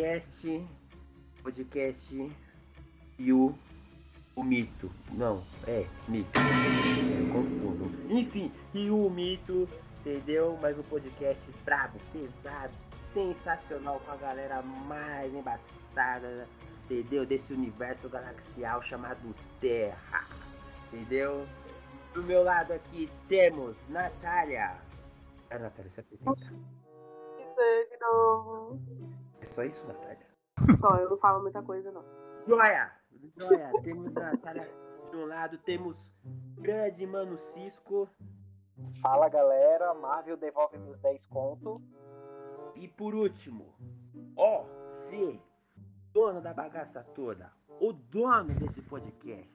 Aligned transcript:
podcast. 0.00 0.68
Podcast 1.42 2.32
e 3.18 3.32
o, 3.32 3.54
o 4.34 4.42
mito. 4.42 4.90
Não, 5.12 5.44
é, 5.66 5.86
mito. 6.08 6.38
Eu 6.38 7.32
confundo. 7.32 7.90
Enfim, 8.08 8.50
e 8.72 8.90
o 8.90 9.10
mito, 9.10 9.68
entendeu? 10.00 10.56
Mais 10.56 10.78
um 10.78 10.82
podcast 10.84 11.50
brabo, 11.66 11.98
pesado, 12.12 12.72
sensacional 13.10 14.00
com 14.00 14.12
a 14.12 14.16
galera 14.16 14.62
mais 14.62 15.34
embaçada, 15.34 16.48
entendeu? 16.84 17.26
Desse 17.26 17.52
universo 17.52 18.08
galaxial 18.08 18.80
chamado 18.80 19.34
Terra. 19.60 20.24
Entendeu? 20.90 21.46
Do 22.14 22.22
meu 22.22 22.42
lado 22.42 22.72
aqui 22.72 23.10
temos 23.28 23.76
Natália. 23.88 24.78
A 25.50 25.58
Natália 25.58 25.90
se 25.90 26.00
apresenta. 26.00 26.54
Isso 27.38 27.60
aí 27.60 27.86
de 27.86 27.96
novo. 27.98 29.09
É 29.50 29.52
só 29.52 29.64
isso, 29.64 29.84
Natália? 29.84 30.26
Só, 30.80 30.96
eu 30.96 31.10
não 31.10 31.18
falo 31.18 31.42
muita 31.42 31.60
coisa, 31.60 31.90
não. 31.90 32.04
Joia! 32.46 32.92
Joia! 33.36 33.72
temos 33.82 34.16
a 34.16 34.20
Natália 34.20 34.70
de 35.10 35.16
um 35.16 35.26
lado, 35.26 35.58
temos 35.58 35.96
grande 36.56 37.04
Mano 37.04 37.36
Cisco. 37.36 38.08
Fala 39.02 39.28
galera, 39.28 39.92
Marvel 39.94 40.36
devolve 40.36 40.78
meus 40.78 41.00
10 41.00 41.26
conto. 41.26 41.82
E 42.76 42.86
por 42.86 43.12
último, 43.12 43.74
ó, 44.36 44.64
C, 45.08 45.40
dono 46.12 46.40
da 46.40 46.54
bagaça 46.54 47.02
toda, 47.02 47.52
o 47.80 47.92
dono 47.92 48.54
desse 48.54 48.80
podcast, 48.80 49.52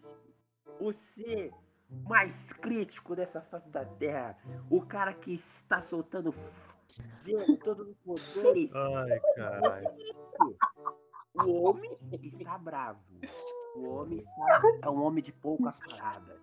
o 0.78 0.92
C 0.92 1.54
mais 2.04 2.52
crítico 2.52 3.16
dessa 3.16 3.42
face 3.42 3.70
da 3.70 3.86
Terra, 3.86 4.38
o 4.70 4.86
cara 4.86 5.14
que 5.14 5.34
está 5.34 5.82
soltando 5.84 6.34
todos 7.64 7.88
os 7.88 7.98
poderes. 8.44 8.76
Ai, 8.76 9.20
caralho. 9.36 9.88
O 11.46 11.64
homem 11.64 11.98
está 12.24 12.58
bravo. 12.58 13.00
O 13.76 13.90
homem 13.90 14.20
está, 14.20 14.62
é 14.84 14.90
um 14.90 15.04
homem 15.04 15.24
de 15.24 15.34
poucas 15.34 15.78
palavras. 15.80 16.42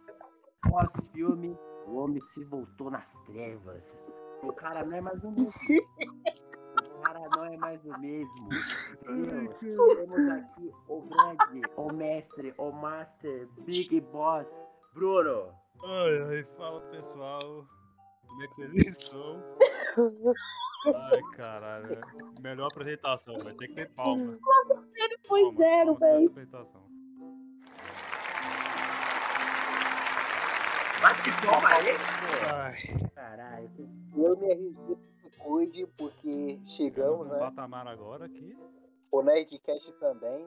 Pós-filme, 0.68 1.58
o 1.86 1.96
homem 1.96 2.20
se 2.28 2.44
voltou 2.44 2.90
nas 2.90 3.20
trevas. 3.22 4.04
O 4.42 4.52
cara 4.52 4.84
não 4.84 4.96
é 4.96 5.00
mais 5.00 5.22
o 5.24 5.30
mesmo. 5.30 5.52
O 6.84 7.00
cara 7.00 7.20
não 7.36 7.44
é 7.44 7.56
mais 7.56 7.84
o 7.84 7.98
mesmo. 7.98 8.48
Entendeu? 9.02 9.54
Temos 9.96 10.28
aqui 10.30 10.72
o 10.88 11.00
grande, 11.02 11.62
o 11.76 11.92
mestre, 11.92 12.54
o 12.58 12.70
master, 12.70 13.48
Big 13.64 14.00
Boss, 14.00 14.68
Bruno. 14.94 15.54
Ai, 15.84 16.22
ai, 16.28 16.44
fala 16.56 16.80
pessoal. 16.90 17.64
Como 18.28 18.42
é 18.42 18.46
que 18.48 18.54
vocês 18.54 18.98
estão? 18.98 19.42
Ai, 20.86 21.20
caralho. 21.36 22.00
Melhor 22.40 22.66
apresentação, 22.66 23.36
vai 23.38 23.54
ter 23.54 23.68
que 23.68 23.74
ter 23.74 23.90
palmas. 23.92 24.38
Ele 24.94 25.18
foi 25.26 25.42
Palmas, 25.42 25.56
zero, 25.58 25.94
velho. 25.96 26.26
apresentação. 26.28 26.82
Bate 31.00 31.30
toma 31.44 31.68
aí, 31.68 31.92
pô. 31.94 32.46
Ai, 32.54 33.10
Caralho. 33.14 33.70
Eu 34.16 34.36
me 34.36 34.52
RG 34.52 34.96
se 34.96 35.30
cuide, 35.38 35.86
porque 35.98 36.60
chegamos, 36.64 37.28
né? 37.30 37.38
patamar 37.38 37.86
agora 37.88 38.26
aqui. 38.26 38.56
O 39.10 39.22
Nerdcast 39.22 39.92
também. 39.94 40.46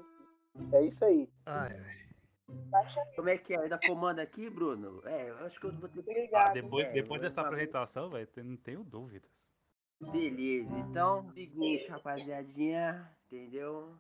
É 0.72 0.86
isso 0.86 1.04
aí. 1.04 1.30
Ai, 1.46 1.78
ai. 1.78 2.05
Como 3.16 3.30
é 3.30 3.38
que 3.38 3.54
é? 3.54 3.60
Ainda 3.60 3.80
comanda 3.80 4.22
aqui, 4.22 4.50
Bruno? 4.50 5.02
É, 5.06 5.30
eu 5.30 5.38
acho 5.46 5.60
que 5.60 5.66
eu 5.66 5.72
vou 5.74 5.90
ter 5.90 6.04
que 6.04 6.10
Ah, 6.10 6.14
Obrigado. 6.14 6.54
depois, 6.54 6.86
É, 6.88 6.92
depois 6.92 7.22
dessa 7.22 7.42
apresentação, 7.42 8.10
velho, 8.10 8.28
eu 8.36 8.44
não 8.44 8.58
tenho 8.58 8.84
dúvidas. 8.84 9.50
Beleza, 10.12 10.78
então, 10.78 11.32
seguinte, 11.34 11.88
rapaziadinha, 11.88 13.10
entendeu? 13.28 13.96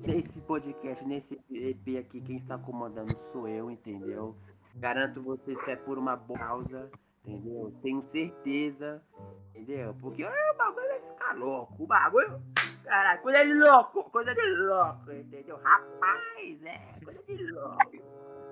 Nesse 0.00 0.40
podcast, 0.42 1.04
nesse 1.06 1.38
EP 1.50 1.98
aqui, 1.98 2.20
quem 2.20 2.36
está 2.36 2.58
comandando 2.58 3.16
sou 3.16 3.46
eu, 3.46 3.70
entendeu? 3.70 4.36
Garanto 4.74 5.22
vocês 5.22 5.62
que 5.64 5.70
é 5.70 5.76
por 5.76 5.98
uma 5.98 6.16
boa 6.16 6.38
causa, 6.38 6.90
entendeu? 7.24 7.72
Tenho 7.82 8.02
certeza, 8.02 9.02
entendeu? 9.50 9.94
Porque 10.00 10.24
ah, 10.24 10.52
o 10.54 10.56
bagulho 10.56 10.88
vai 10.88 11.00
ficar 11.00 11.36
louco, 11.36 11.82
o 11.84 11.86
bagulho. 11.86 12.42
Caralho, 12.84 13.22
coisa 13.22 13.44
de 13.44 13.54
louco, 13.54 14.10
coisa 14.10 14.34
de 14.34 14.54
louco, 14.54 15.12
entendeu? 15.12 15.56
Rapaz, 15.56 16.62
é, 16.64 17.04
coisa 17.04 17.22
de 17.22 17.50
louco, 17.50 17.96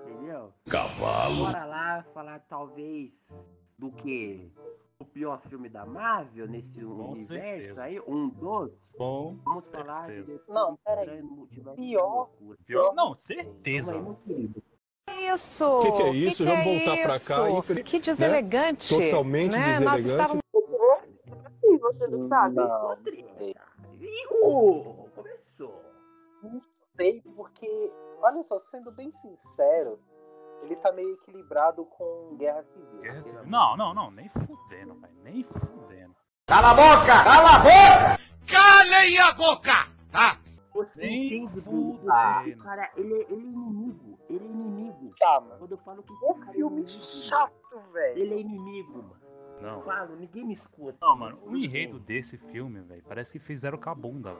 entendeu? 0.07 0.53
Cavalo. 0.69 1.45
Bora 1.45 1.65
lá 1.65 2.05
falar, 2.13 2.39
talvez, 2.47 3.13
do 3.77 3.91
que? 3.91 4.51
O 4.99 5.05
pior 5.05 5.41
filme 5.41 5.67
da 5.67 5.83
Marvel 5.85 6.47
nesse 6.47 6.83
universo 6.83 7.25
certeza. 7.25 7.83
aí, 7.85 7.99
um 8.07 8.29
dos. 8.29 8.71
Bom, 8.97 9.35
Vamos 9.43 9.65
falar 9.67 10.07
de 10.07 10.23
certeza. 10.25 10.43
Não, 10.47 10.77
peraí. 10.85 11.23
Pior- 11.75 12.29
pior. 12.65 12.93
Não, 12.93 13.15
certeza. 13.15 13.95
aí, 13.95 14.01
meu 14.01 14.15
querido. 14.15 14.63
Isso! 15.33 15.65
O 15.65 15.81
que, 15.81 15.91
que 15.91 16.01
é 16.03 16.09
isso? 16.11 16.43
Que 16.43 16.49
Vamos 16.49 16.63
que 16.63 16.69
é 16.69 16.85
voltar 16.85 17.03
pra 17.03 17.19
cá. 17.19 17.49
Infeliz... 17.49 17.83
Que 17.83 17.99
deselegante! 17.99 18.89
Totalmente 18.89 19.51
né? 19.51 19.79
Nós 19.79 20.03
deselegante. 20.03 20.09
estávamos 20.09 20.41
Assim, 21.45 21.77
você 21.77 22.07
não 22.07 22.17
sabe? 22.17 22.55
Não, 22.55 22.67
não. 22.67 22.97
Ihu! 24.01 25.09
Começou. 25.15 25.81
Não 26.43 26.61
sei, 26.91 27.21
porque, 27.35 27.93
olha 28.21 28.43
só, 28.43 28.59
sendo 28.59 28.91
bem 28.91 29.11
sincero, 29.11 29.99
ele 30.63 30.75
tá 30.75 30.91
meio 30.91 31.13
equilibrado 31.13 31.85
com 31.85 32.35
Guerra 32.37 32.61
Civil. 32.63 32.99
Guerra 33.01 33.23
Civil. 33.23 33.45
Não, 33.47 33.77
não, 33.77 33.93
não, 33.93 34.11
nem 34.11 34.27
fudendo, 34.29 34.95
velho. 34.95 35.23
Nem 35.23 35.43
fudendo. 35.43 36.15
Você 40.73 41.01
Nem 41.01 41.25
entende, 41.43 41.61
fudendo. 41.61 42.11
Esse 42.31 42.55
cara, 42.55 42.89
ele, 42.95 43.13
é- 43.13 43.25
ele 43.31 43.33
é 43.33 43.51
inimigo. 43.51 44.17
Ele 44.29 44.45
é 44.45 44.47
inimigo. 44.47 45.13
Tá, 45.19 45.39
mano. 45.41 45.59
Quando 45.59 45.71
eu 45.73 45.77
falo 45.79 46.03
que 46.03 46.13
cara 46.13 46.49
é 46.49 46.53
filme 46.53 46.71
inimigo, 46.77 46.87
chato, 46.87 47.79
velho. 47.91 48.17
Ele 48.19 48.33
é 48.33 48.39
inimigo, 48.39 49.03
mano. 49.03 49.21
Eu 49.61 49.67
Não. 49.77 49.81
falo, 49.83 50.15
ninguém 50.15 50.45
me 50.45 50.53
escuta. 50.53 50.97
Não, 51.01 51.15
mano, 51.17 51.39
o 51.43 51.55
enredo 51.55 51.99
desse 51.99 52.37
filme, 52.37 52.81
velho, 52.81 53.03
parece 53.07 53.33
que 53.33 53.39
fizeram 53.39 53.77
com 53.77 53.89
a 53.89 53.95
bunda. 53.95 54.35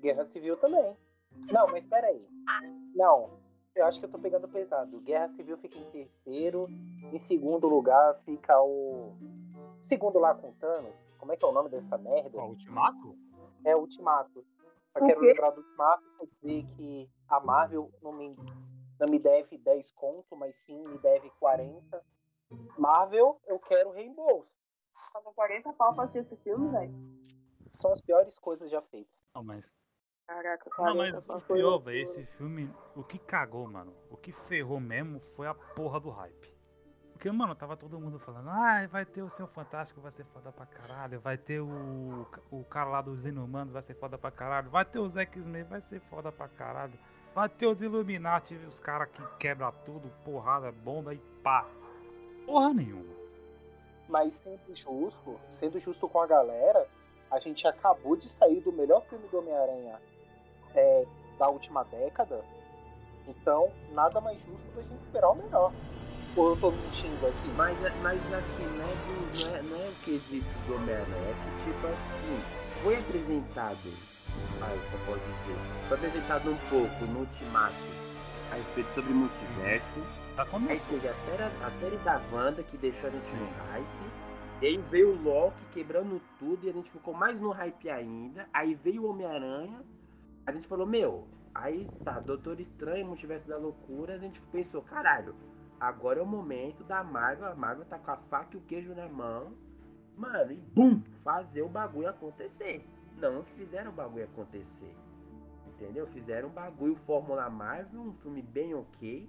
Guerra 0.00 0.24
Civil 0.24 0.56
também. 0.56 0.96
Não, 1.50 1.66
mas 1.68 1.84
peraí. 1.84 2.26
Não, 2.94 3.38
eu 3.74 3.86
acho 3.86 3.98
que 3.98 4.06
eu 4.06 4.10
tô 4.10 4.18
pegando 4.18 4.48
pesado. 4.48 5.00
Guerra 5.00 5.28
Civil 5.28 5.56
fica 5.58 5.78
em 5.78 5.90
terceiro. 5.90 6.66
Em 7.12 7.18
segundo 7.18 7.68
lugar 7.68 8.14
fica 8.24 8.60
o. 8.62 9.12
Segundo 9.82 10.18
lá 10.18 10.34
com 10.34 10.52
Thanos. 10.52 11.10
Como 11.18 11.32
é 11.32 11.36
que 11.36 11.44
é 11.44 11.48
o 11.48 11.52
nome 11.52 11.68
dessa 11.68 11.96
merda? 11.98 12.30
Qual, 12.30 12.48
Ultimato? 12.50 13.14
É 13.64 13.74
Ultimato. 13.76 14.44
Só 14.88 15.00
O 15.00 15.06
quero 15.06 15.20
lembrar 15.20 15.50
do 15.50 15.60
Ultimato 15.60 16.04
quer 16.18 16.26
dizer 16.26 16.66
que 16.76 17.10
a 17.28 17.40
Marvel 17.40 17.90
não 18.02 18.12
me, 18.12 18.36
não 19.00 19.08
me 19.08 19.18
deve 19.18 19.58
10 19.58 19.90
conto, 19.92 20.36
mas 20.36 20.58
sim 20.58 20.86
me 20.86 20.98
deve 20.98 21.30
40. 21.40 22.02
Marvel, 22.78 23.40
eu 23.46 23.58
quero 23.58 23.90
reembolso. 23.90 24.48
Pagou 25.14 25.32
40 25.32 25.72
pau 25.74 25.94
pra 25.94 26.04
assistir 26.04 26.26
esse 26.26 26.36
filme, 26.42 26.72
velho. 26.72 26.92
São 27.68 27.92
as 27.92 28.00
piores 28.00 28.36
coisas 28.36 28.68
já 28.68 28.82
feitas. 28.82 29.24
Não, 29.32 29.44
mas. 29.44 29.76
Caraca, 30.26 30.64
Não, 30.70 30.76
40 30.76 31.22
mas 31.28 31.42
o 31.42 31.46
pior, 31.46 31.78
velho, 31.78 31.98
esse 32.02 32.26
filme, 32.26 32.68
o 32.96 33.04
que 33.04 33.18
cagou, 33.18 33.70
mano, 33.70 33.94
o 34.10 34.16
que 34.16 34.32
ferrou 34.32 34.80
mesmo 34.80 35.20
foi 35.20 35.46
a 35.46 35.54
porra 35.54 36.00
do 36.00 36.10
hype. 36.10 36.52
Porque, 37.12 37.30
mano, 37.30 37.54
tava 37.54 37.76
todo 37.76 38.00
mundo 38.00 38.18
falando, 38.18 38.48
ah, 38.48 38.86
vai 38.88 39.04
ter 39.04 39.22
o 39.22 39.30
Senhor 39.30 39.48
Fantástico, 39.48 40.00
vai 40.00 40.10
ser 40.10 40.24
foda 40.24 40.50
pra 40.50 40.66
caralho, 40.66 41.20
vai 41.20 41.38
ter 41.38 41.60
o, 41.60 42.26
o 42.50 42.64
cara 42.64 42.90
lá 42.90 43.02
dos 43.02 43.24
Inumanos, 43.24 43.72
vai 43.72 43.82
ser 43.82 43.94
foda 43.94 44.18
pra 44.18 44.30
caralho, 44.30 44.68
vai 44.68 44.84
ter 44.84 44.98
os 44.98 45.14
X-Men, 45.14 45.62
vai 45.64 45.80
ser 45.80 46.00
foda 46.00 46.32
pra 46.32 46.48
caralho, 46.48 46.98
vai 47.34 47.48
ter 47.48 47.66
os 47.66 47.82
Illuminati, 47.82 48.56
os 48.56 48.80
caras 48.80 49.10
que 49.10 49.22
quebra 49.38 49.70
tudo, 49.70 50.10
porrada, 50.24 50.72
bomba 50.72 51.14
e 51.14 51.18
pá. 51.42 51.68
Porra 52.46 52.74
nenhuma. 52.74 53.23
Mas 54.08 54.34
sendo 54.34 54.74
justo, 54.74 55.40
sendo 55.50 55.78
justo 55.78 56.08
com 56.08 56.20
a 56.20 56.26
galera, 56.26 56.86
a 57.30 57.38
gente 57.38 57.66
acabou 57.66 58.16
de 58.16 58.28
sair 58.28 58.60
do 58.60 58.72
melhor 58.72 59.02
filme 59.06 59.26
do 59.28 59.38
Homem-Aranha 59.38 60.00
é, 60.74 61.06
da 61.38 61.48
última 61.48 61.84
década. 61.84 62.44
Então, 63.26 63.70
nada 63.92 64.20
mais 64.20 64.38
justo 64.42 64.70
da 64.76 64.82
gente 64.82 65.00
esperar 65.02 65.30
o 65.30 65.34
melhor. 65.34 65.72
Ou 66.36 66.50
eu 66.50 66.56
tô 66.56 66.70
mentindo 66.70 67.26
aqui? 67.26 67.48
Mas, 67.56 67.76
mas 68.02 68.20
assim, 68.34 68.66
não 68.76 68.84
é, 68.84 68.94
do, 68.94 69.38
não, 69.38 69.56
é, 69.56 69.62
não 69.62 69.76
é 69.76 69.88
o 69.88 69.94
quesito 70.04 70.58
do 70.66 70.74
Homem-Aranha, 70.74 71.30
é 71.30 71.34
que 71.34 71.70
tipo 71.70 71.86
assim, 71.86 72.82
foi 72.82 72.98
apresentado, 72.98 73.92
ah, 74.60 74.74
eu 74.74 74.98
posso 75.06 75.20
dizer, 75.20 75.56
foi 75.88 75.96
apresentado 75.96 76.50
um 76.50 76.56
pouco 76.68 77.04
no 77.06 77.20
Ultimato 77.20 77.74
a 78.50 78.56
respeito 78.56 78.92
sobre 78.94 79.12
multiverso. 79.12 80.00
Já 80.36 80.44
começou. 80.46 80.88
teve 80.88 81.08
a 81.08 81.14
série, 81.14 81.42
a 81.42 81.70
série 81.70 81.96
da 81.98 82.20
Wanda 82.32 82.60
que 82.64 82.76
deixou 82.76 83.08
a 83.08 83.12
gente 83.12 83.28
Sim. 83.28 83.36
no 83.36 83.46
hype. 83.46 83.86
E 84.60 84.66
aí 84.66 84.78
veio 84.90 85.12
o 85.12 85.22
Loki 85.22 85.64
quebrando 85.72 86.20
tudo 86.40 86.66
e 86.66 86.70
a 86.70 86.72
gente 86.72 86.90
ficou 86.90 87.14
mais 87.14 87.40
no 87.40 87.50
hype 87.50 87.88
ainda. 87.88 88.48
Aí 88.52 88.74
veio 88.74 89.04
o 89.04 89.10
Homem-Aranha. 89.10 89.80
A 90.44 90.50
gente 90.50 90.66
falou, 90.66 90.86
meu, 90.86 91.28
aí 91.54 91.88
tá, 92.04 92.18
Doutor 92.18 92.58
Estranho, 92.58 93.06
Multiverso 93.06 93.46
da 93.46 93.56
Loucura. 93.56 94.14
A 94.14 94.18
gente 94.18 94.40
pensou, 94.46 94.82
caralho, 94.82 95.36
agora 95.78 96.18
é 96.18 96.22
o 96.22 96.26
momento 96.26 96.82
da 96.82 97.04
Marvel. 97.04 97.46
A 97.46 97.54
Marvel 97.54 97.84
tá 97.84 97.98
com 97.98 98.10
a 98.10 98.16
faca 98.16 98.56
e 98.56 98.58
o 98.58 98.62
queijo 98.62 98.92
na 98.92 99.08
mão. 99.08 99.52
Mano, 100.16 100.50
e 100.50 100.56
bum, 100.56 101.00
fazer 101.22 101.62
o 101.62 101.68
bagulho 101.68 102.08
acontecer. 102.08 102.84
não 103.18 103.44
fizeram 103.44 103.92
o 103.92 103.94
bagulho 103.94 104.24
acontecer. 104.24 104.96
Entendeu? 105.68 106.08
Fizeram 106.08 106.48
um 106.48 106.52
bagulho 106.52 106.96
Fórmula 106.96 107.48
Marvel, 107.48 108.00
um 108.00 108.12
filme 108.14 108.42
bem 108.42 108.74
ok. 108.74 109.28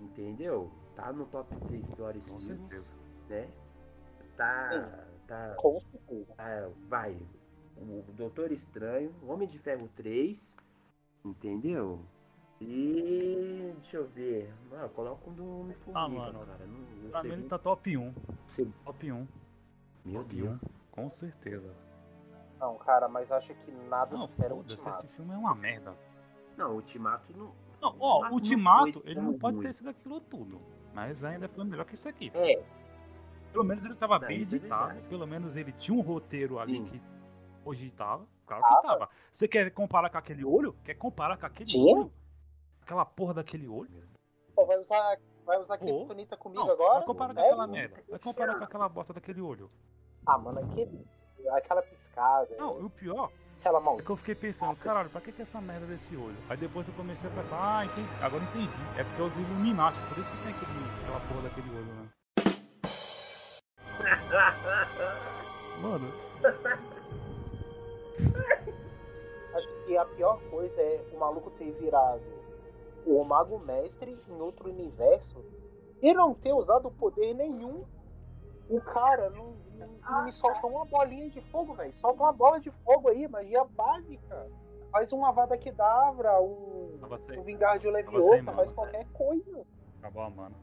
Entendeu? 0.00 0.70
Tá 0.94 1.12
no 1.12 1.26
top 1.26 1.54
3 1.66 1.86
piores 1.94 2.24
Com 2.28 2.40
filmes, 2.40 2.60
certeza. 2.60 2.94
né? 3.28 3.48
Tá. 4.36 5.04
Tá. 5.26 5.54
Com 5.58 5.80
certeza. 5.80 6.34
tá 6.34 6.68
vai. 6.88 7.16
O 7.76 8.02
Doutor 8.12 8.50
Estranho, 8.52 9.12
Homem 9.26 9.46
de 9.48 9.58
Ferro 9.58 9.88
3. 9.96 10.54
Entendeu? 11.24 12.00
E. 12.60 13.72
Deixa 13.80 13.96
eu 13.98 14.06
ver. 14.08 14.52
Ah, 14.72 14.88
coloca 14.88 15.28
um 15.30 15.32
do 15.34 15.60
Homem-Formiga, 15.60 15.98
Ah, 16.00 16.08
mano, 16.08 16.46
cara. 16.46 16.66
Não, 16.66 17.10
Pra 17.10 17.22
mim 17.22 17.32
ele 17.32 17.48
tá 17.48 17.58
top 17.58 17.96
1. 17.96 18.12
sei- 18.46 18.72
Top 18.84 19.12
1. 19.12 19.26
Meu 20.04 20.22
Top 20.22 20.34
Deus. 20.34 20.50
1. 20.50 20.58
Com 20.90 21.10
certeza. 21.10 21.72
Não, 22.58 22.76
cara, 22.78 23.08
mas 23.08 23.30
acho 23.30 23.54
que 23.54 23.70
nada 23.70 24.10
Não, 24.12 24.18
supera 24.18 24.52
o 24.54 24.56
foda-se, 24.58 24.74
Ultimato. 24.74 24.98
esse 25.06 25.08
filme 25.14 25.32
é 25.34 25.36
uma 25.36 25.54
merda. 25.54 25.94
Não, 26.56 26.72
o 26.72 26.74
Ultimato 26.76 27.32
não. 27.36 27.52
Não, 27.80 27.94
ó, 28.00 28.28
o 28.28 28.32
Ultimato, 28.34 29.02
ele 29.04 29.20
não 29.20 29.38
pode 29.38 29.60
ter 29.60 29.72
sido 29.72 29.90
aquilo 29.90 30.20
tudo. 30.20 30.60
Mas 30.94 31.22
ainda 31.22 31.48
foi 31.48 31.64
melhor 31.64 31.84
que 31.84 31.94
isso 31.94 32.08
aqui. 32.08 32.30
É, 32.34 32.62
Pelo 33.52 33.64
menos 33.64 33.84
ele 33.84 33.94
tava 33.94 34.18
Não, 34.18 34.26
bem 34.28 34.38
é 34.38 34.42
editado. 34.42 35.00
pelo 35.08 35.26
menos 35.26 35.56
ele 35.56 35.72
tinha 35.72 35.96
um 35.96 36.00
roteiro 36.00 36.58
ali 36.58 36.74
Sim. 36.78 36.84
que 36.86 37.02
hoje 37.64 37.90
tava. 37.90 38.26
Claro 38.46 38.62
que 38.64 38.82
tava. 38.82 39.08
Você 39.30 39.46
quer 39.46 39.70
comparar 39.70 40.10
com 40.10 40.18
aquele 40.18 40.44
olho? 40.44 40.72
Quer 40.84 40.94
comparar 40.94 41.36
com 41.36 41.46
aquele 41.46 41.68
Tinha? 41.68 41.96
olho? 41.96 42.12
Aquela 42.82 43.04
porra 43.04 43.34
daquele 43.34 43.68
olho? 43.68 44.08
Pô, 44.54 44.66
vai 44.66 44.78
usar, 44.78 45.18
vai 45.44 45.58
usar 45.58 45.78
Pô. 45.78 45.84
Kryptonita 45.84 46.36
comigo 46.36 46.64
Não, 46.64 46.70
agora? 46.72 46.98
vai 46.98 47.04
comparar 47.06 47.34
com 47.34 47.40
aquela 47.40 47.66
merda. 47.66 48.02
Vai 48.08 48.18
comparar 48.18 48.54
com 48.58 48.64
aquela 48.64 48.88
bosta 48.88 49.12
daquele 49.12 49.40
olho. 49.40 49.70
Ah, 50.26 50.36
mano, 50.38 50.58
aquele, 50.60 51.06
aquela 51.52 51.82
piscada, 51.82 52.56
Não, 52.56 52.80
e 52.80 52.84
o 52.84 52.90
pior 52.90 53.30
aquela 53.60 53.78
é 53.78 53.82
mão. 53.82 53.96
que 53.96 54.10
eu 54.10 54.16
fiquei 54.16 54.34
pensando, 54.34 54.76
caralho, 54.76 55.10
pra 55.10 55.20
que, 55.20 55.32
que 55.32 55.42
essa 55.42 55.60
merda 55.60 55.86
desse 55.86 56.16
olho? 56.16 56.36
Aí 56.48 56.56
depois 56.56 56.86
eu 56.88 56.94
comecei 56.94 57.28
a 57.28 57.32
pensar, 57.32 57.60
ah, 57.62 57.84
entendi, 57.84 58.08
agora 58.20 58.44
entendi. 58.44 58.72
É 58.96 59.04
porque 59.04 59.22
é 59.22 59.24
os 59.24 59.36
Illuminati, 59.36 59.98
por 60.08 60.18
isso 60.18 60.30
que 60.30 60.38
tem 60.38 60.54
aquele, 60.54 60.72
aquela 61.02 61.20
porra 61.20 61.42
daquele 61.42 61.70
olho, 61.70 61.92
né? 61.94 62.08
Mano, 65.82 66.12
Acho 69.54 69.68
que 69.86 69.96
a 69.96 70.04
pior 70.04 70.40
coisa 70.50 70.80
é 70.80 71.04
o 71.12 71.18
maluco 71.18 71.50
ter 71.52 71.72
virado 71.72 72.22
o 73.06 73.24
Mago 73.24 73.58
Mestre 73.58 74.20
em 74.28 74.40
outro 74.40 74.68
universo 74.68 75.44
e 76.02 76.12
não 76.12 76.34
ter 76.34 76.52
usado 76.52 76.90
poder 76.90 77.34
nenhum. 77.34 77.84
O 78.68 78.80
cara 78.80 79.30
não, 79.30 79.56
não, 79.86 80.24
me 80.24 80.32
solta 80.32 80.66
uma 80.66 80.84
bolinha 80.84 81.28
de 81.30 81.40
fogo, 81.50 81.74
velho. 81.74 81.92
Solta 81.92 82.22
uma 82.22 82.32
bola 82.32 82.60
de 82.60 82.70
fogo 82.84 83.08
aí, 83.08 83.28
magia 83.28 83.64
básica. 83.64 84.46
Faz 84.90 85.12
um 85.12 85.24
Avada 85.24 85.56
Kedavra, 85.58 86.40
um, 86.40 86.96
tava 87.00 87.18
sem, 87.18 87.38
um 87.38 87.42
Vingardium 87.42 87.92
sem 87.92 88.02
Leviosa, 88.04 88.46
mano, 88.46 88.56
faz 88.56 88.72
qualquer 88.72 89.04
coisa. 89.12 89.66
acabou 89.98 90.22
a 90.22 90.30
mana. 90.30 90.56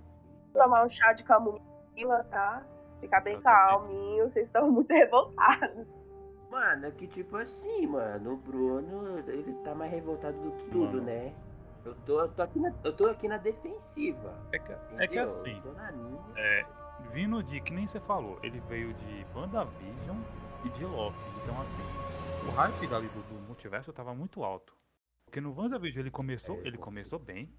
Tomar 0.54 0.86
um 0.86 0.90
chá 0.90 1.14
de 1.14 1.24
camomila, 1.24 2.24
tá? 2.32 2.66
Ficar 3.00 3.22
bem 3.22 3.40
calminho, 3.42 4.30
vocês 4.32 4.48
estão 4.48 4.72
muito 4.72 4.90
revoltados. 4.94 5.86
Mano, 6.50 6.86
é 6.88 6.92
que 6.92 7.06
tipo 7.08 7.38
assim, 7.38 7.86
mano, 7.86 8.34
o 8.34 8.38
Bruno, 8.38 9.20
ele 9.28 9.54
tá 9.64 9.76
mais 9.76 9.92
revoltado 9.92 10.38
do 10.40 10.52
que 10.54 10.66
tudo, 10.70 10.94
Mano. 10.98 11.04
né? 11.04 11.34
Eu 11.84 11.94
tô, 12.06 12.20
eu 12.20 12.30
tô, 12.30 12.42
aqui, 12.42 12.60
na, 12.60 12.74
eu 12.84 12.96
tô 12.96 13.06
aqui 13.06 13.28
na 13.28 13.38
defensiva. 13.38 14.34
É 14.52 14.58
que, 14.58 14.72
é 14.98 15.08
que 15.08 15.20
assim, 15.20 15.56
Eu 15.58 15.62
tô 15.62 15.72
na 15.74 15.92
minha. 15.92 16.20
é, 16.36 16.66
vindo 17.14 17.42
de, 17.42 17.62
que 17.62 17.74
nem 17.74 17.88
você 17.88 18.00
falou, 18.00 18.40
ele 18.44 18.60
veio 18.62 18.94
de 18.94 19.26
WandaVision 19.34 20.18
e 20.64 20.70
de 20.70 20.86
Loki. 20.86 21.18
Então, 21.44 21.62
assim, 21.62 21.82
o 22.48 22.52
hype 22.52 22.88
dali 22.88 23.08
do, 23.10 23.22
do 23.24 23.48
multiverso 23.48 23.94
tava 23.94 24.14
muito 24.14 24.44
alto. 24.44 24.76
Porque 25.26 25.42
no 25.42 25.54
WandaVision 25.54 26.02
ele 26.02 26.12
começou, 26.12 26.60
ele 26.64 26.78
começou 26.78 27.20
bem. 27.20 27.50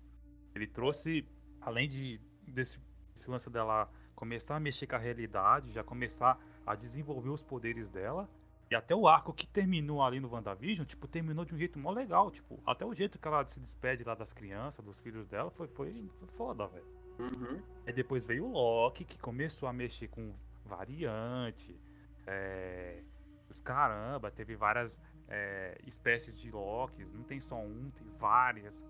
Ele 0.54 0.66
trouxe, 0.66 1.28
além 1.60 1.88
de 1.88 2.20
desse, 2.46 2.80
desse 3.12 3.30
lance 3.30 3.50
dela 3.50 3.90
começar 4.14 4.56
a 4.56 4.60
mexer 4.60 4.86
com 4.86 4.96
a 4.96 4.98
realidade, 4.98 5.72
já 5.72 5.84
começar 5.84 6.38
a 6.66 6.74
desenvolver 6.74 7.28
os 7.28 7.42
poderes 7.42 7.90
dela. 7.90 8.28
E 8.70 8.74
até 8.74 8.94
o 8.94 9.06
arco 9.06 9.32
que 9.32 9.46
terminou 9.46 10.02
ali 10.02 10.18
no 10.18 10.28
WandaVision, 10.28 10.84
tipo, 10.84 11.06
terminou 11.06 11.44
de 11.44 11.54
um 11.54 11.58
jeito 11.58 11.78
mó 11.78 11.90
legal. 11.90 12.30
Tipo, 12.30 12.60
até 12.66 12.84
o 12.84 12.94
jeito 12.94 13.18
que 13.18 13.28
ela 13.28 13.46
se 13.46 13.60
despede 13.60 14.02
lá 14.02 14.14
das 14.14 14.32
crianças, 14.32 14.84
dos 14.84 14.98
filhos 14.98 15.26
dela, 15.28 15.50
foi, 15.50 15.68
foi, 15.68 16.10
foi 16.18 16.28
foda, 16.28 16.66
velho. 16.66 16.95
Uhum. 17.18 17.60
Aí 17.86 17.92
depois 17.92 18.24
veio 18.24 18.44
o 18.44 18.52
Loki, 18.52 19.04
que 19.04 19.18
começou 19.18 19.68
a 19.68 19.72
mexer 19.72 20.08
com 20.08 20.34
variante, 20.64 21.78
é, 22.26 23.02
os 23.48 23.60
caramba, 23.60 24.30
teve 24.30 24.56
várias 24.56 25.00
é, 25.28 25.78
espécies 25.86 26.38
de 26.38 26.50
Lokis, 26.50 27.12
não 27.12 27.22
tem 27.22 27.40
só 27.40 27.56
um, 27.56 27.90
tem 27.90 28.06
várias. 28.18 28.86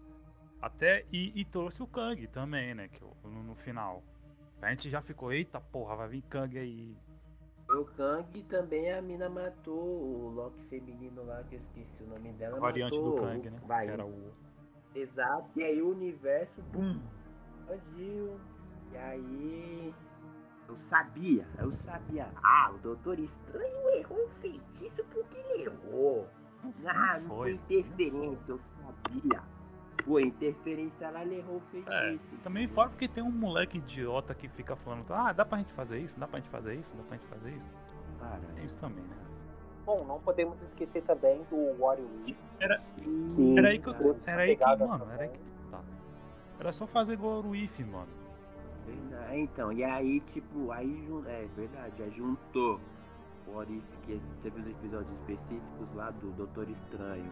Até, 0.61 1.05
e, 1.13 1.39
e 1.39 1.45
trouxe 1.45 1.83
o 1.83 1.87
Kang 1.87 2.27
também, 2.29 2.75
né, 2.75 2.89
que, 2.89 3.01
no, 3.25 3.43
no 3.43 3.55
final. 3.55 4.03
A 4.61 4.71
gente 4.71 4.89
já 4.89 5.03
ficou, 5.03 5.33
eita 5.33 5.61
porra, 5.61 5.97
vai 5.97 6.09
vir 6.09 6.23
Kang 6.23 6.59
aí. 6.59 6.97
O 7.69 7.85
Kang 7.85 8.43
também 8.45 8.91
a 8.93 9.03
mina 9.03 9.29
matou 9.29 9.75
o 9.77 10.31
Loki 10.31 10.63
feminino 10.69 11.25
lá, 11.25 11.43
que 11.45 11.57
eu 11.57 11.61
esqueci 11.61 12.03
o 12.03 12.07
nome 12.07 12.33
dela. 12.33 12.57
A 12.57 12.61
variante 12.61 12.99
do 12.99 13.15
Kang, 13.17 13.51
né, 13.51 13.61
que 13.61 13.91
era 13.91 14.07
o... 14.07 14.33
Exato. 14.95 15.51
E 15.57 15.63
aí 15.63 15.83
o 15.83 15.91
universo, 15.91 16.63
bum, 16.63 16.99
expandiu. 17.67 18.39
E 18.93 18.97
aí. 18.97 19.95
Eu 20.69 20.77
sabia, 20.77 21.47
eu 21.59 21.71
sabia. 21.71 22.29
Ah, 22.43 22.73
o 22.75 22.79
Doutor 22.79 23.21
Estranho 23.21 23.89
errou 23.91 24.25
o 24.25 24.29
feitiço 24.41 25.05
porque 25.13 25.37
ele 25.37 25.65
errou. 25.65 26.27
Ah, 26.85 27.19
não 27.21 27.29
foi 27.29 27.53
interferência, 27.53 28.45
eu 28.49 28.59
sabia. 28.59 29.43
Foi 30.05 30.23
interferência 30.25 31.09
lá, 31.11 31.23
ele 31.23 31.37
errou 31.37 31.59
o 31.59 31.61
feitiço. 31.71 32.35
É, 32.35 32.43
também 32.43 32.67
fora 32.67 32.91
porque 32.91 33.07
tem 33.07 33.23
um 33.23 33.31
moleque 33.31 33.79
idiota 33.79 34.35
que 34.35 34.49
fica 34.49 34.75
falando, 34.75 35.05
ah, 35.13 35.33
dá 35.33 35.45
pra 35.45 35.59
gente 35.59 35.73
fazer 35.73 36.01
isso, 36.01 36.19
dá 36.19 36.27
pra 36.27 36.41
gente 36.41 36.51
fazer 36.51 36.75
isso, 36.75 36.93
dá 36.97 37.03
pra 37.05 37.17
gente 37.17 37.29
fazer 37.29 37.51
isso. 37.53 37.71
Cara, 38.19 38.41
Tem 38.57 38.65
isso 38.65 38.81
também, 38.81 39.05
né? 39.05 39.17
Bom, 39.85 40.05
não 40.05 40.19
podemos 40.19 40.63
esquecer 40.63 41.03
também 41.03 41.45
do 41.49 41.57
Witch. 42.27 42.37
Era, 42.59 42.77
sim, 42.77 43.57
Era 43.57 43.69
aí 43.69 43.79
que 43.79 43.89
eu. 43.89 44.21
Era 44.27 44.43
aí 44.43 44.57
que, 44.57 44.65
mano, 44.65 45.07
era 45.13 45.23
aí 45.23 45.29
que. 45.29 45.56
Era 46.59 46.73
só 46.73 46.87
fazer 46.87 47.15
igual 47.15 47.43
o 47.43 47.55
If, 47.55 47.79
mano. 47.81 48.09
É, 49.31 49.39
Então, 49.39 49.73
e 49.73 49.85
aí, 49.85 50.21
tipo, 50.21 50.71
aí 50.73 51.07
é 51.27 51.47
verdade, 51.57 52.03
aí 52.03 52.11
juntou 52.11 52.81
o 53.47 53.57
Orif, 53.57 53.85
que 54.05 54.21
teve 54.43 54.61
os 54.61 54.67
episódios 54.67 55.13
específicos 55.21 55.93
lá 55.95 56.11
do 56.11 56.31
Doutor 56.33 56.69
Estranho. 56.69 57.31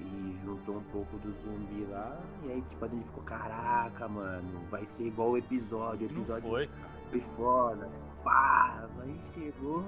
E 0.00 0.38
juntou 0.44 0.78
um 0.78 0.82
pouco 0.84 1.18
do 1.18 1.30
zumbi 1.42 1.84
lá. 1.90 2.18
E 2.44 2.52
aí, 2.52 2.62
tipo, 2.62 2.84
a 2.84 2.88
gente 2.88 3.04
ficou, 3.04 3.22
caraca, 3.22 4.08
mano, 4.08 4.60
vai 4.70 4.86
ser 4.86 5.06
igual 5.08 5.30
o 5.32 5.36
episódio. 5.36 6.08
O 6.08 6.12
Não 6.12 6.18
episódio 6.20 6.48
foi, 6.48 6.66
cara. 6.68 6.88
foi 7.10 7.20
foda. 7.36 7.90
Pá, 8.24 8.88
aí 9.02 9.20
chegou. 9.34 9.84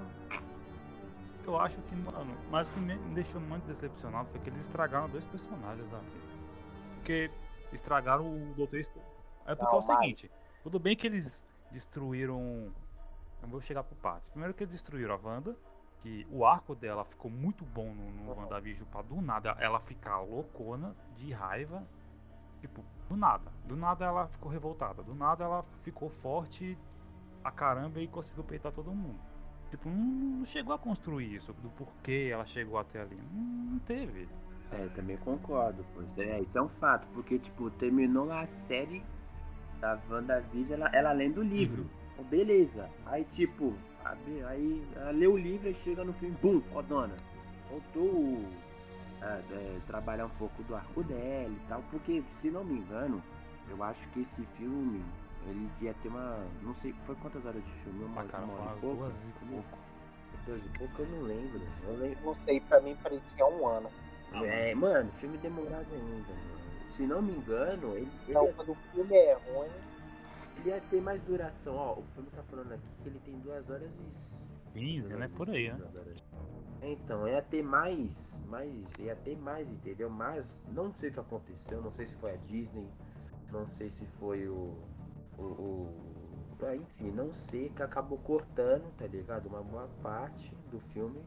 Eu 1.46 1.58
acho 1.58 1.80
que, 1.82 1.96
mano, 1.96 2.36
mas 2.50 2.70
o 2.70 2.74
que 2.74 2.80
me 2.80 2.94
me 2.94 3.14
deixou 3.14 3.40
muito 3.40 3.64
decepcionado 3.64 4.28
foi 4.30 4.40
que 4.40 4.50
eles 4.50 4.60
estragaram 4.60 5.08
dois 5.08 5.26
personagens 5.26 5.92
ali. 5.92 6.06
Porque 6.96 7.30
estragaram 7.72 8.24
o 8.26 8.54
Doutor 8.54 8.78
Estranho. 8.78 9.06
É 9.46 9.54
porque 9.54 9.64
Não, 9.64 9.80
é 9.80 9.84
o 9.84 9.86
mas- 9.86 9.86
seguinte, 9.86 10.30
tudo 10.62 10.78
bem 10.78 10.96
que 10.96 11.06
eles 11.06 11.46
destruíram. 11.70 12.72
Eu 13.42 13.48
vou 13.48 13.60
chegar 13.60 13.82
por 13.82 13.96
partes. 13.96 14.28
Primeiro 14.28 14.54
que 14.54 14.62
eles 14.62 14.72
destruíram 14.72 15.14
a 15.14 15.18
Wanda, 15.18 15.56
que 16.00 16.26
o 16.30 16.44
arco 16.46 16.74
dela 16.74 17.04
ficou 17.04 17.30
muito 17.30 17.64
bom 17.64 17.92
no, 17.92 18.10
no 18.12 18.32
WandaVision 18.40 18.86
pra 18.88 19.02
do 19.02 19.20
nada 19.20 19.56
ela 19.58 19.80
ficar 19.80 20.20
loucona 20.20 20.94
de 21.16 21.32
raiva. 21.32 21.82
Tipo, 22.60 22.84
do 23.08 23.16
nada. 23.16 23.50
Do 23.64 23.74
nada 23.74 24.04
ela 24.04 24.28
ficou 24.28 24.50
revoltada. 24.50 25.02
Do 25.02 25.14
nada 25.14 25.42
ela 25.44 25.64
ficou 25.82 26.08
forte 26.08 26.78
a 27.42 27.50
caramba 27.50 27.98
e 28.00 28.06
conseguiu 28.06 28.44
peitar 28.44 28.70
todo 28.70 28.92
mundo. 28.92 29.18
Tipo, 29.70 29.88
não, 29.88 29.96
não 30.38 30.44
chegou 30.44 30.72
a 30.74 30.78
construir 30.78 31.34
isso, 31.34 31.52
do 31.54 31.70
porquê 31.70 32.28
ela 32.32 32.44
chegou 32.46 32.78
até 32.78 33.00
ali. 33.00 33.16
Não, 33.32 33.42
não 33.72 33.78
teve. 33.80 34.28
É, 34.72 34.86
também 34.94 35.16
concordo, 35.18 35.84
pois 35.94 36.18
é, 36.18 36.40
isso 36.40 36.56
é 36.56 36.62
um 36.62 36.68
fato, 36.68 37.06
porque, 37.12 37.38
tipo, 37.38 37.70
terminou 37.72 38.24
lá 38.24 38.40
a 38.40 38.46
série 38.46 39.02
da 39.80 39.98
WandaVision, 40.10 40.80
ela, 40.80 40.88
ela 40.94 41.12
lendo 41.12 41.38
o 41.40 41.44
livro. 41.44 41.86
Então, 42.12 42.24
beleza. 42.24 42.88
Aí, 43.06 43.24
tipo, 43.32 43.74
a 44.04 44.14
be- 44.14 44.42
aí 44.44 44.82
ela 44.96 45.10
lê 45.10 45.26
o 45.26 45.36
livro 45.36 45.68
e 45.68 45.74
chega 45.74 46.02
no 46.04 46.12
filme, 46.14 46.36
bum, 46.40 46.60
fodona. 46.72 47.14
Voltou 47.70 48.44
a 49.20 49.26
é, 49.52 49.78
trabalhar 49.86 50.26
um 50.26 50.30
pouco 50.38 50.62
do 50.62 50.74
arco 50.74 51.02
dela 51.04 51.50
e 51.50 51.60
tal, 51.68 51.82
porque, 51.90 52.22
se 52.40 52.50
não 52.50 52.64
me 52.64 52.78
engano, 52.78 53.22
eu 53.68 53.82
acho 53.82 54.08
que 54.10 54.20
esse 54.20 54.42
filme, 54.56 55.02
ele 55.48 55.68
ia 55.82 55.94
ter 56.02 56.08
uma. 56.08 56.38
Não 56.62 56.72
sei, 56.74 56.94
foi 57.04 57.14
quantas 57.16 57.44
horas 57.44 57.62
de 57.62 57.72
filme? 57.84 58.04
Uma, 58.04 58.22
Ah, 58.22 58.24
cara, 58.24 58.44
uma 58.44 58.54
hora 58.54 58.62
e 58.62 58.66
umas 58.68 58.80
pouco? 58.80 58.96
duas 58.96 59.26
e 59.28 59.30
pouco. 59.46 59.78
Duas 60.46 60.58
e 60.64 60.78
pouco 60.78 61.02
eu 61.02 61.06
não 61.08 61.22
lembro. 61.22 61.60
Eu 61.86 61.96
lembro. 61.96 62.18
Não 62.24 62.36
sei, 62.44 62.60
pra 62.60 62.80
mim 62.80 62.96
parecia 63.02 63.46
um 63.46 63.66
ano. 63.66 63.90
Ah, 64.34 64.44
É, 64.44 64.74
mano, 64.74 65.10
filme 65.12 65.38
demorado 65.38 65.86
ainda, 65.92 66.32
mano. 66.32 66.62
Se 66.96 67.06
não 67.06 67.22
me 67.22 67.32
engano, 67.32 67.96
ele, 67.96 68.10
ele, 68.28 68.38
ia, 68.38 68.52
quando 68.52 68.72
o 68.72 68.76
filme 68.92 69.16
é 69.16 69.34
ruim, 69.34 69.70
ele 70.58 70.68
ia 70.68 70.80
ter 70.80 71.00
mais 71.00 71.22
duração. 71.22 71.74
Ó, 71.74 71.98
o 71.98 72.04
filme 72.14 72.28
tá 72.30 72.42
falando 72.44 72.72
aqui 72.72 72.86
que 73.02 73.08
ele 73.08 73.20
tem 73.20 73.38
duas 73.40 73.68
horas 73.70 73.90
e. 73.90 74.52
15, 74.78 75.14
né? 75.16 75.28
Por 75.28 75.48
aí, 75.50 75.72
né? 75.72 75.86
Então, 76.82 77.28
ia 77.28 77.42
ter 77.42 77.62
mais, 77.62 78.42
mais, 78.48 78.72
ia 78.98 79.14
ter 79.14 79.36
mais, 79.36 79.68
entendeu? 79.70 80.10
Mas 80.10 80.64
não 80.68 80.92
sei 80.92 81.10
o 81.10 81.12
que 81.12 81.20
aconteceu, 81.20 81.80
não 81.80 81.92
sei 81.92 82.06
se 82.06 82.16
foi 82.16 82.32
a 82.32 82.36
Disney, 82.36 82.88
não 83.52 83.68
sei 83.68 83.88
se 83.90 84.04
foi 84.18 84.48
o. 84.48 84.74
o, 85.38 85.42
o 85.42 86.12
ah, 86.64 86.76
enfim, 86.76 87.10
não 87.10 87.32
sei, 87.34 87.70
que 87.70 87.82
acabou 87.82 88.18
cortando, 88.18 88.84
tá 88.96 89.06
ligado? 89.06 89.46
Uma 89.46 89.62
boa 89.62 89.88
parte 90.00 90.54
do 90.70 90.78
filme. 90.92 91.20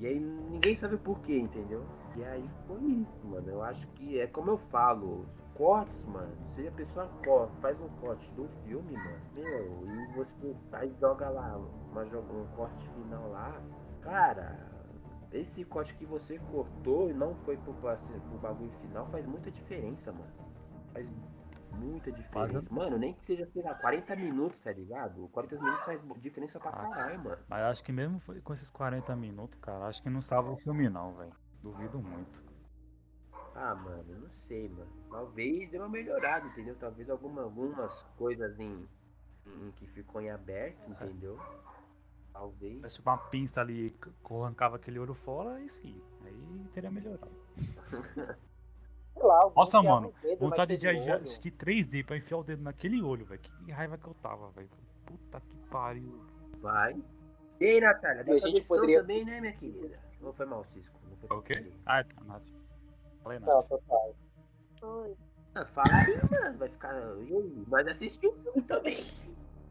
E 0.00 0.06
aí 0.06 0.20
ninguém 0.20 0.74
sabe 0.76 0.96
por 0.96 1.18
quê, 1.20 1.38
entendeu? 1.38 1.84
E 2.16 2.24
aí 2.24 2.50
foi 2.66 2.80
isso, 2.82 3.26
mano. 3.26 3.48
Eu 3.48 3.62
acho 3.62 3.88
que 3.88 4.20
é 4.20 4.26
como 4.26 4.50
eu 4.50 4.58
falo, 4.58 5.26
os 5.28 5.40
cortes, 5.54 6.04
mano. 6.06 6.34
Se 6.46 6.66
a 6.66 6.72
pessoa 6.72 7.08
corta, 7.24 7.52
faz 7.60 7.80
um 7.80 7.88
corte 8.00 8.30
do 8.32 8.48
filme, 8.64 8.92
mano, 8.92 9.20
meu, 9.34 9.86
e 9.86 10.12
você 10.14 10.56
aí 10.72 10.94
joga 11.00 11.28
lá, 11.28 11.56
uma, 11.90 12.02
um 12.02 12.46
corte 12.56 12.88
final 12.90 13.28
lá, 13.30 13.60
cara, 14.00 14.68
esse 15.32 15.64
corte 15.64 15.94
que 15.94 16.06
você 16.06 16.38
cortou 16.38 17.10
e 17.10 17.12
não 17.12 17.34
foi 17.34 17.56
pro, 17.56 17.74
pro 17.74 18.38
bagulho 18.40 18.72
final 18.80 19.06
faz 19.06 19.26
muita 19.26 19.50
diferença, 19.50 20.12
mano. 20.12 20.32
Faz 20.92 21.10
muita 21.72 22.10
diferença. 22.12 22.62
Mano, 22.70 22.98
nem 22.98 23.14
que 23.14 23.24
seja, 23.24 23.46
sei 23.52 23.62
lá, 23.62 23.74
40 23.74 24.16
minutos, 24.16 24.60
tá 24.60 24.72
ligado? 24.72 25.28
40 25.28 25.56
minutos 25.56 25.84
faz 25.84 26.00
diferença 26.20 26.58
pra 26.58 26.72
caralho, 26.72 27.24
mano. 27.24 27.42
Mas 27.48 27.62
acho 27.62 27.84
que 27.84 27.92
mesmo 27.92 28.18
foi 28.18 28.40
com 28.40 28.52
esses 28.52 28.70
40 28.70 29.14
minutos, 29.16 29.58
cara, 29.60 29.86
acho 29.86 30.02
que 30.02 30.10
não 30.10 30.20
salva 30.20 30.50
o 30.50 30.56
filme 30.56 30.88
não, 30.88 31.14
velho. 31.14 31.32
Duvido 31.62 31.98
muito. 31.98 32.42
Ah, 33.54 33.74
mano, 33.74 34.04
eu 34.08 34.20
não 34.20 34.30
sei, 34.30 34.68
mano. 34.68 34.90
Talvez 35.10 35.70
dê 35.70 35.78
uma 35.78 35.88
melhorada, 35.88 36.46
entendeu? 36.46 36.76
Talvez 36.78 37.10
alguma, 37.10 37.42
algumas 37.42 38.04
coisas 38.16 38.58
em, 38.58 38.88
em 39.46 39.70
que 39.72 39.86
ficou 39.88 40.20
em 40.20 40.30
aberto, 40.30 40.88
entendeu? 40.88 41.38
Talvez. 42.32 42.92
Se 42.92 43.00
uma 43.00 43.18
pinça 43.18 43.60
ali 43.60 43.92
arrancava 44.24 44.76
aquele 44.76 45.00
olho 45.00 45.14
fora, 45.14 45.56
aí 45.56 45.68
sim. 45.68 46.00
Aí 46.24 46.68
teria 46.72 46.90
melhorado. 46.90 47.32
Sei 49.18 49.26
lá, 49.26 49.50
Nossa, 49.54 49.82
mano, 49.82 50.14
dedo 50.22 50.38
Vontade 50.38 50.76
de 50.76 50.88
assistir 50.88 51.50
3D 51.52 52.04
pra 52.04 52.16
enfiar 52.16 52.38
o 52.38 52.44
dedo 52.44 52.62
naquele 52.62 53.02
olho, 53.02 53.26
velho. 53.26 53.40
Que 53.40 53.72
raiva 53.72 53.98
que 53.98 54.06
eu 54.06 54.14
tava, 54.22 54.50
velho. 54.50 54.68
Puta 55.06 55.40
que 55.40 55.56
pariu. 55.68 56.22
Vai. 56.60 56.96
E 57.60 57.64
aí, 57.64 57.80
Natália, 57.80 58.24
E 58.26 58.30
a 58.32 58.38
gente 58.38 58.66
poderia- 58.66 59.00
também, 59.00 59.24
né, 59.24 59.40
minha 59.40 59.52
querida? 59.52 59.98
Não 60.20 60.32
foi 60.32 60.46
mal, 60.46 60.64
Cisco. 60.66 60.96
Não 61.08 61.16
foi 61.16 61.42
quê? 61.42 61.72
Ah, 61.84 62.04
tá, 62.04 62.22
Nath. 62.24 62.42
Falei 63.22 63.38
nada. 63.40 63.66
Não, 63.70 63.78
certo. 63.78 64.16
Oi. 64.82 65.16
Ah, 65.54 65.64
fala 65.66 65.88
aí, 65.92 66.20
mano. 66.30 66.58
Vai 66.58 66.68
ficar. 66.68 66.94
O 67.16 67.24
filme 68.44 68.62
também. 68.62 68.96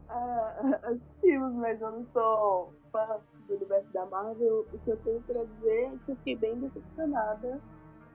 Ah, 0.08 0.54
assistimos, 0.84 1.52
mas 1.54 1.80
eu 1.80 1.90
não 1.90 2.04
sou 2.06 2.72
fã 2.92 3.20
do 3.46 3.54
universo 3.54 3.90
da 3.92 4.04
Marvel. 4.06 4.66
O 4.72 4.78
que 4.78 4.90
eu 4.90 4.96
tenho 4.98 5.20
pra 5.22 5.44
dizer 5.44 5.84
é 5.84 5.90
que 6.04 6.12
eu 6.12 6.16
fiquei 6.16 6.36
bem 6.36 6.60
decepcionada 6.60 7.60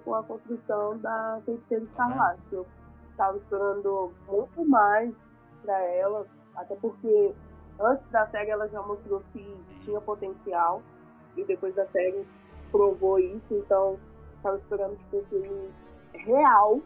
com 0.04 0.16
a 0.16 0.24
construção 0.24 0.98
da 0.98 1.42
Feiticeira 1.46 1.84
Escarlate. 1.84 2.42
Eu 2.52 2.66
tava 3.18 3.38
esperando 3.38 4.12
muito 4.28 4.66
mais 4.68 5.14
pra 5.62 5.80
ela, 5.82 6.26
até 6.56 6.76
porque 6.76 7.34
antes 7.80 8.08
da 8.10 8.28
série 8.28 8.50
ela 8.50 8.68
já 8.68 8.82
mostrou 8.82 9.22
que 9.32 9.58
tinha 9.78 10.00
potencial 10.02 10.82
e 11.36 11.44
depois 11.44 11.74
da 11.76 11.86
série 11.88 12.28
provou 12.72 13.20
isso, 13.20 13.54
então 13.54 14.00
tava 14.42 14.58
esperando 14.58 14.96
tipo 14.98 15.18
um 15.18 15.26
filme 15.26 15.70
real, 16.14 16.82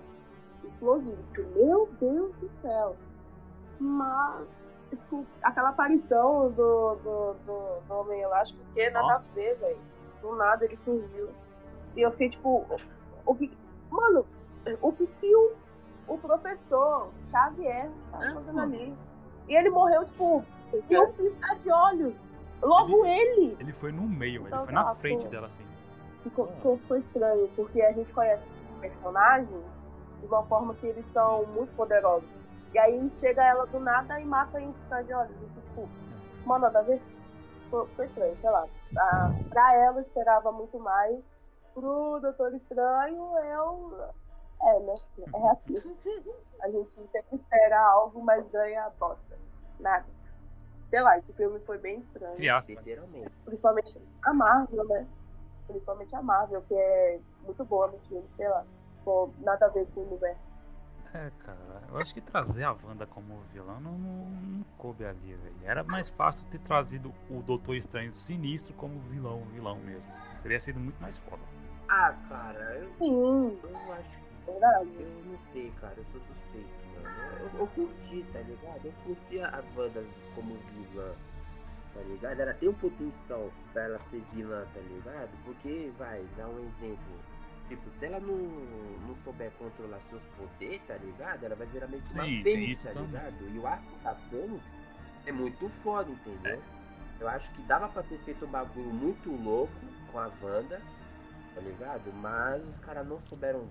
explosivo. 0.64 1.18
Meu 1.56 1.90
Deus 2.00 2.36
do 2.36 2.50
céu! 2.62 2.96
Mas 3.80 4.48
tipo, 4.90 5.26
aquela 5.44 5.70
aparição 5.70 6.52
do, 6.52 6.96
do, 6.96 7.34
do, 7.46 7.82
do 7.88 7.94
Homem 7.94 8.22
Elástico, 8.22 8.60
que 8.74 8.90
nada 8.90 9.14
a 9.14 9.34
ver, 9.34 9.60
velho. 9.60 9.80
Do 10.22 10.36
nada 10.36 10.66
ele 10.66 10.78
surgiu. 10.78 11.30
E 11.96 12.02
eu 12.02 12.12
fiquei 12.12 12.30
tipo, 12.30 12.66
o 13.28 13.36
que. 13.36 13.52
Mano, 13.92 14.26
o 14.82 14.92
que 14.92 15.08
que 15.08 15.36
o, 15.36 15.54
o 16.08 16.18
professor 16.18 17.10
Xavier 17.30 17.90
estava 18.00 18.26
É, 18.26 18.34
fazendo 18.34 18.60
ali? 18.62 18.96
E 19.48 19.56
ele 19.56 19.70
morreu, 19.70 20.04
tipo, 20.06 20.44
de 20.88 20.98
um 20.98 21.12
piscar 21.14 21.56
de 21.60 21.72
olhos. 21.72 22.14
Logo 22.62 23.06
ele! 23.06 23.56
Ele 23.60 23.72
foi 23.74 23.92
no 23.92 24.02
meio. 24.02 24.48
Então 24.48 24.60
Ele 24.60 24.66
foi 24.66 24.74
tá, 24.76 24.84
na 24.84 24.96
frente 24.96 25.26
pô. 25.26 25.30
dela, 25.32 25.48
assim. 25.48 25.64
Ficou, 26.24 26.48
ficou, 26.48 26.78
ficou 26.80 26.98
estranho, 26.98 27.48
porque 27.56 27.82
a 27.82 27.92
gente 27.92 28.12
conhece 28.12 28.44
esses 28.50 28.76
personagens 28.80 29.64
de 30.20 30.26
uma 30.26 30.44
forma 30.44 30.74
que 30.76 30.88
eles 30.88 31.06
são 31.14 31.46
muito 31.48 31.74
poderosos. 31.76 32.28
E 32.74 32.80
aí 32.80 33.12
chega 33.20 33.44
ela 33.44 33.66
do 33.68 33.80
nada 33.80 34.20
e 34.20 34.26
mata 34.26 34.60
em 34.60 34.72
piscar 34.74 35.04
de 35.04 35.14
olhos. 35.14 35.32
E, 35.42 35.62
tipo, 35.62 35.88
mano, 36.46 36.64
nada 36.66 36.80
a 36.80 36.82
ver. 36.82 37.02
Ficou, 37.64 37.86
ficou 37.88 38.06
estranho, 38.06 38.36
sei 38.36 38.50
lá. 38.50 38.66
Ah, 38.98 39.32
pra 39.50 39.76
ela 39.76 40.02
esperava 40.02 40.52
muito 40.52 40.78
mais. 40.80 41.18
Pro 41.78 42.20
Doutor 42.20 42.56
Estranho, 42.56 43.38
eu. 43.38 44.10
É, 44.64 44.80
né? 44.80 44.96
É 45.36 45.52
aquilo. 45.52 45.96
A 46.60 46.70
gente 46.72 46.92
sempre 46.92 47.36
espera 47.36 47.80
algo, 47.80 48.24
mas 48.24 48.50
ganha 48.50 48.90
bosta. 49.00 49.38
Nada. 49.80 50.08
Sei 50.90 51.00
lá, 51.00 51.20
esse 51.20 51.32
filme 51.34 51.60
foi 51.60 51.78
bem 51.78 52.00
estranho. 52.00 52.34
Literalmente. 52.80 53.30
principalmente 53.46 54.02
a 54.24 54.34
Marvel, 54.34 54.88
né? 54.88 55.08
Principalmente 55.68 56.16
a 56.16 56.22
Marvel, 56.24 56.64
que 56.64 56.74
é 56.74 57.20
muito 57.44 57.64
boa 57.66 57.88
no 57.88 58.00
filme, 58.08 58.28
sei 58.36 58.50
lá. 58.50 58.66
Pô, 59.06 59.30
nada 59.38 59.68
a 59.68 59.70
ver 59.70 59.86
com 59.94 60.00
o 60.00 60.08
universo. 60.08 60.42
É, 61.14 61.32
cara, 61.46 61.84
eu 61.90 61.98
acho 61.98 62.12
que 62.14 62.22
trazer 62.22 62.64
a 62.64 62.72
Wanda 62.72 63.06
como 63.06 63.40
vilã 63.54 63.80
não, 63.80 63.94
não, 63.94 64.26
não 64.26 64.64
coube 64.78 65.06
ali, 65.06 65.36
velho. 65.36 65.56
Era 65.64 65.84
mais 65.84 66.10
fácil 66.10 66.46
ter 66.50 66.60
trazido 66.60 67.14
o 67.30 67.42
Doutor 67.44 67.76
Estranho 67.76 68.16
sinistro 68.16 68.74
como 68.74 69.00
vilão, 69.02 69.42
vilão 69.54 69.78
mesmo. 69.78 70.06
Teria 70.42 70.60
sido 70.60 70.80
muito 70.80 71.00
mais 71.00 71.18
foda. 71.20 71.44
Ah, 72.00 72.16
cara, 72.30 72.76
eu, 72.76 72.94
Sim, 72.94 73.60
eu 73.64 73.94
acho 73.94 74.20
verdade. 74.46 74.92
Eu 75.00 75.24
não 75.26 75.40
sei, 75.52 75.74
cara, 75.82 75.96
eu 75.98 76.06
sou 76.06 76.22
suspeito, 76.22 76.70
mano. 76.94 77.08
Eu, 77.40 77.60
eu 77.60 77.68
curti, 77.68 78.24
tá 78.32 78.40
ligado? 78.40 78.86
Eu 78.86 78.94
curti 79.04 79.40
a 79.40 79.64
Wanda 79.76 80.06
como 80.36 80.56
vilã, 80.58 81.12
tá 81.96 82.02
ligado? 82.02 82.40
Ela 82.40 82.54
tem 82.54 82.70
um 82.70 82.74
potencial 82.76 83.52
pra 83.74 83.84
ela 83.86 84.00
ser 84.00 84.22
vilã, 84.32 84.64
tá 84.76 84.80
ligado? 84.80 85.32
Porque, 85.44 85.92
vai, 85.98 86.24
dar 86.38 86.48
um 86.48 86.60
exemplo. 86.68 87.20
Tipo, 87.68 87.90
se 87.90 88.06
ela 88.06 88.20
não, 88.20 88.38
não 89.08 89.16
souber 89.16 89.52
controlar 89.58 90.00
seus 90.02 90.24
poderes, 90.38 90.82
tá 90.88 90.96
ligado? 90.98 91.44
Ela 91.44 91.56
vai 91.56 91.66
virar 91.66 91.88
meio 91.88 92.04
que 92.04 92.14
uma 92.14 92.24
fênix, 92.24 92.84
tá 92.84 92.92
também. 92.92 93.08
ligado? 93.08 93.50
E 93.56 93.58
o 93.58 93.66
arco 93.66 93.98
da 94.04 94.14
fênix 94.30 94.64
é 95.26 95.32
muito 95.32 95.68
foda, 95.82 96.12
entendeu? 96.12 96.62
Eu 97.20 97.28
acho 97.28 97.52
que 97.54 97.64
dava 97.64 97.90
pra 97.90 98.04
ter 98.04 98.20
feito 98.20 98.46
um 98.46 98.50
bagulho 98.50 98.94
muito 98.94 99.32
louco 99.44 99.74
com 100.12 100.20
a 100.20 100.32
Wanda, 100.42 100.80
tá 101.58 101.62
ligado? 101.64 102.14
Mas 102.14 102.68
os 102.70 102.80
caras 102.80 103.08
não 103.08 103.20
souberam 103.20 103.66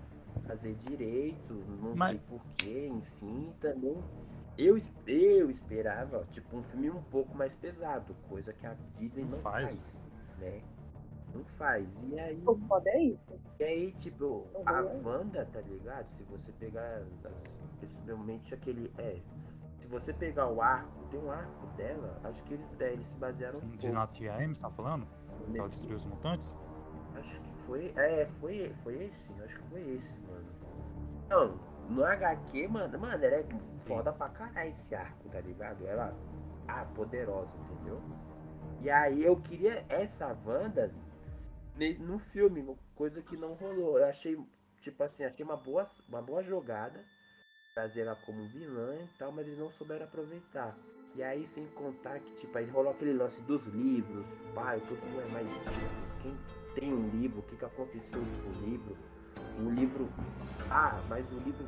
fazer 0.45 0.75
direito, 0.75 1.53
não 1.81 1.95
Mas- 1.95 2.11
sei 2.11 2.21
porquê, 2.27 2.87
enfim, 2.89 3.53
também. 3.61 3.97
Eu, 4.57 4.77
eu 5.05 5.49
esperava, 5.51 6.25
tipo, 6.31 6.57
um 6.57 6.63
filme 6.63 6.89
um 6.89 7.01
pouco 7.03 7.35
mais 7.37 7.55
pesado, 7.55 8.13
coisa 8.27 8.51
que 8.51 8.65
a 8.65 8.75
Disney 8.97 9.23
Não 9.23 9.31
não 9.31 9.37
faz. 9.39 9.69
faz, 9.69 10.03
né? 10.39 10.61
Não 11.33 11.45
faz. 11.45 12.01
E 12.11 12.19
aí, 12.19 12.41
O 12.45 12.55
foda 12.67 12.89
é 12.89 13.03
isso. 13.03 13.39
e 13.59 13.63
aí, 13.63 13.91
tipo, 13.93 14.45
a 14.65 14.81
Uhum. 14.81 15.03
Wanda, 15.05 15.45
tá 15.45 15.61
ligado? 15.61 16.07
Se 16.09 16.23
você 16.23 16.51
pegar, 16.53 17.03
principalmente 17.79 18.53
aquele, 18.53 18.91
é, 18.97 19.21
se 19.79 19.85
você 19.87 20.11
pegar 20.11 20.49
o 20.49 20.59
arco, 20.61 21.05
tem 21.11 21.19
um 21.19 21.31
arco 21.31 21.67
dela, 21.77 22.19
acho 22.23 22.41
que 22.43 22.55
eles, 22.55 22.65
é, 22.79 22.93
eles 22.93 23.07
se 23.07 23.15
basearam 23.17 23.59
um 23.59 23.69
De 23.77 23.87
M, 23.87 24.55
você 24.55 24.61
tá 24.61 24.71
falando? 24.71 25.07
Ela 25.53 25.69
destruiu 25.69 25.97
os 25.97 26.05
mutantes? 26.05 26.57
Acho 27.15 27.39
que 27.41 27.46
foi. 27.67 27.93
É, 27.95 28.25
foi, 28.39 28.73
foi 28.83 29.03
esse. 29.03 29.29
Acho 29.43 29.55
que 29.55 29.69
foi 29.69 29.81
esse, 29.95 30.09
mano. 30.21 30.47
Não, 31.29 31.59
no 31.89 32.03
HQ, 32.03 32.67
mano, 32.69 32.97
mano, 32.97 33.23
ela 33.23 33.35
é 33.35 33.45
foda 33.81 34.11
pra 34.11 34.29
caralho 34.29 34.69
esse 34.69 34.95
arco, 34.95 35.29
tá 35.29 35.41
ligado? 35.41 35.85
Ela. 35.85 36.17
Ah, 36.67 36.85
poderosa, 36.95 37.55
entendeu? 37.57 38.01
E 38.81 38.89
aí 38.89 39.23
eu 39.23 39.37
queria 39.37 39.85
essa 39.87 40.37
Wanda 40.45 40.91
no 41.99 42.17
filme, 42.19 42.75
coisa 42.95 43.21
que 43.21 43.37
não 43.37 43.53
rolou. 43.53 43.99
Eu 43.99 44.05
achei, 44.05 44.37
tipo 44.81 45.01
assim, 45.03 45.23
achei 45.23 45.45
uma 45.45 45.55
boa, 45.55 45.83
uma 46.09 46.21
boa 46.21 46.43
jogada. 46.43 46.99
Trazer 47.73 48.01
ela 48.01 48.15
como 48.25 48.47
vilã 48.49 48.95
e 48.95 49.07
tal, 49.19 49.31
mas 49.31 49.45
eles 49.45 49.59
não 49.59 49.69
souberam 49.69 50.05
aproveitar. 50.05 50.75
E 51.15 51.23
aí, 51.23 51.45
sem 51.45 51.65
contar 51.67 52.19
que, 52.19 52.35
tipo, 52.35 52.57
aí 52.57 52.65
rolou 52.69 52.91
aquele 52.91 53.13
lance 53.13 53.39
dos 53.41 53.65
livros, 53.67 54.27
pai, 54.53 54.81
tudo 54.87 55.05
não 55.07 55.21
é 55.21 55.25
mais, 55.25 55.53
tipo, 55.53 55.69
quem 56.21 56.37
tem 56.79 56.93
um 56.93 57.09
livro, 57.09 57.39
o 57.39 57.43
que, 57.43 57.55
que 57.55 57.65
aconteceu 57.65 58.21
com 58.43 58.49
o 58.49 58.69
livro? 58.69 58.95
O 59.59 59.69
livro. 59.71 60.07
Ah, 60.69 60.99
mas 61.09 61.25
o 61.31 61.35
livro 61.39 61.65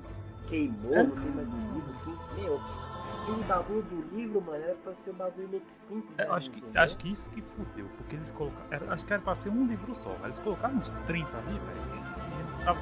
queimou, 0.47 0.95
não 0.95 1.09
tem 1.21 1.31
mais 1.31 1.47
um 1.49 1.73
livro. 1.73 1.93
Quem, 2.03 2.43
meu, 2.43 2.59
aquele 3.21 3.43
bagulho 3.43 3.81
do 3.83 4.15
livro, 4.15 4.41
mano, 4.41 4.63
era 4.63 4.75
pra 4.75 4.93
ser 4.95 5.09
um 5.11 5.13
bagulho 5.15 5.49
meio 5.49 5.63
que 5.63 5.73
simples. 5.73 6.19
É, 6.19 6.23
eu 6.23 6.25
ali, 6.27 6.35
acho, 6.37 6.51
que, 6.51 6.77
acho 6.77 6.97
que 6.97 7.11
isso 7.11 7.29
que 7.31 7.41
fudeu, 7.41 7.87
porque 7.97 8.15
eles 8.15 8.31
colocaram. 8.31 8.67
era- 8.69 8.93
acho 8.93 9.05
que 9.05 9.13
era 9.13 9.21
pra 9.21 9.35
ser 9.35 9.49
um 9.49 9.65
livro 9.65 9.95
só. 9.95 10.09
mas 10.19 10.25
Eles 10.25 10.39
colocaram 10.39 10.75
uns 10.75 10.91
30 11.07 11.37
ali, 11.37 11.59
velho. 11.59 12.59
E 12.61 12.63
tava, 12.65 12.79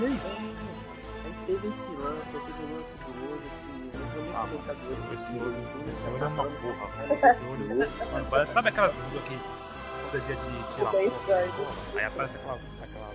e 0.00 0.04
aí? 0.06 0.12
É, 0.14 1.26
Aí 1.26 1.34
teve 1.46 1.68
esse 1.68 1.88
lance, 1.90 2.32
teve 2.32 2.62
o 2.62 2.76
lance 2.76 2.92
do 2.98 3.32
olho 3.32 3.40
que 3.40 3.98
não 3.98 4.24
nem 4.24 4.36
Ah, 4.36 4.72
esse, 4.72 4.90
esse 5.14 5.24
aqui, 5.32 5.40
olho, 5.40 5.90
esse 5.90 6.06
olho 6.06 6.24
é 6.24 6.26
uma 6.28 6.44
porra, 6.44 6.86
velho. 7.08 7.26
Esse 7.26 7.42
olho. 7.42 8.12
Mano, 8.12 8.26
parece, 8.30 8.52
sabe 8.52 8.68
aquelas 8.68 8.92
blusa 8.92 9.20
que 9.26 9.63
quando 10.10 10.16
é 10.16 10.20
dia 10.26 10.36
de 10.36 10.74
tirar 10.74 10.90
bem 10.92 11.10
foto 11.10 11.26
da 11.26 11.42
estranho. 11.42 11.42
escola, 11.42 11.68
aí 12.00 12.04
aparece 12.04 12.36
aquela, 12.36 12.58
aquela 12.82 13.10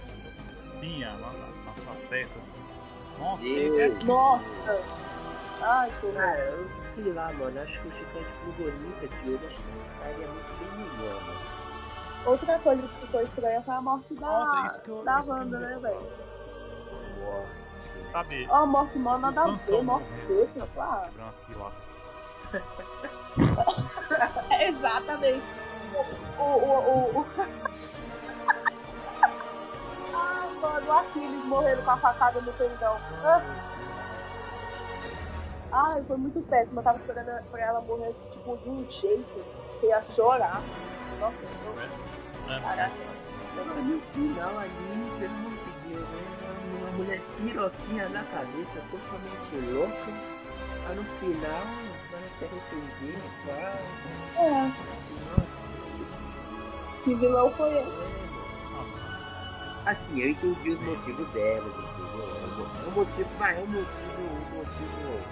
espinha 0.60 1.10
lá 1.19 1.31
na, 1.34 1.48
na 1.65 1.74
sua 1.75 1.96
testa, 2.10 2.39
assim. 2.39 2.58
Nossa, 3.19 3.46
ele 3.48 3.81
é 3.81 3.86
aqui. 3.86 4.05
Nossa! 4.05 4.43
Ai, 5.62 5.91
que. 6.00 6.12
Cara, 6.13 6.39
eu 6.39 6.69
sei 6.86 7.12
lá, 7.13 7.34
mano. 7.34 7.62
Acho 7.62 7.81
que 7.81 7.88
o 7.88 7.91
chiclete 7.91 8.34
plugonita 8.43 9.08
de 9.08 9.29
hoje 9.29 9.46
acho 9.48 9.58
que 9.58 9.63
ficaria 9.93 10.27
muito 10.27 10.51
bem 10.60 10.69
melhor, 10.86 11.22
mano. 11.22 11.39
Outra 12.25 12.60
coisa 12.60 12.81
que 12.81 12.88
ficou 13.05 13.22
estranha 13.22 13.62
foi 13.62 13.74
a 13.74 13.81
morte 13.81 14.13
da, 14.13 14.27
Nossa, 14.27 14.65
isso 14.67 14.79
que 14.81 14.89
eu- 14.89 15.03
da 15.03 15.19
isso 15.19 15.27
que 15.27 15.34
eu 15.34 15.38
Wanda, 15.39 15.60
né, 15.60 15.77
velho? 15.81 16.01
Sabe, 18.08 18.48
Ó, 18.50 18.55
a 18.55 18.65
morte 18.65 18.98
mó 18.98 19.12
Se 19.13 19.17
o 19.17 19.22
nada 19.22 19.41
a 19.41 19.43
ver, 19.55 19.84
morte 19.84 20.05
seca, 20.27 20.67
claro. 20.74 21.05
quebrar 21.12 21.24
umas 21.25 21.39
pilaças. 21.39 21.91
Exatamente. 24.62 25.43
O, 26.38 26.44
o, 26.44 26.46
o, 26.46 27.20
o... 27.20 27.25
Ai, 30.13 30.53
mano, 30.62 30.88
o 30.88 30.91
Aquiles 30.94 31.46
morrendo 31.46 31.84
com 31.84 31.91
a 31.91 31.98
facada 31.98 32.41
no 32.41 32.53
tendão. 32.53 32.98
Ah, 33.24 33.41
Ai, 35.72 36.03
foi 36.08 36.18
muito 36.18 36.41
péssimo. 36.50 36.79
Eu 36.79 36.84
tava 36.84 36.98
esperando 36.98 37.44
pra 37.51 37.62
ela 37.62 37.82
morrer, 37.82 38.13
tipo, 38.32 38.58
de 38.58 38.70
um 38.70 38.89
jeito 38.89 39.46
que 39.79 39.88
ia 39.88 40.01
chorar. 40.01 40.62
Nossa, 41.20 41.36
eu... 41.65 42.53
É, 42.53 42.60
Caraca. 42.60 42.96
Mas 43.56 43.86
no 43.86 44.01
final 44.13 44.58
ali, 44.58 45.12
pelo 45.20 45.34
amor 45.36 45.51
de 45.51 45.89
Deus, 45.94 46.08
né? 46.10 46.22
Uma 46.79 46.91
mulher 46.91 47.22
piroquinha 47.38 48.10
na 48.10 48.24
cabeça, 48.24 48.82
totalmente 48.89 49.72
louca. 49.72 50.12
Aí 50.88 50.96
no 50.96 51.03
final, 51.20 51.65
vai 52.10 52.29
se 52.38 52.46
arrepender, 52.46 53.20
vai. 53.46 53.77
É, 54.38 54.72
que 57.03 57.15
vilão 57.15 57.51
foi 57.51 57.70
ele? 57.74 57.91
Assim, 59.86 60.20
eu 60.20 60.29
entendi 60.32 60.70
os 60.70 60.79
motivos 60.79 61.27
delas, 61.34 61.74
entendeu? 61.75 62.25
É 62.86 62.88
um 62.88 62.91
motivo, 62.91 63.29
mas 63.39 63.58
é 63.58 63.62
um 63.62 63.68
motivo, 63.68 64.22
um 64.22 64.58
motivo, 64.58 65.25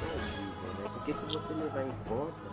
plausível, 0.00 0.74
né? 0.78 0.88
Porque 0.94 1.12
se 1.12 1.24
você 1.26 1.52
levar 1.54 1.82
em 1.82 1.92
conta, 2.08 2.50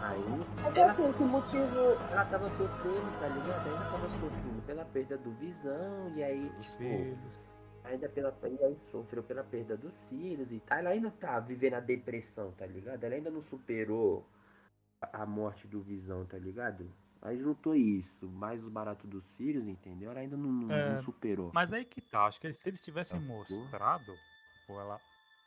aí 0.00 0.46
É 0.66 0.70
que 0.70 0.78
ela, 0.78 0.92
assim, 0.92 1.08
esse 1.10 1.22
motivo. 1.22 1.78
ela 2.10 2.24
tava 2.26 2.50
sofrendo, 2.50 3.18
tá 3.20 3.28
ligado? 3.28 3.68
Ela 3.68 3.90
tava 3.90 4.10
sofrendo 4.10 4.62
pela 4.66 4.84
perda 4.84 5.18
do 5.18 5.32
visão, 5.32 6.12
e 6.14 6.22
aí, 6.22 6.52
Os 6.60 6.70
tipo, 6.72 6.78
filhos. 6.78 7.52
ainda 7.84 8.08
pela 8.08 8.36
e 8.44 8.64
aí 8.64 8.78
sofreu 8.90 9.22
pela 9.22 9.42
perda 9.44 9.76
dos 9.76 10.02
filhos 10.04 10.52
e 10.52 10.60
tal. 10.60 10.78
Ela 10.78 10.90
ainda 10.90 11.10
tá 11.10 11.40
vivendo 11.40 11.74
a 11.74 11.80
depressão, 11.80 12.52
tá 12.52 12.66
ligado? 12.66 13.02
Ela 13.04 13.14
ainda 13.16 13.30
não 13.30 13.40
superou 13.40 14.26
a 15.12 15.26
morte 15.26 15.66
do 15.66 15.82
visão, 15.82 16.24
tá 16.26 16.38
ligado? 16.38 16.90
Aí 17.24 17.38
juntou 17.38 17.74
isso, 17.74 18.28
mais 18.28 18.62
o 18.62 18.70
barato 18.70 19.06
dos 19.06 19.26
filhos, 19.32 19.66
entendeu? 19.66 20.10
Ela 20.10 20.20
ainda 20.20 20.36
não, 20.36 20.50
não- 20.52 20.74
É, 20.74 20.90
não 20.90 20.98
superou. 21.02 21.50
Mas 21.54 21.72
aí 21.72 21.82
que 21.82 22.02
tá, 22.02 22.26
acho 22.26 22.38
que 22.38 22.52
se 22.52 22.68
eles 22.68 22.82
tivessem 22.82 23.18
Tá 23.18 23.26
mostrado, 23.26 24.18
ou 24.68 24.78
ela. 24.78 25.00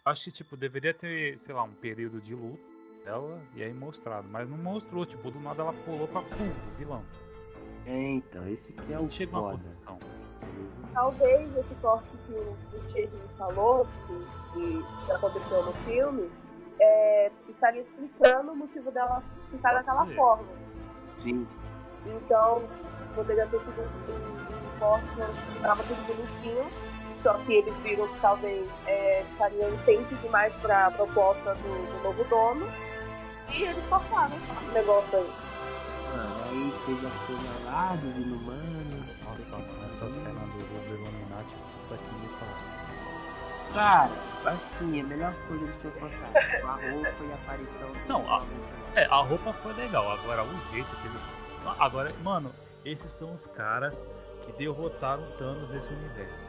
Acho 0.04 0.24
que, 0.26 0.32
tipo, 0.32 0.58
deveria 0.58 0.94
ter, 0.94 1.40
sei 1.40 1.54
lá, 1.54 1.62
um 1.64 1.74
período 1.74 2.20
de 2.20 2.34
luto 2.34 2.64
dela 3.04 3.40
e 3.54 3.62
aí 3.62 3.72
mostrado. 3.74 4.28
Mas 4.28 4.50
não 4.50 4.58
mostrou, 4.58 5.06
tipo, 5.06 5.30
do 5.30 5.40
nada 5.40 5.62
ela 5.62 5.74
pulou 5.86 6.08
pra 6.08 6.22
pum, 6.24 6.50
o 6.50 6.78
vilão. 6.78 7.04
É, 7.86 8.10
então, 8.10 8.48
esse 8.50 8.74
que 8.74 8.94
é 8.94 9.00
o 9.00 9.08
Chega 9.10 9.32
uma 9.34 9.52
foda. 9.52 9.63
posição. 9.63 10.00
Talvez 10.94 11.58
esse 11.58 11.76
corte 11.76 12.18
que 12.26 12.34
o, 12.34 12.58
Thierry 12.92 13.12
falou, 13.38 13.88
que, 14.08 14.54
que, 14.54 15.06
que 15.06 15.12
aconteceu 15.12 15.63
no 15.63 15.74
filme, 15.86 16.32
é, 16.80 17.32
estaria 17.50 17.82
explicando 17.84 18.52
o 18.54 18.56
motivo 18.56 18.90
dela 18.92 19.22
ficar 19.52 19.74
Pode 19.74 19.86
daquela 19.86 20.06
ser. 20.08 20.16
forma. 20.16 20.48
Sim, 21.18 21.48
Então, 22.08 22.63
poderia 23.15 23.46
ter 23.48 23.60
sido 23.60 23.82
um, 23.82 24.12
um, 24.12 24.67
um 24.76 24.80
corte 24.80 25.08
onde 25.20 25.56
estava 25.58 25.84
tudo 25.84 26.08
bonitinho, 26.15 26.65
só 27.24 27.34
que 27.34 27.54
eles 27.54 27.74
viram 27.78 28.08
que 28.08 28.20
talvez 28.20 28.67
é, 28.86 29.24
estaria 29.32 29.70
intenso 29.70 30.15
demais 30.15 30.54
para 30.56 30.88
a 30.88 30.91
proposta 30.91 31.56
do, 31.56 31.98
do 31.98 32.04
novo 32.04 32.24
dono, 32.26 32.67
e 33.50 33.63
eles 33.63 33.84
cortaram 33.89 34.36
o 34.36 34.72
negócio 34.74 35.17
aí. 35.17 35.34
mano, 36.15 36.36
aí 36.50 36.74
teve 36.86 37.08
a 37.08 37.12
cena 37.12 37.72
lá 37.72 37.96
dos 37.96 38.15
inumanos. 38.17 39.24
Nossa, 39.24 39.56
essa 39.88 40.12
cena 40.12 40.39
do, 40.39 40.58
dos 40.58 40.88
Illuminati, 40.88 41.56
puta 41.89 42.02
que 42.02 42.15
me 42.15 42.28
pariu. 42.39 42.78
Cara, 43.74 44.10
assim, 44.46 45.02
a 45.02 45.04
melhor 45.04 45.34
coisa 45.48 45.65
do 45.65 45.82
seu 45.82 45.91
fantástico, 45.91 46.67
a 46.67 46.72
roupa 46.72 47.24
e 47.24 47.32
a 47.32 47.36
aparição 47.36 47.89
Não, 48.08 48.34
a- 48.34 48.41
É, 48.96 49.06
a 49.06 49.17
roupa 49.17 49.52
foi 49.54 49.74
legal, 49.74 50.10
agora 50.12 50.43
o 50.43 50.58
jeito 50.72 50.88
que 51.02 51.08
eles. 51.08 51.34
Agora, 51.80 52.13
mano, 52.23 52.53
esses 52.86 53.12
são 53.12 53.34
os 53.34 53.47
caras 53.47 54.08
que 54.43 54.51
derrotaram 54.53 55.23
Thanos 55.38 55.69
desse 55.69 55.88
universo. 55.88 56.47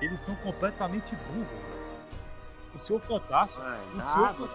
Eles 0.00 0.20
são 0.20 0.34
completamente 0.36 1.16
burros. 1.16 1.76
O 2.74 2.78
Senhor 2.78 3.00
Fantástico. 3.00 3.64
O 3.94 4.00
Senhor, 4.02 4.28
água, 4.28 4.50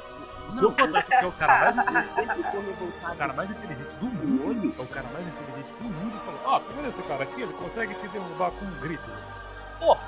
o 0.48 0.52
Senhor 0.52 0.76
Fantástico, 0.76 1.18
que 1.18 1.26
é 1.26 1.28
o 1.28 1.32
cara 1.32 1.60
mais, 1.60 1.78
o 3.14 3.16
cara 3.18 3.34
mais 3.34 3.50
inteligente 3.50 3.96
do 3.96 4.06
mundo. 4.06 4.76
É 4.78 4.82
o 4.82 4.88
cara 4.88 5.08
mais 5.10 5.28
inteligente 5.28 5.74
do 5.74 5.84
mundo. 5.84 6.20
Falou: 6.26 6.56
Ah, 6.56 6.60
tá 6.60 6.74
vendo 6.76 6.88
esse 6.88 7.02
cara 7.04 7.24
aqui? 7.24 7.42
Ele 7.42 7.54
consegue 7.54 7.96
te 7.96 8.08
derrubar 8.10 8.52
com 8.52 8.66
um 8.66 8.80
grito. 8.80 9.10
Porra! 9.80 10.02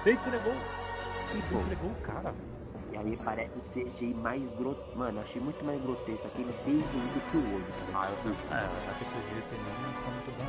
Você 0.00 0.12
entregou. 0.12 0.54
Você 0.54 1.38
entregou 1.58 1.90
o 1.90 1.94
cara, 2.02 2.30
velho. 2.30 2.59
E 2.92 2.96
aí 2.96 3.16
parece 3.24 3.52
o 3.56 3.62
CGI 3.70 4.14
mais 4.14 4.50
grotesco. 4.54 4.98
Mano, 4.98 5.18
eu 5.18 5.22
achei 5.22 5.40
muito 5.40 5.64
mais 5.64 5.80
grotesco 5.82 6.26
aquele 6.26 6.52
CGI 6.52 6.82
do 6.82 7.30
que 7.30 7.36
o 7.36 7.54
olho. 7.54 7.64
Ah, 7.94 8.10
eu 8.10 8.16
tô. 8.22 8.54
É, 8.54 8.58
até 8.90 9.04
esse 9.04 9.14
jeito 9.14 9.48
também 9.48 9.74
não 9.82 9.92
ficou 9.92 10.12
muito 10.12 10.30
bom. 10.38 10.44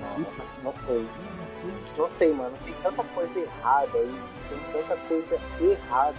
não. 0.00 0.18
Não, 0.18 0.62
não 0.64 0.74
sei. 0.74 1.08
Não 1.96 2.08
sei, 2.08 2.32
mano. 2.32 2.56
Tem 2.64 2.74
tanta 2.82 3.04
coisa 3.04 3.38
errada 3.38 3.98
aí. 3.98 4.20
Tem 4.48 4.58
tanta 4.72 4.96
coisa 5.08 5.40
errada. 5.60 6.18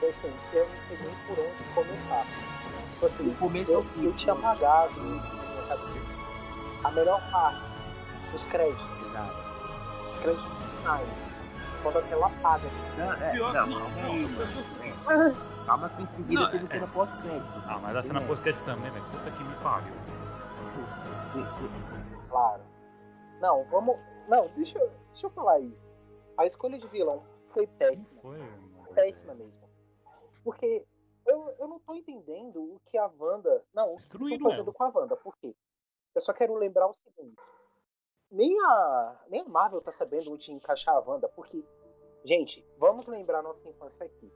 Que 0.00 0.06
assim, 0.06 0.32
eu 0.52 0.66
não 0.66 0.76
sei 0.88 1.06
nem 1.06 1.14
por 1.26 1.38
onde 1.44 1.74
começar. 1.74 2.26
Tipo 2.94 3.06
assim, 3.06 3.34
começo 3.38 3.70
eu, 3.70 3.86
eu 3.96 4.04
eu 4.04 4.12
tinha 4.14 4.34
né? 4.34 4.40
apagado. 4.40 4.92
A 6.82 6.90
melhor 6.92 7.20
parte, 7.30 7.60
os 8.34 8.46
créditos. 8.46 9.06
Exato. 9.06 9.36
Os 10.10 10.16
créditos 10.18 10.48
finais. 10.78 11.29
Quando 11.82 11.98
a 11.98 12.02
tela 12.02 12.26
apaga. 12.26 12.68
Não, 12.98 13.12
é, 13.12 13.32
Pior- 13.32 13.54
não, 13.54 13.66
não, 13.66 13.80
calma 13.80 14.02
não, 14.02 14.16
eu 14.16 14.28
tô 14.28 14.62
seguinte. 14.62 14.98
Calma 15.66 15.88
que 15.90 16.02
em 16.02 16.06
seguida 16.06 16.50
teve 16.50 16.64
é- 16.64 16.68
cena 16.68 16.86
pós-créditos. 16.88 17.62
Ah, 17.66 17.78
mas 17.78 17.96
a 17.96 18.02
cena 18.02 18.20
pós-crédito 18.26 18.64
também, 18.64 18.90
velho. 18.90 19.04
Puta 19.06 19.30
que 19.30 19.42
me 19.44 19.54
pariu. 19.62 19.94
Claro. 22.28 22.62
Não, 23.40 23.64
vamos. 23.70 23.96
Não, 24.28 24.48
deixa 24.48 24.78
eu, 24.78 24.90
deixa 25.12 25.26
eu 25.26 25.30
falar 25.30 25.58
isso. 25.60 25.88
A 26.36 26.44
escolha 26.44 26.78
de 26.78 26.86
vilão 26.88 27.22
foi 27.48 27.66
péssima. 27.66 28.20
foi. 28.20 28.38
Péssima 28.94 29.34
mesmo. 29.34 29.68
Porque 30.44 30.84
eu, 31.26 31.54
eu 31.58 31.68
não 31.68 31.78
tô 31.80 31.94
entendendo 31.94 32.60
o 32.62 32.80
que 32.86 32.98
a 32.98 33.10
Wanda. 33.18 33.64
Não, 33.74 33.86
o 33.86 33.96
que 33.96 33.96
Destruíram 33.98 34.36
estão 34.36 34.50
fazendo 34.50 34.66
ela. 34.68 34.74
com 34.74 34.84
a 34.84 35.00
Wanda. 35.02 35.16
Por 35.16 35.36
quê? 35.38 35.54
Eu 36.14 36.20
só 36.20 36.32
quero 36.32 36.54
lembrar 36.54 36.86
o 36.88 36.94
seguinte. 36.94 37.36
Nem 38.30 38.56
a, 38.60 39.16
nem 39.28 39.40
a 39.40 39.44
Marvel 39.48 39.80
tá 39.80 39.90
sabendo 39.90 40.32
onde 40.32 40.52
encaixar 40.52 40.94
a 40.94 41.00
Wanda, 41.00 41.28
porque. 41.28 41.64
Gente, 42.24 42.64
vamos 42.78 43.06
lembrar 43.06 43.42
nossa 43.42 43.68
infância 43.68 44.04
aqui. 44.04 44.30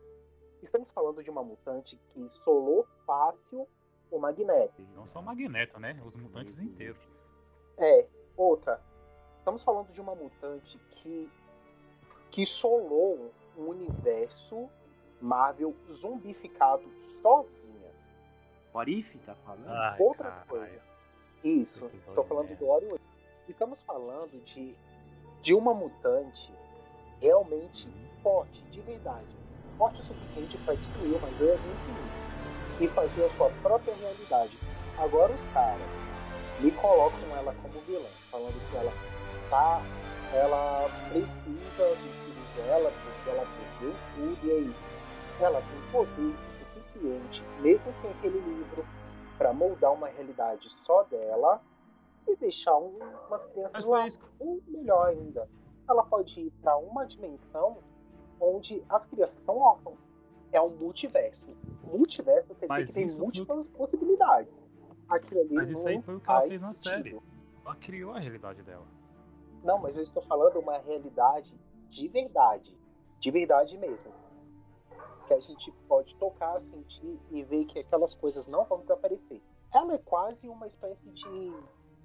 Estamos 0.63 0.91
falando 0.91 1.23
de 1.23 1.31
uma 1.31 1.43
mutante 1.45 2.01
que 2.09 2.29
solou 2.31 2.87
fácil 3.07 3.69
o 4.11 4.19
Magneto. 4.19 4.81
Não 4.95 5.07
só 5.07 5.21
o 5.21 5.23
Magneto, 5.23 5.79
né? 5.79 6.01
Os 6.05 6.17
mutantes 6.17 6.59
inteiros. 6.59 7.07
É, 7.77 8.07
outra. 8.37 8.81
Estamos 9.39 9.63
falando 9.63 9.93
de 9.93 10.01
uma 10.01 10.15
mutante 10.15 10.79
que 10.91 11.31
que 12.31 12.45
solou 12.45 13.31
um 13.57 13.69
universo 13.69 14.69
Marvel 15.21 15.73
zumbificado 15.89 16.89
sozinha. 16.99 17.93
Orif, 18.73 19.17
tá 19.19 19.37
falando? 19.37 19.69
Ai, 19.69 19.97
Outra 20.01 20.25
caralho. 20.31 20.49
coisa. 20.49 20.83
Isso, 21.45 21.87
estou 22.09 22.25
falando 22.25 22.57
do 22.57 22.67
Oreo. 22.67 22.99
Estamos 23.49 23.83
falando 23.83 24.43
de 24.45 24.75
de 25.45 25.53
uma 25.53 25.75
mutante 25.75 26.51
realmente 27.21 27.87
forte, 28.23 28.65
de 28.71 28.81
verdade. 28.81 29.29
Forte 29.77 30.01
o 30.01 30.03
suficiente 30.03 30.57
para 30.59 30.75
destruir 30.75 31.15
uma 31.17 31.31
joia 31.37 31.59
do 31.59 31.71
infinito 31.71 32.81
e 32.81 32.89
fazer 32.89 33.25
a 33.25 33.29
sua 33.29 33.51
própria 33.63 33.95
realidade. 33.95 34.59
Agora 34.97 35.35
os 35.35 35.47
caras 35.49 36.03
me 36.61 36.71
colocam 36.71 37.37
ela 37.37 37.55
como 37.61 37.79
vilã, 37.83 38.09
falando 38.31 38.71
que 38.71 38.77
ela 38.77 38.93
tá, 39.51 39.83
ela 40.33 40.89
precisa 41.11 41.95
dos 41.95 42.21
filhos 42.21 42.49
dela, 42.57 42.91
porque 42.91 43.29
ela 43.29 43.47
perdeu 43.47 43.95
tudo 44.15 44.47
e 44.47 44.51
é 44.51 44.59
isso. 44.61 44.87
Ela 45.41 45.61
tem 45.61 45.93
poder 45.93 46.35
suficiente, 46.73 47.45
mesmo 47.61 47.93
sem 47.93 48.11
aquele 48.13 48.39
livro, 48.39 48.87
para 49.37 49.53
moldar 49.53 49.93
uma 49.93 50.09
realidade 50.09 50.71
só 50.71 51.03
dela 51.03 51.61
e 52.27 52.37
deixar 52.37 52.77
um- 52.77 52.99
umas 53.29 53.45
crianças 53.47 53.85
lá 53.85 54.09
foi 54.11 54.29
ou 54.39 54.61
melhor 54.69 55.09
ainda, 55.09 55.49
ela 55.89 56.05
pode 56.05 56.41
ir 56.41 56.51
para 56.63 56.77
uma 56.77 57.05
dimensão 57.07 57.79
onde 58.41 58.85
as 58.89 59.07
crianças 59.07 59.41
são 59.41 59.59
órfãos. 59.59 60.07
É 60.53 60.61
um 60.61 60.71
multiverso. 60.71 61.51
O 61.83 61.99
multiverso 61.99 62.49
quer 62.55 62.67
dizer 62.67 62.69
Mas 62.69 62.89
que 62.89 62.95
tem 62.95 63.07
isso 63.07 63.21
múltiplas 63.21 63.69
possibilidades. 63.69 64.61
aquilo 65.09 65.41
ali 65.43 65.55
Mas 65.55 65.69
isso 65.69 65.87
aí 65.87 66.01
foi 66.01 66.17
o 66.17 66.21
que 66.21 66.31
ela 66.31 66.43
fez 66.43 66.63
na 66.63 66.73
sentido. 66.73 66.95
série. 66.95 67.21
Ela 67.65 67.77
criou 67.77 68.13
a 68.13 68.19
realidade 68.19 68.63
dela. 68.63 68.87
Não, 69.63 69.79
mas 69.79 69.97
eu 69.97 70.03
estou 70.03 70.23
falando 70.23 70.59
uma 70.59 70.79
realidade 70.79 71.55
de 71.89 72.09
verdade. 72.09 72.79
De 73.19 73.31
verdade 73.31 73.77
mesmo. 73.79 74.11
Que 75.27 75.35
a 75.35 75.39
gente 75.39 75.73
pode 75.89 76.15
tocar, 76.17 76.61
sentir 76.61 77.19
e 77.31 77.43
ver 77.43 77.65
que 77.65 77.79
aquelas 77.79 78.15
coisas 78.15 78.47
não 78.47 78.65
vão 78.65 78.81
desaparecer. 78.81 79.41
Ela 79.73 79.95
é 79.95 79.99
quase 79.99 80.49
uma 80.49 80.67
espécie 80.67 81.11
de, 81.11 81.55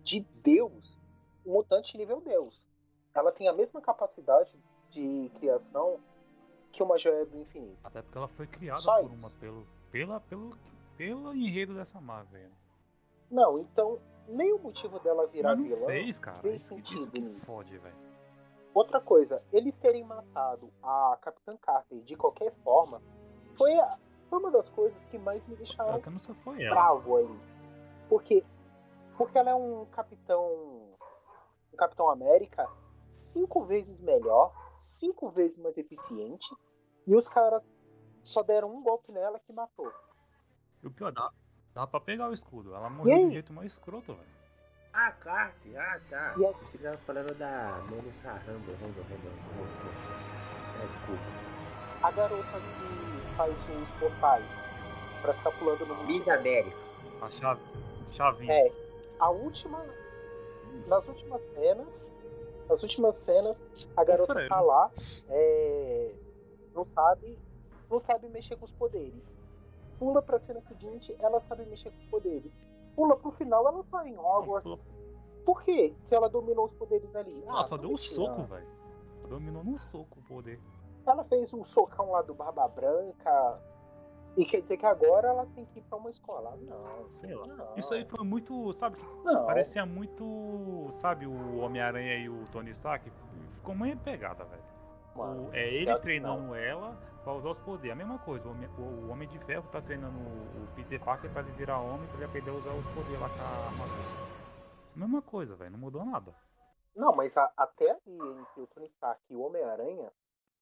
de 0.10 0.22
Deus. 0.43 0.98
Um 1.45 1.54
mutante 1.54 1.98
nível 1.98 2.22
Deus. 2.22 2.67
Ela 3.13 3.32
tem 3.32 3.48
a 3.48 3.54
mesma 3.54 3.82
capacidade 3.82 4.58
de 4.89 5.32
criação 5.36 6.00
que 6.72 6.82
uma 6.84 6.98
joia 6.98 7.26
do 7.26 7.38
infinito. 7.39 7.78
Até 7.84 8.02
porque 8.02 8.17
ela 8.17 8.28
foi 8.28 8.48
criada 8.48 8.80
Só 8.80 9.02
por 9.02 9.12
isso. 9.13 9.28
uma 9.28 9.36
pelo 9.39 9.67
pela 9.91 10.19
pelo 10.22 10.56
pelo 10.98 11.34
enredo 11.34 11.74
dessa 11.74 12.00
Marvel. 12.02 12.50
Não, 13.32 13.58
então, 13.58 14.00
nem 14.28 14.54
o 14.54 14.60
motivo 14.60 15.00
dela 15.00 15.26
virar 15.28 15.56
não 15.56 15.63
vilã. 15.63 15.86
fez, 15.88 16.19
cara. 16.19 16.39
fez 16.41 16.56
isso, 16.62 16.76
sentido 16.76 17.12
que 17.12 17.19
nisso. 17.22 17.52
fode, 17.56 17.78
velho. 17.78 17.95
Outra 18.74 19.00
coisa, 19.02 19.41
eles 19.52 19.78
terem 19.78 20.04
matado 20.04 20.72
a 20.84 21.17
Capitã 21.22 21.58
Carter 21.58 22.02
de 22.02 22.15
qualquer 22.15 22.52
forma 22.63 23.02
foi, 23.58 23.74
a- 23.80 23.98
foi 24.30 24.39
uma 24.39 24.52
das 24.52 24.69
coisas 24.69 25.06
que 25.06 25.17
mais 25.17 25.45
me 25.48 25.54
É 25.56 25.58
deixaram 25.58 26.00
ela. 26.65 26.69
bravo 26.69 27.17
ali. 27.17 27.39
Porque, 28.08 28.43
porque 29.19 29.38
ela 29.38 29.51
é 29.51 29.55
um 29.55 29.86
capitão. 29.91 30.41
Um 31.71 31.77
Capitão 31.77 32.10
América 32.10 32.67
cinco 33.17 33.63
vezes 33.63 33.99
melhor, 33.99 34.51
cinco 34.77 35.29
vezes 35.29 35.58
mais 35.60 35.77
eficiente, 35.77 36.53
e 37.05 37.15
os 37.15 37.27
caras 37.27 37.73
só 38.23 38.41
deram 38.41 38.73
um 38.75 38.82
golpe 38.82 39.12
nela 39.12 39.39
que 39.39 39.53
matou. 39.53 39.91
E 40.82 40.88
o 40.88 40.91
pior, 40.91 41.12
dá, 41.12 41.29
dá 41.73 41.86
pra 41.86 41.99
pegar 41.99 42.27
o 42.29 42.34
escudo. 42.34 42.73
Ela 42.73 42.89
morreu 42.89 43.15
aí? 43.15 43.25
do 43.27 43.32
jeito 43.34 43.53
mais 43.53 43.73
escroto, 43.73 44.13
velho. 44.13 44.27
Ah, 44.93 45.12
Carter, 45.12 45.79
ah, 45.79 45.99
tá. 46.10 46.34
E 46.38 46.45
a- 46.45 46.51
Você 46.51 46.77
tava 46.79 46.97
falando 46.99 47.34
da 47.38 47.77
Mônica 47.89 48.29
Rambo, 48.32 48.71
Rambo, 48.82 49.01
Rambo, 49.03 49.29
Rambo. 49.29 50.84
É, 50.84 50.88
desculpa. 50.88 51.23
A 52.01 52.12
garota 52.12 52.60
que 52.60 53.36
faz 53.38 53.53
os 53.82 53.91
portais 53.99 54.45
pra 55.21 55.34
ficar 55.34 55.51
pulando 55.60 55.86
no 55.86 56.03
Miss. 56.05 56.27
América. 56.27 56.77
A 57.21 57.29
chave. 57.29 57.62
Chavinha. 58.10 58.51
É, 58.53 58.88
a 59.19 59.29
última. 59.29 59.86
Nas 60.88 61.08
últimas 61.08 61.41
cenas. 61.53 62.12
Nas 62.67 62.84
últimas 62.84 63.15
cenas, 63.15 63.63
a 63.97 64.03
garota 64.03 64.47
tá 64.47 64.62
lá, 64.62 64.91
é, 65.27 66.13
não 66.73 66.86
sabe. 66.86 67.38
Não 67.89 67.99
sabe 67.99 68.29
mexer 68.29 68.55
com 68.58 68.65
os 68.65 68.71
poderes. 68.71 69.36
Pula 69.97 70.21
pra 70.21 70.39
cena 70.39 70.62
seguinte, 70.62 71.15
ela 71.19 71.41
sabe 71.41 71.65
mexer 71.65 71.89
com 71.89 71.97
os 71.97 72.05
poderes. 72.05 72.60
Pula 72.95 73.17
pro 73.17 73.32
final, 73.32 73.67
ela 73.67 73.84
tá 73.86 74.08
em 74.08 74.15
Hogwarts. 74.15 74.88
Por 75.43 75.63
quê? 75.63 75.95
Se 75.97 76.15
ela 76.15 76.29
dominou 76.29 76.65
os 76.65 76.73
poderes 76.73 77.15
ali. 77.15 77.43
Ela 77.47 77.63
só 77.63 77.75
não 77.75 77.86
deu 77.86 77.91
um 77.91 77.97
soco, 77.97 78.43
velho. 78.43 78.67
Dominou 79.27 79.63
num 79.63 79.77
soco 79.77 80.19
o 80.19 80.23
poder. 80.27 80.60
Ela 81.08 81.23
fez 81.23 81.51
um 81.53 81.63
socão 81.63 82.12
lá 82.12 82.21
do 82.21 82.36
Barba 82.36 82.67
Branca. 82.67 83.60
E 84.39 84.45
quer 84.45 84.62
dizer 84.62 84.78
que 84.78 84.86
agora 84.86 85.28
ela 85.28 85.45
tem 85.47 85.65
que 85.65 85.80
ir 85.80 85.82
pra 85.84 85.97
uma 85.97 86.10
escola. 86.10 86.56
Não. 86.62 87.10
Sei 87.10 87.36
lá. 87.36 87.45
Não. 87.47 87.75
Isso 87.75 87.93
aí 87.93 88.06
foi 88.06 88.23
muito. 88.25 88.71
Sabe 88.71 88.95
que 88.97 89.04
Não. 89.25 89.45
Parecia 89.45 89.86
muito. 89.86 90.88
Sabe, 90.91 91.25
o 91.28 91.58
Homem-Aranha 91.60 92.15
e 92.17 92.30
o 92.30 92.45
Tony 92.52 92.71
Stark? 92.71 93.12
Ficou 93.56 93.75
muito 93.75 94.02
pegada, 94.02 94.45
velho. 94.45 94.63
Mano, 95.15 95.49
O- 95.49 95.54
É 95.54 95.67
ele 95.73 95.99
treinando 95.99 96.56
ela 96.56 96.95
pra 97.23 97.34
usar 97.34 97.49
os 97.49 97.60
poderes. 97.60 97.91
A 97.91 97.95
mesma 97.95 98.17
coisa, 98.19 98.47
o 98.47 98.52
Homem, 98.52 98.69
o 98.78 99.10
Homem 99.12 99.28
de 99.28 99.38
Ferro 99.39 99.67
tá 99.69 99.82
treinando 99.82 100.17
o 100.17 100.49
o 100.63 100.67
Peter 100.75 101.04
Parker 101.04 101.30
pra 101.32 101.41
ele 101.41 101.52
virar 101.52 101.80
homem, 101.82 102.08
pra 102.08 102.15
ele 102.17 102.25
aprender 102.25 102.52
a 102.52 102.54
usar 102.54 102.73
os 102.73 102.86
poderes 102.88 103.19
lá 103.19 103.28
com 103.28 103.41
a 103.41 103.65
armadura. 103.67 104.30
Mesma 104.95 105.21
coisa, 105.21 105.56
velho, 105.56 105.71
não 105.71 105.80
mudou 105.80 106.06
nada. 106.06 106.34
Não, 106.95 107.13
mas 107.13 107.36
a- 107.38 107.52
até 107.58 107.91
ali 107.91 107.99
entre 108.39 108.62
o 108.62 108.67
Tony 108.67 108.86
Stark 108.86 109.21
e 109.30 109.36
o 109.36 109.41
Homem-Aranha, 109.41 110.10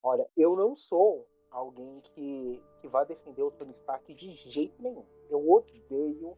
olha, 0.02 0.26
eu 0.36 0.56
não 0.56 0.76
sou 0.76 1.28
alguém 1.52 2.02
que, 2.02 2.62
que 2.82 2.88
vai 2.88 3.06
defender 3.06 3.42
o 3.44 3.52
Tony 3.52 3.72
Stark 3.72 4.14
de 4.14 4.30
jeito 4.30 4.82
nenhum. 4.82 5.06
Eu 5.30 5.50
odeio, 5.52 6.38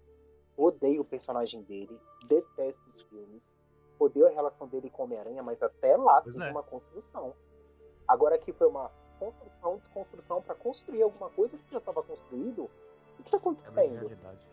odeio 0.57 1.01
o 1.01 1.05
personagem 1.05 1.61
dele, 1.63 1.99
detesto 2.27 2.87
os 2.89 3.01
filmes, 3.03 3.55
odeio 3.99 4.27
a 4.27 4.31
relação 4.31 4.67
dele 4.67 4.89
com 4.89 5.03
Homem-Aranha, 5.03 5.43
mas 5.43 5.61
até 5.61 5.95
lá 5.97 6.21
Pois 6.21 6.35
teve 6.35 6.47
é. 6.47 6.51
uma 6.51 6.63
construção. 6.63 7.33
Agora 8.07 8.35
aqui 8.35 8.51
foi 8.53 8.67
uma 8.67 8.91
construção, 9.19 9.77
desconstrução 9.77 10.41
para 10.41 10.55
construir 10.55 11.01
alguma 11.03 11.29
coisa 11.29 11.57
que 11.57 11.71
já 11.71 11.79
estava 11.79 12.01
construído. 12.01 12.63
O 12.63 13.23
que 13.23 13.27
está 13.27 13.37
É 13.37 13.39
acontecendo? 13.39 13.93
realidade. 13.99 14.47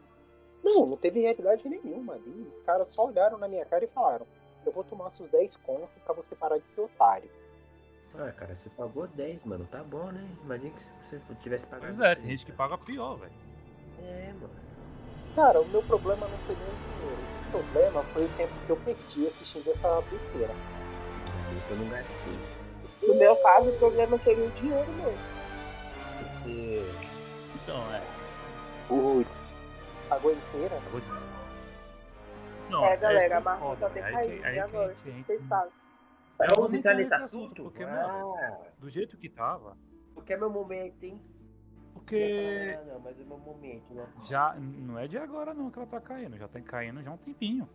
Não, 0.62 0.84
não 0.86 0.96
teve 0.96 1.20
realidade 1.20 1.68
nenhuma 1.68 2.14
ali. 2.14 2.46
Os 2.48 2.60
caras 2.60 2.88
só 2.88 3.06
olharam 3.06 3.38
na 3.38 3.46
minha 3.46 3.64
cara 3.64 3.84
e 3.84 3.88
falaram: 3.88 4.26
Eu 4.64 4.72
vou 4.72 4.82
tomar 4.82 5.08
seus 5.10 5.30
10 5.30 5.56
contos 5.58 6.02
pra 6.04 6.12
você 6.12 6.34
parar 6.34 6.58
de 6.58 6.68
ser 6.68 6.80
otário. 6.80 7.30
Ah, 8.18 8.32
cara, 8.32 8.54
você 8.56 8.70
pagou 8.70 9.06
10, 9.08 9.44
mano. 9.44 9.66
Tá 9.70 9.82
bom, 9.84 10.10
né? 10.10 10.26
Imagina 10.44 10.70
que 10.70 10.80
se 10.80 10.90
você 11.02 11.20
tivesse 11.40 11.66
pagado. 11.66 11.84
Pois 11.86 12.00
é, 12.00 12.14
tem 12.14 12.24
30. 12.24 12.28
gente 12.30 12.46
que 12.46 12.52
paga 12.52 12.78
pior, 12.78 13.16
velho. 13.16 13.32
É, 14.02 14.32
mano. 14.40 14.50
Cara, 15.34 15.60
o 15.60 15.66
meu 15.68 15.82
problema 15.82 16.26
não 16.26 16.38
foi 16.38 16.54
nem 16.56 16.64
o 16.64 16.76
dinheiro. 16.78 17.22
O 17.46 17.50
problema 17.50 18.02
foi 18.04 18.24
o 18.24 18.28
tempo 18.30 18.52
que 18.64 18.70
eu 18.70 18.76
perdi 18.78 19.26
assistindo 19.26 19.70
essa 19.70 20.00
besteira. 20.10 20.54
Que 21.66 21.70
eu 21.72 21.76
não 21.78 21.88
gastei. 21.88 22.38
No 23.02 23.14
meu 23.16 23.36
caso, 23.36 23.68
o 23.70 23.78
problema 23.78 24.18
seria 24.24 24.46
o 24.46 24.50
dinheiro 24.52 24.90
mesmo. 24.92 25.18
Então, 27.54 27.76
é. 27.94 28.02
Putz, 28.88 29.56
pagou 30.08 30.32
inteira? 30.32 30.78
vou- 30.90 31.00
Não, 32.70 32.84
É, 32.84 32.96
galera, 32.96 33.26
que 33.26 33.32
a 33.32 33.40
Marvel 33.40 33.68
foda, 33.68 33.80
só 33.80 33.88
tem 33.90 34.02
velho. 34.02 34.16
Aí 34.16 34.26
caído, 34.26 34.40
que- 34.42 34.46
aí 34.46 34.50
e 34.50 34.54
que 34.54 34.60
a 34.60 34.64
agora? 34.64 34.94
gente 34.94 35.08
entra- 35.10 35.22
Vocês 35.36 35.48
sabem. 35.48 35.72
É, 36.40 36.46
Vamos 36.48 36.74
entrar 36.74 36.94
nesse 36.94 37.14
assunto? 37.14 37.62
porque, 37.64 37.82
ah, 37.82 37.88
mano, 37.88 38.36
do 38.78 38.90
jeito 38.90 39.16
que 39.16 39.28
tava, 39.28 39.76
porque 40.14 40.32
é 40.32 40.36
meu 40.36 40.50
momento, 40.50 41.02
hein? 41.02 41.20
porque 41.94 42.76
Não, 42.86 42.94
não, 42.94 43.00
mas 43.00 43.18
é 43.18 43.24
meu 43.24 43.38
momento, 43.38 43.94
né? 43.94 44.06
já 44.22 44.54
não 44.54 44.98
é 44.98 45.08
de 45.08 45.16
agora 45.16 45.54
não 45.54 45.70
que 45.70 45.78
ela 45.78 45.86
tá 45.88 46.00
caindo, 46.00 46.36
já 46.36 46.46
tá 46.46 46.60
caindo 46.60 47.02
já 47.02 47.10
há 47.10 47.14
um 47.14 47.18
tempinho. 47.18 47.68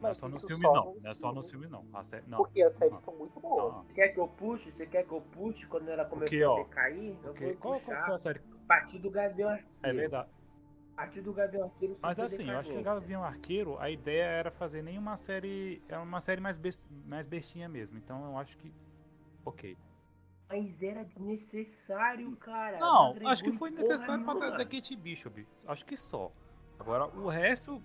Não 0.00 0.08
é 0.08 0.10
Mas 0.10 0.18
só 0.18 0.28
nos 0.28 0.40
filmes 0.44 0.58
só 0.68 0.74
não, 0.74 0.84
nos 0.94 1.02
não 1.04 1.10
é 1.10 1.14
só 1.14 1.32
nos 1.32 1.50
filmes. 1.50 1.70
não. 1.70 1.84
A 1.94 2.02
sé- 2.02 2.22
não. 2.26 2.38
Porque 2.38 2.60
as 2.62 2.74
séries 2.74 2.98
estão 2.98 3.14
muito 3.16 3.38
boas. 3.40 3.72
não. 3.74 3.84
Você 3.84 3.92
quer 3.94 4.08
que 4.08 4.20
eu 4.20 4.28
puxe? 4.28 4.72
Você 4.72 4.86
quer 4.86 5.04
que 5.04 5.12
eu 5.12 5.20
puxe 5.20 5.66
quando 5.66 5.88
ela 5.88 6.04
começou 6.04 6.28
Porque, 6.28 6.44
ó, 6.44 6.56
a 6.60 6.62
decair? 6.64 7.10
Eu 7.10 7.16
Porque, 7.22 7.44
vou 7.46 7.54
qual, 7.56 7.80
qual 7.80 7.80
puxar 7.80 8.06
foi 8.06 8.14
a 8.14 8.18
série? 8.18 8.40
a 8.40 8.66
partir 8.66 8.98
do 8.98 9.10
Gavião 9.10 9.48
Arqueiro. 9.48 9.70
É 9.82 9.92
verdade. 9.92 10.28
A 10.96 11.02
partir 11.02 11.22
do 11.22 11.32
Gavião 11.32 11.64
Arqueiro 11.64 11.96
Mas 12.00 12.18
assim, 12.20 12.48
eu 12.48 12.58
acho 12.58 12.70
que 12.70 12.76
decadência. 12.76 13.00
Gavião 13.00 13.24
Arqueiro, 13.24 13.78
a 13.80 13.90
ideia 13.90 14.24
era 14.24 14.50
fazer 14.50 14.82
nenhuma 14.82 15.16
série. 15.16 15.82
Era 15.88 16.00
uma 16.00 16.20
série 16.20 16.40
mais, 16.40 16.56
best, 16.56 16.86
mais 17.04 17.26
bestinha 17.26 17.68
mesmo. 17.68 17.98
Então 17.98 18.24
eu 18.24 18.38
acho 18.38 18.56
que. 18.58 18.72
Ok. 19.44 19.76
Mas 20.48 20.82
era 20.82 21.04
desnecessário, 21.04 22.34
cara. 22.36 22.78
Não, 22.78 23.10
agregou 23.10 23.30
acho 23.30 23.42
que 23.42 23.52
foi 23.52 23.70
necessário 23.70 24.24
pra 24.24 24.36
trazer 24.36 24.66
Kate 24.66 24.94
Bishop. 24.94 25.46
Acho 25.66 25.84
que 25.84 25.96
só. 25.96 26.30
Agora, 26.78 27.06
o 27.06 27.28
resto 27.28 27.82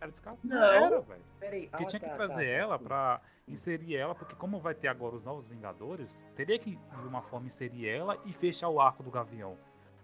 era 0.00 0.10
descartado. 0.10 0.46
Não. 0.46 0.62
era, 0.62 1.00
velho. 1.00 1.22
Peraí. 1.40 1.68
Porque 1.68 1.84
ah, 1.84 1.86
tinha 1.86 2.00
que 2.00 2.06
tá, 2.06 2.14
trazer 2.14 2.46
tá, 2.46 2.52
ela 2.52 2.78
tá. 2.78 2.84
pra 2.84 3.20
inserir 3.48 3.96
ela, 3.96 4.14
porque 4.14 4.36
como 4.36 4.60
vai 4.60 4.74
ter 4.74 4.88
agora 4.88 5.16
os 5.16 5.24
novos 5.24 5.46
Vingadores, 5.46 6.24
teria 6.36 6.58
que, 6.58 6.76
de 6.76 7.06
uma 7.06 7.22
forma, 7.22 7.46
inserir 7.46 7.88
ela 7.88 8.18
e 8.24 8.32
fechar 8.32 8.68
o 8.68 8.80
arco 8.80 9.02
do 9.02 9.10
Gavião. 9.10 9.56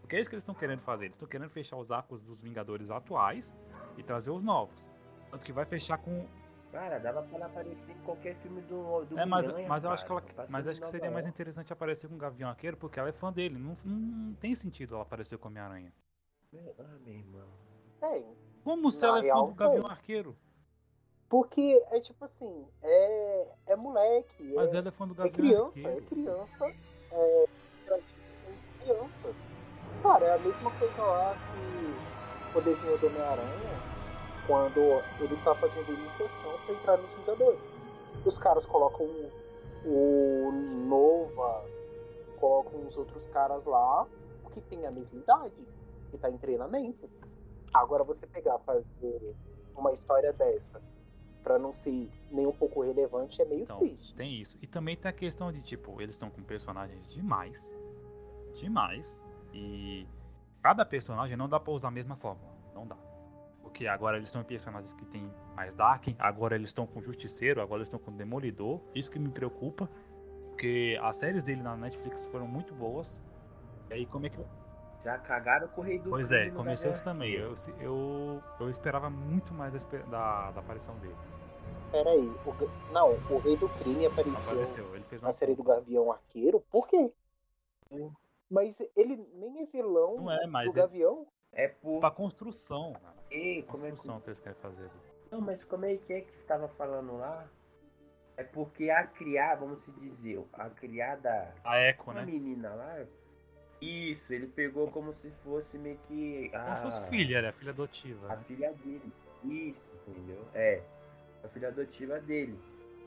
Porque 0.09 0.17
é 0.17 0.21
isso 0.21 0.31
que 0.31 0.37
eles 0.37 0.43
estão 0.43 0.55
querendo 0.55 0.81
fazer. 0.81 1.05
Eles 1.05 1.17
estão 1.17 1.29
querendo 1.29 1.51
fechar 1.51 1.77
os 1.77 1.93
arcos 1.93 2.23
dos 2.23 2.41
Vingadores 2.41 2.91
atuais 2.91 3.55
e 3.99 4.03
trazer 4.03 4.31
os 4.31 4.43
novos. 4.43 4.91
Tanto 5.31 5.45
que 5.45 5.53
vai 5.53 5.67
fechar 5.67 5.99
com. 5.99 6.27
Cara, 6.73 6.99
dava 6.99 7.23
pra 7.23 7.37
ela 7.37 7.47
aparecer 7.47 7.93
em 7.93 8.01
qualquer 8.01 8.35
filme 8.37 8.63
do, 8.63 9.05
do 9.05 9.19
É, 9.19 9.27
mas, 9.27 9.47
Miranha, 9.49 9.69
mas 9.69 9.85
eu 9.85 9.91
acho 9.91 10.07
que 10.07 10.11
ela. 10.11 10.25
Mas 10.49 10.67
acho 10.67 10.81
que 10.81 10.89
seria 10.89 11.11
mais 11.11 11.27
interessante 11.27 11.75
aparecer 11.75 12.09
com 12.09 12.15
o 12.15 12.19
Gavião 12.19 12.49
Arqueiro, 12.49 12.79
porque 12.79 12.99
ela 12.99 13.11
é 13.11 13.13
fã 13.13 13.31
dele. 13.31 13.59
Não, 13.59 13.77
não 13.85 14.33
tem 14.37 14.55
sentido 14.55 14.95
ela 14.95 15.03
aparecer 15.03 15.37
com 15.37 15.49
o 15.49 15.51
Homem-Aranha. 15.51 15.93
Ah, 16.79 16.97
meu 17.05 17.15
irmão. 17.15 17.49
Tem. 18.01 18.25
Como 18.65 18.91
se 18.91 19.03
Na 19.03 19.09
ela 19.09 19.27
é 19.27 19.31
fã 19.31 19.45
do 19.45 19.55
Gavião 19.55 19.83
tem. 19.83 19.91
Arqueiro? 19.91 20.37
Porque 21.29 21.85
é 21.91 22.01
tipo 22.01 22.25
assim, 22.25 22.67
é, 22.81 23.49
é 23.67 23.77
moleque, 23.77 24.55
Mas 24.55 24.73
é, 24.73 24.79
ela 24.79 24.89
é 24.89 24.91
fã 24.91 25.07
do 25.07 25.13
é 25.13 25.17
Gavião 25.29 25.33
criança, 25.71 25.81
é 25.87 25.93
Arqueiro. 25.93 26.07
criança, 26.07 26.65
é, 27.13 27.45
é 27.91 28.01
criança. 28.83 29.35
Cara, 30.03 30.25
é 30.25 30.35
a 30.35 30.39
mesma 30.39 30.71
coisa 30.73 31.03
lá 31.03 31.35
que 31.35 32.59
o 32.59 32.61
desenho 32.63 32.97
do 32.99 33.07
Homem-Aranha, 33.07 33.79
quando 34.47 34.79
ele 35.21 35.37
tá 35.45 35.55
fazendo 35.57 35.93
iniciação 35.93 36.51
pra 36.65 36.75
entrar 36.75 36.97
nos 36.99 37.15
Vingadores. 37.15 37.75
Os 38.25 38.39
caras 38.39 38.65
colocam 38.67 39.07
o, 39.07 39.31
o 39.87 40.53
Nova, 40.87 41.65
colocam 42.39 42.87
os 42.87 42.97
outros 42.97 43.27
caras 43.27 43.65
lá, 43.65 44.07
que 44.53 44.61
tem 44.63 44.87
a 44.87 44.91
mesma 44.91 45.19
idade, 45.19 45.55
que 46.11 46.19
tá 46.19 46.31
em 46.31 46.39
treinamento. 46.39 47.09
Agora 47.75 48.03
você 48.03 48.27
pegar, 48.27 48.59
fazer 48.61 49.35
uma 49.77 49.93
história 49.93 50.33
dessa 50.33 50.81
pra 51.45 51.59
não 51.59 51.73
ser 51.73 52.11
nem 52.31 52.47
um 52.47 52.53
pouco 52.53 52.81
relevante 52.83 53.41
é 53.41 53.45
meio 53.45 53.63
Então, 53.63 53.79
triste. 53.79 54.15
tem 54.15 54.41
isso. 54.41 54.59
E 54.61 54.67
também 54.67 54.97
tem 54.97 55.09
a 55.09 55.13
questão 55.13 55.53
de, 55.53 55.63
tipo, 55.63 56.01
eles 56.01 56.15
estão 56.17 56.29
com 56.31 56.43
personagens 56.43 57.07
demais. 57.09 57.77
Demais. 58.55 59.25
E 59.59 60.07
cada 60.63 60.85
personagem 60.85 61.37
não 61.37 61.49
dá 61.49 61.59
pra 61.59 61.73
usar 61.73 61.89
a 61.89 61.91
mesma 61.91 62.15
fórmula. 62.15 62.51
Não 62.75 62.87
dá. 62.87 62.97
Porque 63.63 63.87
agora 63.87 64.17
eles 64.17 64.31
são 64.31 64.43
personagens 64.45 64.95
que 64.95 65.05
tem 65.07 65.31
mais 65.55 65.75
Dark, 65.75 66.07
agora 66.19 66.55
eles 66.55 66.71
estão 66.71 66.87
com 66.87 67.03
Justiceiro, 67.03 67.61
agora 67.61 67.81
eles 67.81 67.89
estão 67.89 67.99
com 67.99 68.17
Demolidor. 68.17 68.81
Isso 68.95 69.11
que 69.11 69.19
me 69.19 69.29
preocupa. 69.29 69.89
Porque 70.51 70.99
as 71.03 71.19
séries 71.19 71.45
dele 71.45 71.63
na 71.63 71.77
Netflix 71.77 72.25
foram 72.27 72.47
muito 72.47 72.75
boas. 72.75 73.23
E 73.91 73.95
aí 73.95 74.07
como 74.07 74.27
é 74.27 74.31
que. 74.31 74.39
Já 75.05 75.17
cagaram 75.19 75.69
com 75.69 75.81
o 75.81 75.85
rei 75.85 75.99
do 75.99 76.11
Pois 76.11 76.33
é, 76.33 76.51
começou 76.51 76.91
isso 76.91 77.05
também. 77.05 77.33
Eu, 77.33 77.55
eu, 77.81 78.43
eu 78.59 78.71
esperava 78.71 79.09
muito 79.09 79.55
mais 79.55 79.73
da, 79.85 80.51
da, 80.51 80.61
aparição 80.61 80.97
dele. 80.99 81.15
Peraí, 81.93 82.29
o, 82.45 82.93
não, 82.93 83.13
o 83.31 83.39
Rei 83.39 83.57
do 83.57 83.69
Crime 83.69 84.07
apareceu, 84.07 84.55
Apareceu. 84.55 84.95
Ele 84.95 85.05
fez 85.05 85.23
uma. 85.23 85.29
na 85.29 85.33
série 85.33 85.55
do 85.55 85.63
Gavião 85.63 86.11
Arqueiro, 86.11 86.61
por 86.71 86.87
quê? 86.89 87.13
Mas 88.51 88.81
ele 88.97 89.17
nem 89.35 89.63
é 89.63 89.67
vilão 89.67 90.17
Não 90.17 90.33
é, 90.33 90.41
do 90.45 90.49
mas 90.51 90.75
é 90.75 90.81
Gavião. 90.81 91.27
É 91.53 91.69
por. 91.69 92.01
pra 92.01 92.11
construção. 92.11 92.95
Ei, 93.31 93.63
como 93.63 93.85
é 93.85 93.89
que... 93.89 93.93
Construção 93.97 94.21
que 94.21 94.29
eles 94.29 94.41
querem 94.41 94.59
fazer. 94.61 94.91
Não, 95.31 95.41
mas 95.41 95.63
como 95.65 95.85
é 95.85 95.97
que 95.97 96.13
é 96.13 96.21
que 96.23 96.33
tava 96.45 96.69
falando 96.69 97.17
lá? 97.19 97.47
É 98.37 98.45
porque 98.45 98.89
a 98.89 99.07
criar, 99.07 99.57
vamos 99.57 99.81
se 99.81 99.91
dizer, 99.93 100.43
a 100.55 100.71
criada. 100.71 101.53
A 101.65 101.79
Echo, 101.81 102.05
Uma 102.05 102.15
né? 102.15 102.25
menina 102.25 102.73
lá. 102.75 103.05
Isso, 103.81 104.33
ele 104.33 104.47
pegou 104.47 104.91
como 104.91 105.13
se 105.13 105.31
fosse 105.45 105.77
meio 105.79 105.99
que. 106.09 106.51
A, 106.55 106.65
Como 106.65 106.77
se 106.77 106.83
fosse 106.85 107.11
filha, 107.11 107.43
né? 107.43 107.53
Filha 107.53 107.71
adotiva. 107.73 108.33
A 108.33 108.37
né? 108.37 108.43
filha 108.47 108.73
dele. 108.73 109.13
Isso, 109.45 109.85
entendeu? 110.07 110.45
É. 110.55 110.83
A 111.45 111.49
filha 111.49 111.69
adotiva 111.69 112.19
dele. 112.21 112.59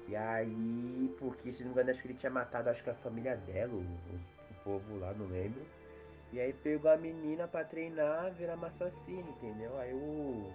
E 0.08 0.16
aí, 0.16 1.16
porque 1.20 1.52
se 1.52 1.60
não 1.64 1.68
me 1.70 1.74
engano, 1.74 1.92
acho 1.92 2.02
que 2.02 2.08
ele 2.10 2.18
tinha 2.18 2.30
matado, 2.30 2.70
acho 2.70 2.84
que 2.84 2.90
a 2.90 2.96
família 2.96 3.36
dela, 3.36 3.74
o, 3.74 3.78
o- 3.80 3.82
o 3.82 4.20
povo 4.64 5.00
lá, 5.00 5.14
não 5.14 5.28
lembro. 5.28 5.62
E 6.34 6.40
aí 6.40 6.54
pegou 6.54 6.90
a 6.92 6.98
menina 6.98 7.48
pra 7.48 7.64
treinar, 7.66 8.32
virar 8.32 8.56
uma 8.56 8.68
assassina, 8.68 9.28
entendeu? 9.30 9.78
Aí 9.80 9.94
o. 9.94 10.52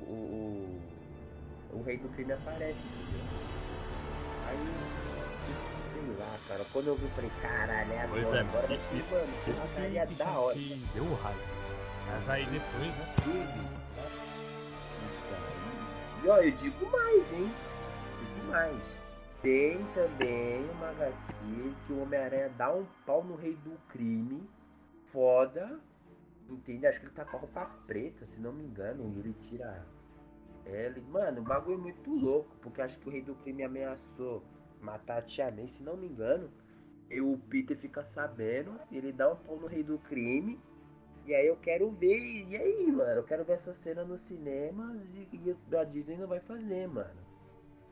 O. 0.00 0.80
O, 1.70 1.78
o 1.78 1.82
rei 1.82 1.98
do 1.98 2.08
crime 2.10 2.32
aparece, 2.32 2.82
entendeu? 2.82 3.20
Aí. 4.46 4.58
Sei 5.90 6.02
lá, 6.18 6.36
cara. 6.48 6.64
Quando 6.72 6.88
eu 6.88 6.96
vi, 6.96 7.04
eu 7.04 7.10
falei, 7.10 7.30
caralho, 7.42 7.92
é 7.92 8.00
agora. 8.02 8.22
Pois 8.22 8.32
é, 8.34 8.40
agora 8.40 8.78
isso- 8.94 9.14
mano, 9.14 10.06
que 10.06 10.14
da 10.14 10.30
hora. 10.38 10.54
que 10.54 10.86
deu 10.94 11.04
o 11.04 11.14
hype. 11.14 11.38
Mas 12.10 12.28
aí 12.28 12.46
depois, 12.46 12.88
né? 12.88 13.14
Tive. 13.22 13.78
E 16.24 16.28
ó, 16.28 16.36
eu 16.38 16.50
digo 16.50 16.90
mais, 16.90 17.32
hein? 17.32 17.52
Digo 18.34 18.48
mais. 18.50 18.97
Tem 19.42 19.78
também 19.94 20.68
uma 20.72 20.88
HQ 20.90 21.74
que 21.86 21.92
o 21.92 22.02
Homem-Aranha 22.02 22.48
dá 22.56 22.74
um 22.74 22.84
pau 23.06 23.22
no 23.22 23.36
rei 23.36 23.54
do 23.64 23.78
crime. 23.88 24.42
Foda. 25.06 25.78
Entende? 26.48 26.86
Acho 26.86 26.98
que 26.98 27.06
ele 27.06 27.14
tá 27.14 27.24
com 27.24 27.36
a 27.36 27.40
roupa 27.40 27.66
preta, 27.86 28.26
se 28.26 28.40
não 28.40 28.52
me 28.52 28.64
engano. 28.64 29.12
E 29.14 29.20
ele 29.20 29.34
tira. 29.42 29.86
Ele... 30.66 31.00
Mano, 31.02 31.40
o 31.40 31.44
bagulho 31.44 31.78
é 31.78 31.82
muito 31.82 32.10
louco. 32.10 32.50
Porque 32.60 32.82
acho 32.82 32.98
que 32.98 33.08
o 33.08 33.12
rei 33.12 33.22
do 33.22 33.36
crime 33.36 33.62
ameaçou 33.62 34.42
matar 34.80 35.18
a 35.18 35.22
Tia 35.22 35.50
May, 35.52 35.68
se 35.68 35.82
não 35.82 35.96
me 35.96 36.08
engano. 36.08 36.50
E 37.08 37.20
o 37.20 37.38
Peter 37.48 37.76
fica 37.76 38.04
sabendo. 38.04 38.72
Ele 38.90 39.12
dá 39.12 39.32
um 39.32 39.36
pau 39.36 39.56
no 39.56 39.68
rei 39.68 39.84
do 39.84 39.98
crime. 39.98 40.58
E 41.24 41.34
aí 41.34 41.46
eu 41.46 41.56
quero 41.56 41.90
ver, 41.90 42.18
e 42.18 42.56
aí, 42.56 42.90
mano? 42.90 43.20
Eu 43.20 43.24
quero 43.24 43.44
ver 43.44 43.52
essa 43.52 43.74
cena 43.74 44.02
nos 44.02 44.22
cinemas 44.22 44.96
e, 45.14 45.28
e 45.70 45.76
a 45.76 45.84
Disney 45.84 46.16
não 46.16 46.26
vai 46.26 46.40
fazer, 46.40 46.88
mano. 46.88 47.27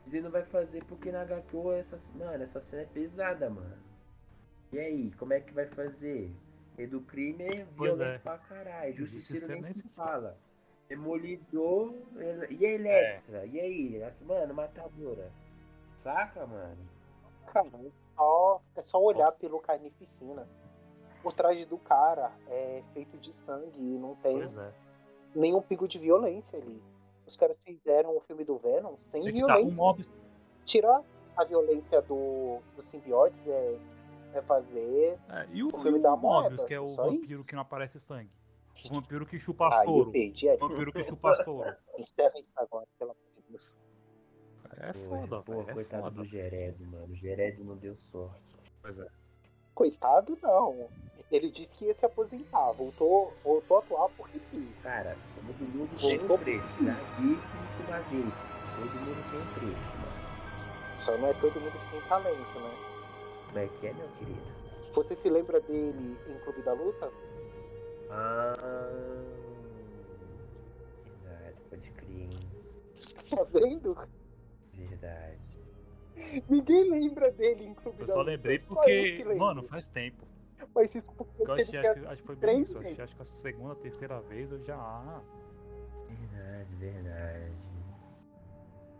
Disney 0.06 0.20
não 0.22 0.30
vai 0.30 0.44
fazer 0.44 0.84
porque 0.84 1.10
na 1.10 1.22
HQ 1.22 1.56
essa, 1.78 1.98
mano, 2.14 2.42
essa 2.42 2.60
cena 2.60 2.82
é 2.82 2.86
pesada, 2.86 3.50
mano. 3.50 3.76
E 4.72 4.78
aí, 4.78 5.10
como 5.18 5.32
é 5.32 5.40
que 5.40 5.52
vai 5.52 5.66
fazer? 5.66 6.32
E 6.78 6.86
do 6.86 7.00
crime 7.00 7.44
é 7.44 7.64
violento 7.64 8.02
é. 8.02 8.18
pra 8.18 8.38
caralho. 8.38 8.94
Justiceiro 8.94 9.48
nem 9.54 9.62
nem 9.62 9.72
se 9.72 9.88
fala. 9.90 10.38
Demolidor. 10.88 11.92
ele- 12.16 12.46
E 12.54 12.64
a 12.66 12.70
Electra? 12.72 13.46
E 13.46 13.58
aí? 13.60 13.96
Essa- 14.02 14.24
Mano, 14.24 14.54
matadora. 14.54 15.30
Saca, 16.04 16.46
mano? 16.46 16.76
Cara, 17.46 17.66
é 17.84 17.90
só, 18.14 18.62
é 18.76 18.82
só 18.82 19.02
olhar 19.02 19.32
pelo 19.32 19.58
Carnificina. 19.58 20.46
O 21.24 21.32
traje 21.32 21.64
do 21.64 21.78
cara 21.78 22.30
é 22.48 22.82
feito 22.92 23.18
de 23.18 23.32
sangue 23.34 23.72
e 23.80 23.98
não 23.98 24.14
tem 24.16 24.40
é. 24.40 24.72
nenhum 25.34 25.60
pingo 25.60 25.88
de 25.88 25.98
violência 25.98 26.58
ali. 26.58 26.80
Os 27.26 27.36
caras 27.36 27.58
fizeram 27.62 28.16
o 28.16 28.20
filme 28.20 28.44
do 28.44 28.56
Venom 28.58 28.94
sem 28.98 29.26
estar 29.26 29.40
com 29.42 29.46
violência. 29.46 29.82
Mobius. 29.82 30.10
Tirar 30.64 31.02
a 31.36 31.44
violência 31.44 32.00
do, 32.02 32.60
do 32.74 32.82
simbiotes 32.82 33.46
é, 33.48 33.78
é 34.34 34.42
fazer. 34.42 35.18
É, 35.28 35.46
e 35.52 35.62
o, 35.62 35.68
O 35.68 35.82
filme 35.82 35.98
e 35.98 36.02
da 36.02 36.14
o 36.14 36.16
Mobius, 36.16 36.50
Moeba, 36.52 36.66
que 36.66 36.74
é 36.74 36.80
o 36.80 36.86
só 36.86 37.04
vampiro 37.04 37.24
isso. 37.24 37.46
que 37.46 37.54
não 37.54 37.62
aparece 37.62 37.98
sangue. 37.98 38.30
O 38.84 38.88
vampiro 38.94 39.26
que 39.26 39.38
chupa 39.38 39.64
eu 39.66 39.84
soro. 39.84 40.12
perdi. 40.12 40.48
O 40.48 40.58
vampiro 40.58 40.92
que 40.92 41.02
chupa 41.04 41.34
soro. 41.42 41.76
Encerra 41.98 42.38
isso 42.38 42.54
agora, 42.56 42.86
pelo 42.98 43.10
amor 43.10 43.22
de 43.36 43.42
Deus. 43.50 43.76
É 44.78 44.92
foda, 44.92 45.40
velho. 45.40 45.70
É 45.70 45.72
coitado 45.72 46.02
foda. 46.04 46.16
do 46.16 46.24
Geredo, 46.24 46.86
mano. 46.86 47.12
O 47.12 47.14
Geredo 47.16 47.64
não 47.64 47.76
deu 47.76 47.96
sorte. 47.96 48.54
Pois 48.82 48.98
é. 48.98 49.06
Coitado, 49.74 50.38
não. 50.42 50.88
Ele 51.30 51.50
disse 51.50 51.76
que 51.78 51.86
ia 51.86 51.94
se 51.94 52.06
aposentar. 52.06 52.72
Voltou, 52.72 53.32
voltou 53.42 53.78
a 53.78 53.80
atuar 53.80 54.08
porque 54.16 54.38
quis. 54.50 54.80
Cara, 54.82 55.16
todo 55.34 55.68
mundo 55.68 55.98
tem 55.98 56.14
um 56.14 56.18
Voltou 56.18 56.38
preço. 56.38 56.68
Já 56.84 56.94
disse 56.94 57.56
isso 57.56 57.82
uma 57.88 57.98
vez. 58.00 58.34
Todo 58.76 58.94
mundo 59.00 59.30
tem 59.30 59.40
um 59.40 59.54
preço, 59.54 59.96
mano. 59.98 60.96
Só 60.96 61.16
não 61.18 61.28
é 61.28 61.34
todo 61.34 61.60
mundo 61.60 61.72
que 61.72 61.90
tem 61.90 62.00
talento, 62.08 62.60
né? 62.60 62.70
Como 63.46 63.58
é 63.58 63.66
que 63.68 63.86
é, 63.86 63.92
meu 63.92 64.08
querido? 64.18 64.56
Você 64.94 65.14
se 65.14 65.28
lembra 65.28 65.60
dele 65.60 66.16
em 66.28 66.38
Clube 66.44 66.62
da 66.62 66.72
Luta? 66.72 67.10
Ah. 68.10 68.56
Verdade, 71.04 71.56
pode 71.68 71.90
crer, 71.90 72.20
hein? 72.32 72.48
Tá 73.30 73.42
vendo? 73.52 73.98
Verdade. 74.74 75.38
Ninguém 76.48 76.90
lembra 76.90 77.30
dele 77.32 77.64
em 77.66 77.74
Clube 77.74 78.00
Eu 78.00 78.06
da 78.06 78.12
só 78.12 78.18
Luta. 78.20 78.30
lembrei 78.30 78.58
só 78.58 78.72
eu 78.72 78.74
porque, 78.76 79.16
que 79.16 79.24
lembro. 79.24 79.38
mano, 79.38 79.62
faz 79.64 79.88
tempo. 79.88 80.24
Mas 80.74 80.94
isso 80.94 81.12
porque 81.14 81.42
Eu 81.42 81.46
que 81.46 81.52
acho, 81.52 81.70
que, 81.70 82.06
acho 82.06 82.20
que 82.22 82.26
foi 82.26 82.36
bem 82.36 82.62
isso. 82.62 82.78
Assisti, 82.78 83.02
acho 83.02 83.16
que 83.16 83.22
a 83.22 83.24
segunda, 83.24 83.74
terceira 83.76 84.20
vez 84.20 84.50
eu 84.50 84.58
já. 84.64 84.76
ah, 84.76 85.20
Verdade, 86.08 86.74
verdade. 86.76 87.52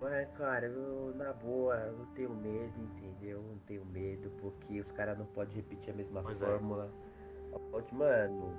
Mas, 0.00 0.28
cara, 0.36 0.66
eu, 0.66 1.14
na 1.16 1.32
boa, 1.32 1.74
eu 1.76 2.06
tenho 2.14 2.34
medo, 2.34 2.78
entendeu? 2.78 3.38
Eu 3.38 3.58
tenho 3.66 3.84
medo 3.86 4.30
porque 4.40 4.80
os 4.80 4.92
caras 4.92 5.18
não 5.18 5.26
podem 5.26 5.56
repetir 5.56 5.92
a 5.94 5.96
mesma 5.96 6.22
Pois 6.22 6.40
é. 6.42 6.46
fórmula. 6.46 6.90
Pode, 7.70 7.94
Mano, 7.94 8.52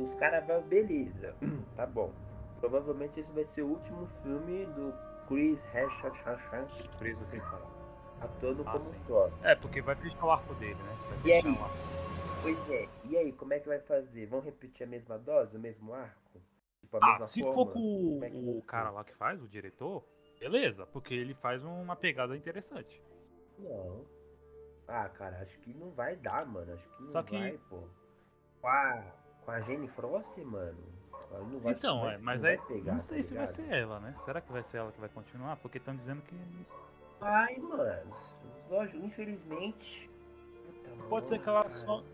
os 0.00 0.14
caras 0.14 0.46
vão, 0.46 0.62
beleza, 0.62 1.34
tá 1.74 1.84
bom. 1.86 2.12
Provavelmente 2.60 3.18
esse 3.20 3.32
vai 3.32 3.42
ser 3.44 3.62
o 3.62 3.68
último 3.68 4.06
filme 4.06 4.66
do 4.66 4.94
Chris 5.26 5.66
Hemsworth 5.74 6.16
preso 6.98 7.20
sem 7.24 7.30
sem 7.30 7.40
falar. 7.40 7.70
Atuando 8.20 8.62
Ah, 8.62 8.70
como 8.70 8.80
sim. 8.80 8.96
Thor. 9.06 9.32
É, 9.42 9.54
porque 9.56 9.82
vai 9.82 9.96
fechar 9.96 10.24
o 10.24 10.30
arco 10.30 10.54
dele, 10.54 10.74
né? 10.74 10.96
Vai 11.08 11.18
E 11.24 11.32
aí? 11.32 11.42
fechar 11.42 11.60
o 11.60 11.64
arco. 11.64 11.76
Pois 12.46 12.70
é, 12.70 12.88
e 13.04 13.16
aí, 13.16 13.32
como 13.32 13.52
é 13.54 13.58
que 13.58 13.66
vai 13.66 13.80
fazer? 13.80 14.24
Vão 14.26 14.38
repetir 14.40 14.86
a 14.86 14.88
mesma 14.88 15.18
dose, 15.18 15.56
o 15.56 15.60
mesmo 15.60 15.92
arco? 15.92 16.40
Tipo, 16.80 16.96
a 16.98 17.16
Ah, 17.16 17.22
se 17.24 17.40
fórmula? 17.42 17.66
for 17.66 17.72
com 17.72 18.20
é 18.22 18.28
o 18.58 18.62
cara 18.62 18.90
lá 18.90 19.02
que 19.02 19.12
faz, 19.16 19.42
o 19.42 19.48
diretor, 19.48 20.04
beleza, 20.38 20.86
porque 20.86 21.12
ele 21.12 21.34
faz 21.34 21.64
uma 21.64 21.96
pegada 21.96 22.36
interessante. 22.36 23.02
Não. 23.58 24.04
Ah, 24.86 25.08
cara, 25.08 25.40
acho 25.42 25.58
que 25.58 25.74
não 25.74 25.90
vai 25.90 26.14
dar, 26.14 26.46
mano. 26.46 26.72
Acho 26.72 26.88
que 26.88 27.02
não 27.02 27.08
Só 27.10 27.20
que- 27.24 27.36
vai, 27.36 27.58
pô. 27.68 27.80
Com 28.60 28.68
a, 28.68 29.02
com 29.44 29.50
a 29.50 29.60
Jane 29.62 29.88
Frost, 29.88 30.38
mano. 30.44 30.78
ela 31.32 31.40
Não 31.40 31.58
vai, 31.58 31.72
então, 31.72 32.02
vai- 32.02 32.14
é, 32.14 32.18
mas 32.18 32.44
aí 32.44 32.56
pegar, 32.68 32.92
não 32.92 33.00
sei 33.00 33.16
tá 33.18 33.22
se 33.24 33.34
vai 33.34 33.46
ser 33.48 33.68
ela, 33.72 33.98
né? 33.98 34.14
Será 34.16 34.40
que 34.40 34.52
vai 34.52 34.62
ser 34.62 34.76
ela 34.76 34.92
que 34.92 35.00
vai 35.00 35.08
continuar? 35.08 35.56
Porque 35.56 35.78
estão 35.78 35.96
dizendo 35.96 36.22
que. 36.22 36.36
Vai, 37.18 37.56
mano. 37.58 38.14
Lógico, 38.70 38.98
infelizmente. 39.04 40.08
Puta 40.84 41.08
Pode 41.08 41.26
ser 41.26 41.40
que 41.42 41.48
ela 41.48 41.58
cara. 41.62 41.68
só. 41.70 42.04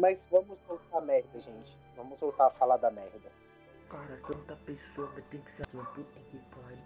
Mas 0.00 0.26
vamos 0.30 0.58
voltar 0.66 0.98
à 0.98 1.00
merda, 1.00 1.38
gente. 1.38 1.76
Vamos 1.96 2.18
voltar 2.20 2.46
a 2.46 2.50
falar 2.50 2.78
da 2.78 2.90
merda. 2.90 3.30
Cara, 3.90 4.18
tanta 4.26 4.56
pessoa 4.64 5.08
que 5.14 5.22
tem 5.22 5.40
que 5.40 5.50
ser 5.52 5.66
uma 5.74 5.84
puta 5.84 6.20
que 6.30 6.38
pariu. 6.38 6.78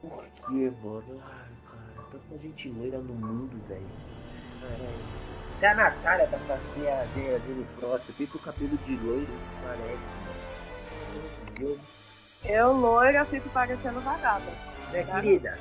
Por 0.00 0.24
que, 0.28 0.70
mano? 0.82 1.22
Ai, 1.24 1.50
cara, 1.70 2.06
tanta 2.10 2.38
gente 2.38 2.68
loira 2.70 2.98
no 2.98 3.14
mundo, 3.14 3.56
velho. 3.68 3.86
Caralho. 4.60 5.20
Até 5.58 5.68
a 5.68 5.74
Natália 5.74 6.26
dá 6.26 6.38
pra 6.38 6.58
ser 6.58 6.88
a 6.88 7.04
Jane 7.06 7.34
a 7.34 7.38
Jane 7.38 7.64
Frost. 7.78 8.12
Pinta 8.14 8.36
o 8.36 8.40
cabelo 8.40 8.76
de 8.78 8.96
loiro, 8.96 9.32
parece, 9.62 10.06
mano. 10.24 10.40
Meu 11.58 11.76
Deus. 11.76 11.80
Eu, 12.44 12.72
loira, 12.72 13.24
fico 13.26 13.48
parecendo 13.50 14.00
vagabunda. 14.00 14.50
Minha 14.90 15.06
Tá. 15.06 15.14
querida, 15.20 15.58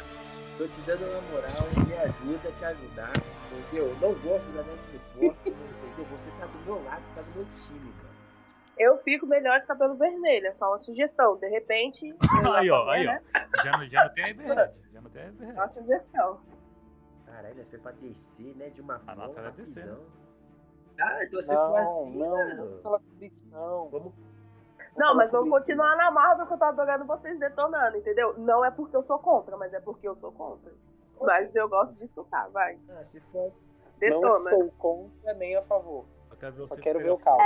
tô 0.59 0.67
te 0.67 0.81
dando 0.81 1.09
uma 1.09 1.21
moral, 1.21 1.87
me 1.87 1.93
ajuda 1.95 2.49
a 2.49 2.51
te 2.51 2.65
ajudar, 2.65 3.13
entendeu? 3.49 3.87
Eu 3.87 3.95
não 3.95 4.13
gosto 4.19 4.51
da 4.51 4.61
do 4.61 4.99
porco, 5.13 5.49
entendeu? 5.49 6.05
Você 6.11 6.29
tá 6.31 6.45
do 6.47 6.59
meu 6.65 6.83
lado, 6.83 7.01
você 7.01 7.15
tá 7.15 7.21
do 7.21 7.31
meu 7.33 7.45
time, 7.45 7.93
cara. 7.93 8.09
Eu 8.77 8.97
fico 8.97 9.25
melhor 9.25 9.57
de 9.61 9.65
cabelo 9.65 9.95
vermelho, 9.95 10.47
é 10.47 10.53
só 10.55 10.67
uma 10.71 10.79
sugestão. 10.79 11.37
De 11.37 11.47
repente. 11.47 12.13
Aí, 12.57 12.69
ó, 12.69 12.89
aí, 12.89 13.07
ó. 13.07 13.11
né? 13.11 13.21
Já 13.63 13.71
não, 13.77 13.87
já 13.87 14.03
não 14.03 14.13
tem 14.13 14.23
a 14.23 14.27
liberdade. 14.27 14.73
Já 14.91 15.01
não 15.01 15.09
tem 15.09 15.21
a 15.21 15.25
É 15.25 15.53
uma 15.53 15.69
sugestão. 15.69 16.41
Caralho, 17.25 17.55
nós 17.55 17.69
foi 17.69 17.79
pra 17.79 17.91
descer, 17.91 18.55
né? 18.57 18.69
De 18.69 18.81
uma 18.81 18.95
A 18.95 18.99
forma. 18.99 19.27
Natália 19.27 19.51
descer, 19.51 19.85
rapidão. 19.85 20.05
Ah, 20.99 21.23
então 21.23 21.41
você 21.41 21.53
não, 21.53 21.69
for 21.69 21.77
assim, 21.79 22.17
não, 22.17 22.29
mano. 22.29 22.65
não, 22.65 22.75
isso, 23.21 23.47
não. 23.49 23.89
Vamos. 23.89 24.13
Não, 24.97 25.15
mas 25.15 25.31
vamos 25.31 25.47
isso, 25.49 25.59
continuar 25.59 25.95
na 25.95 26.11
Marvel 26.11 26.45
que 26.45 26.53
eu 26.53 26.57
tô 26.57 26.65
adorando 26.65 27.05
vocês 27.05 27.39
detonando, 27.39 27.97
entendeu? 27.97 28.37
Não 28.37 28.63
é 28.65 28.71
porque 28.71 28.95
eu 28.95 29.03
sou 29.03 29.19
contra, 29.19 29.55
mas 29.57 29.73
é 29.73 29.79
porque 29.79 30.07
eu 30.07 30.15
sou 30.17 30.31
contra. 30.31 30.71
Mas 31.21 31.53
eu 31.55 31.67
gosto 31.67 31.95
de 31.95 32.03
escutar, 32.03 32.49
vai. 32.49 32.77
Ah, 32.89 33.05
se 33.05 33.19
for. 33.31 33.51
Não 34.01 34.21
Detona. 34.21 34.49
sou 34.49 34.71
contra 34.77 35.33
nem 35.33 35.55
a 35.55 35.61
favor. 35.63 36.05
Só 36.61 36.75
quero 36.77 36.99
ver 36.99 37.11
o 37.11 37.17
caos. 37.17 37.41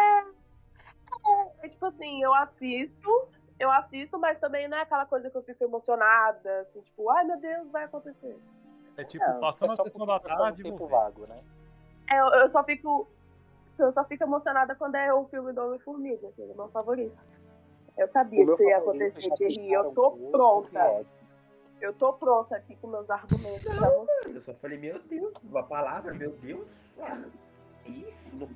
É 1.61 1.69
tipo 1.69 1.85
assim, 1.85 2.21
eu 2.21 2.33
assisto, 2.33 3.27
eu 3.59 3.71
assisto, 3.71 4.19
mas 4.19 4.39
também 4.39 4.67
não 4.67 4.77
é 4.77 4.81
aquela 4.81 5.05
coisa 5.05 5.29
que 5.29 5.37
eu 5.37 5.43
fico 5.43 5.63
emocionada, 5.63 6.61
assim, 6.61 6.81
tipo, 6.81 7.09
ai 7.09 7.23
meu 7.23 7.39
Deus, 7.39 7.71
vai 7.71 7.85
acontecer. 7.85 8.37
É 8.97 9.03
tipo, 9.03 9.25
Não, 9.25 9.39
passou 9.39 9.65
É 9.65 9.69
na 9.69 9.75
só 9.75 9.83
sessão 9.83 10.05
da 10.05 10.19
tarde 10.19 10.61
e 10.61 10.63
tempo 10.63 10.87
vago, 10.87 11.25
né? 11.25 11.43
É, 12.09 12.19
eu, 12.19 12.27
eu 12.41 12.51
só 12.51 12.63
fico. 12.63 13.07
Eu 13.79 13.91
só 13.91 14.03
fico 14.03 14.23
emocionada 14.23 14.75
quando 14.75 14.95
é 14.95 15.11
o 15.11 15.25
filme 15.25 15.51
do 15.51 15.65
Homem-Formiga, 15.65 16.31
que 16.33 16.41
é 16.41 16.45
o 16.45 16.55
meu 16.55 16.69
favorito. 16.69 17.17
Eu 17.97 18.07
sabia 18.07 18.45
que 18.45 18.51
isso 18.51 18.63
ia 18.63 18.77
acontecer, 18.77 19.31
Thierry. 19.31 19.71
Eu 19.71 19.91
tô 19.91 20.03
outro, 20.03 20.31
pronta. 20.31 21.05
Eu 21.79 21.93
tô 21.93 22.13
pronta 22.13 22.55
aqui 22.55 22.75
com 22.77 22.87
meus 22.87 23.09
argumentos 23.09 23.63
pra 23.63 23.89
você. 23.89 24.29
Eu 24.29 24.41
só 24.41 24.53
falei, 24.55 24.77
meu 24.77 24.99
Deus, 25.03 25.33
uma 25.43 25.63
palavra, 25.63 26.13
meu 26.13 26.31
Deus. 26.31 26.81
Isso, 27.85 28.35
não, 28.35 28.49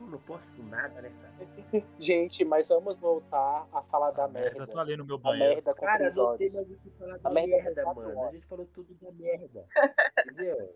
eu 0.00 0.06
não 0.06 0.18
posso 0.18 0.62
nada 0.64 1.00
nessa. 1.00 1.28
Gente, 1.98 2.44
mas 2.44 2.68
vamos 2.68 2.98
voltar 2.98 3.66
a 3.72 3.82
falar 3.82 4.10
da 4.12 4.28
merda. 4.28 4.58
Eu 4.58 4.66
tô 4.66 4.78
ali 4.78 4.96
no 4.96 5.04
meu 5.04 5.16
A 5.16 5.18
banheiro. 5.18 5.54
merda 5.54 5.74
com 5.74 5.86
Cara, 5.86 6.08
não 6.14 6.36
tem 6.36 6.52
mais 6.52 6.70
o 6.70 6.76
que 6.76 6.90
falar 6.90 7.14
A 7.14 7.18
da 7.18 7.30
merda 7.30 7.56
merda, 7.56 7.94
mano. 7.94 8.24
A 8.24 8.32
gente 8.32 8.46
falou 8.46 8.66
tudo 8.74 8.94
da 9.00 9.10
merda. 9.12 9.66
Entendeu? 10.30 10.74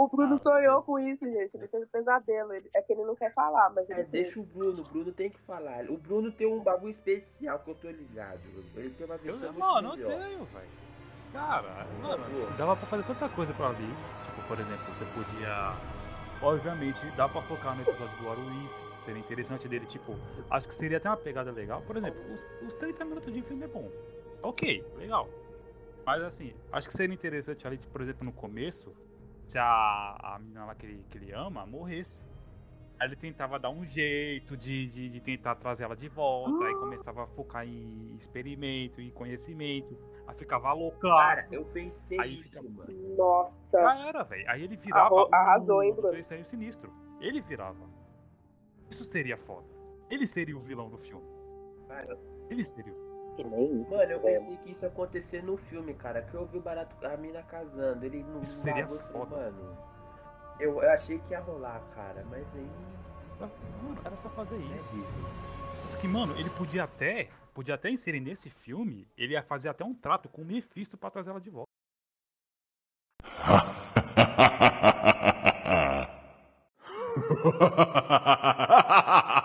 O 0.00 0.06
Bruno 0.06 0.36
Ah, 0.36 0.38
sonhou 0.38 0.82
com 0.82 0.96
isso, 1.00 1.24
gente. 1.28 1.56
Ele 1.56 1.66
teve 1.66 1.84
pesadelo. 1.86 2.52
Ele- 2.52 2.70
é 2.72 2.80
que 2.80 2.92
ele 2.92 3.02
não 3.04 3.16
quer 3.16 3.32
falar, 3.34 3.68
mas 3.70 3.90
ele 3.90 4.02
É, 4.02 4.04
deixa 4.04 4.38
o 4.38 4.44
Bruno, 4.44 4.80
o 4.80 4.84
Bruno 4.84 5.10
tem 5.12 5.28
que 5.28 5.40
falar. 5.40 5.90
O 5.90 5.96
Bruno 5.96 6.30
tem 6.30 6.46
um 6.46 6.60
bagulho 6.60 6.92
especial 6.92 7.58
que 7.58 7.70
eu 7.70 7.74
tô 7.74 7.90
ligado. 7.90 8.38
Ele 8.76 8.90
tem 8.90 9.04
uma 9.06 9.16
Eu, 9.16 9.18
versão 9.18 9.48
muito 9.52 9.58
mano, 9.58 9.88
eu 9.94 9.96
melhor. 10.08 10.22
tenho, 10.22 10.44
velho. 10.44 10.68
Cara, 11.32 11.86
mano, 12.00 12.56
dava 12.56 12.76
pra 12.76 12.86
fazer 12.86 13.02
tanta 13.02 13.28
coisa 13.28 13.52
pra 13.52 13.70
ali. 13.70 13.88
Tipo, 14.24 14.46
por 14.46 14.60
exemplo, 14.60 14.84
você 14.94 15.04
podia. 15.06 15.74
Obviamente, 16.40 17.04
dá 17.16 17.28
pra 17.28 17.42
focar 17.42 17.74
no 17.74 17.82
episódio 17.82 18.16
do 18.18 18.26
Warwick. 18.26 18.70
Seria 19.04 19.20
interessante 19.20 19.66
dele, 19.68 19.86
tipo. 19.86 20.14
Acho 20.48 20.68
que 20.68 20.74
seria 20.76 20.98
até 20.98 21.08
uma 21.10 21.16
pegada 21.16 21.50
legal. 21.50 21.82
Por 21.82 21.96
exemplo, 21.96 22.20
os, 22.32 22.68
os 22.68 22.74
30 22.76 23.04
minutos 23.04 23.32
de 23.32 23.42
filme 23.42 23.64
é 23.64 23.68
bom. 23.68 23.90
Ok, 24.42 24.84
legal. 24.96 25.28
Mas 26.06 26.22
assim, 26.22 26.54
acho 26.70 26.86
que 26.86 26.94
seria 26.94 27.12
interessante 27.12 27.66
ali, 27.66 27.78
por 27.92 28.00
exemplo, 28.00 28.24
no 28.24 28.32
começo, 28.32 28.94
se 29.48 29.58
a, 29.58 29.64
a 30.34 30.38
menina 30.38 30.64
lá 30.66 30.74
que 30.74 30.86
ele, 30.86 31.04
que 31.10 31.18
ele 31.18 31.32
ama 31.32 31.66
morresse. 31.66 32.26
Aí 33.00 33.06
ele 33.08 33.14
tentava 33.16 33.58
dar 33.60 33.70
um 33.70 33.84
jeito 33.84 34.56
de, 34.56 34.88
de, 34.88 35.08
de 35.08 35.20
tentar 35.20 35.54
trazer 35.54 35.84
ela 35.84 35.94
de 35.94 36.08
volta, 36.08 36.64
aí 36.64 36.74
começava 36.74 37.22
a 37.22 37.26
focar 37.28 37.64
em 37.64 38.16
experimento, 38.16 39.00
em 39.00 39.08
conhecimento, 39.10 39.96
aí 40.26 40.34
ficava 40.34 40.64
Cara, 40.64 40.74
loucaço. 40.74 41.48
eu 41.52 41.64
pensei 41.66 42.20
Aí 42.20 42.40
isso, 42.40 42.48
fica- 42.60 42.62
mano. 42.62 43.16
Nossa. 43.16 43.56
Já 43.72 43.98
era, 44.08 44.24
velho. 44.24 44.50
Aí 44.50 44.64
ele 44.64 44.76
virava 44.76 45.28
arrasou, 45.32 45.80
hein, 45.82 45.90
Bruno? 45.92 46.02
Doutor 46.08 46.18
Estranho 46.18 46.44
Sinistro. 46.44 46.92
Ele 47.20 47.40
virava. 47.40 47.88
Isso 48.90 49.04
seria 49.04 49.36
foda. 49.36 49.68
Ele 50.10 50.26
seria 50.26 50.56
o 50.56 50.60
vilão 50.60 50.90
do 50.90 50.98
filme. 50.98 51.26
Cara, 51.86 52.18
Ele 52.50 52.64
seria 52.64 52.92
o 52.92 53.07
E 53.38 53.44
nem 53.44 53.68
Mano, 53.88 54.02
eu 54.02 54.18
tivemos. 54.18 54.46
pensei 54.46 54.62
que 54.64 54.72
isso 54.72 54.84
ia 54.84 54.88
acontecer 54.88 55.42
no 55.42 55.56
filme, 55.56 55.94
cara. 55.94 56.22
Que 56.22 56.34
eu 56.34 56.44
vi 56.46 56.58
o 56.58 56.60
barato, 56.60 56.94
a 57.06 57.16
mina 57.16 57.42
casando. 57.44 58.04
Ele 58.04 58.22
não 58.24 58.42
Isso 58.42 58.56
seria 58.56 58.82
bagulho 58.82 59.00
assim, 59.00 59.12
foda. 59.12 59.36
Mano. 59.36 59.78
Eu, 60.58 60.82
eu 60.82 60.90
achei 60.90 61.18
que 61.20 61.30
ia 61.30 61.40
rolar, 61.40 61.80
cara. 61.94 62.24
Mas 62.28 62.52
aí. 62.54 62.68
Mano, 63.38 63.52
era 64.04 64.16
só 64.16 64.28
fazer 64.30 64.56
É 64.56 64.76
isso. 64.76 64.90
Tanto 65.82 65.98
que, 65.98 66.08
mano, 66.08 66.36
ele 66.36 66.50
podia 66.50 66.84
até. 66.84 67.28
Podia 67.54 67.74
até 67.74 67.90
inserir 67.90 68.20
nesse 68.20 68.50
filme, 68.50 69.08
ele 69.16 69.32
ia 69.32 69.42
fazer 69.42 69.68
até 69.68 69.84
um 69.84 69.92
trato 69.92 70.28
com 70.28 70.42
o 70.42 70.44
Mephisto 70.44 70.96
pra 70.96 71.10
trazer 71.10 71.30
ela 71.30 71.40
de 71.40 71.50
volta. 71.50 71.66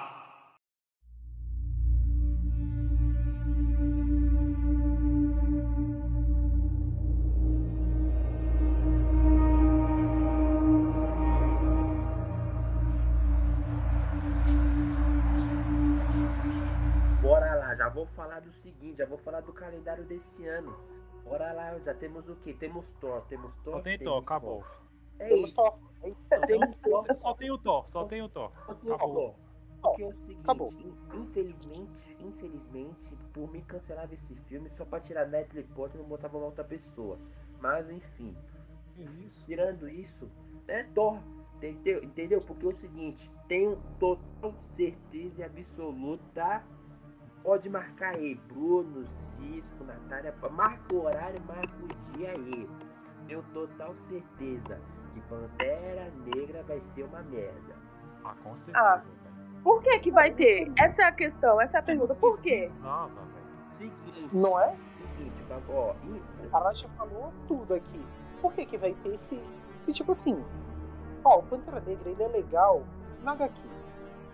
calendário 19.74 20.04
desse 20.06 20.46
ano. 20.48 20.76
Bora 21.24 21.52
lá, 21.54 21.78
já 21.80 21.94
temos 21.94 22.28
o 22.30 22.36
que? 22.36 22.54
Temos 22.54 22.90
Thor, 23.00 23.22
temos 23.28 23.56
Thor. 23.58 23.76
Só 23.76 23.82
tem 23.82 23.98
Thor, 23.98 24.22
acabou. 24.22 24.64
É 25.20 25.30
Temos 25.30 25.50
isso, 25.50 25.62
temos 26.48 26.78
Thor. 26.78 27.06
Só 27.16 27.34
tem 27.34 27.52
o 27.52 27.58
Thor, 27.58 27.88
só 27.90 28.06
tem 28.06 28.22
o 28.22 28.30
Thor. 28.30 28.52
Acabou. 28.68 29.36
Porque 29.82 30.04
é 30.04 30.08
o 30.08 30.14
seguinte, 30.14 30.40
Acabou. 30.44 30.70
in- 30.74 30.96
infelizmente, 31.14 32.18
infelizmente, 32.20 33.16
por 33.34 33.52
mim 33.52 33.62
cancelava 33.62 34.14
esse 34.14 34.34
filme 34.48 34.70
só 34.70 34.86
pra 34.86 35.00
tirar 35.00 35.26
Natalie 35.28 35.64
Portman 35.64 36.00
e 36.00 36.04
não 36.04 36.10
botava 36.10 36.38
uma 36.38 36.46
outra 36.46 36.64
pessoa. 36.64 37.18
Mas 37.60 37.90
enfim, 37.90 38.36
tirando 39.46 39.90
isso, 39.90 40.30
é 40.68 40.84
Thor. 40.84 41.18
Entendeu? 41.58 42.04
entendeu? 42.04 42.42
Porque 42.42 42.66
é 42.66 42.70
o 42.70 42.76
seguinte, 42.76 43.32
tenho 43.48 43.78
total 43.98 44.54
certeza 44.60 45.40
e 45.42 45.44
absoluta. 45.46 46.62
Pode 47.43 47.69
marcar 47.69 48.15
aí, 48.15 48.36
Bruno, 48.47 49.06
Cisco, 49.06 49.84
Natália. 49.84 50.34
Marca 50.51 50.95
o 50.95 51.06
horário, 51.06 51.43
marca 51.45 51.75
o 51.84 52.13
dia 52.13 52.32
aí. 52.32 52.69
Tenho 53.27 53.43
total 53.53 53.93
certeza 53.93 54.79
que 55.13 55.19
Pantera 55.21 56.10
Negra 56.34 56.63
vai 56.63 56.79
ser 56.79 57.03
uma 57.03 57.21
merda. 57.23 57.75
Ah, 58.23 58.34
com 58.43 58.56
certeza. 58.56 58.79
Ah. 58.79 59.01
Por 59.62 59.82
que 59.82 59.99
que 59.99 60.12
vai 60.12 60.32
ter? 60.34 60.71
Essa 60.77 61.03
é 61.03 61.06
a 61.06 61.12
questão, 61.12 61.60
essa 61.60 61.77
é 61.77 61.79
a 61.79 61.84
pergunta. 61.84 62.15
Por 62.15 62.39
quê? 62.41 62.65
Seguinte. 63.71 64.29
Não 64.32 64.60
é? 64.60 64.75
Seguinte, 65.17 65.34
ó. 65.69 65.95
A 66.53 66.60
Nath 66.62 66.86
falou 66.97 67.34
tudo 67.47 67.73
aqui. 67.73 68.06
Por 68.41 68.53
que 68.53 68.65
que 68.65 68.77
vai 68.77 68.93
ter 69.03 69.13
esse, 69.13 69.41
esse 69.77 69.91
tipo 69.93 70.13
assim? 70.13 70.43
Ó, 71.25 71.39
o 71.39 71.43
Pantera 71.43 71.82
Negra, 71.82 72.10
ele 72.10 72.23
é 72.23 72.27
legal 72.27 72.84
na 73.21 73.34
HQ. 73.34 73.53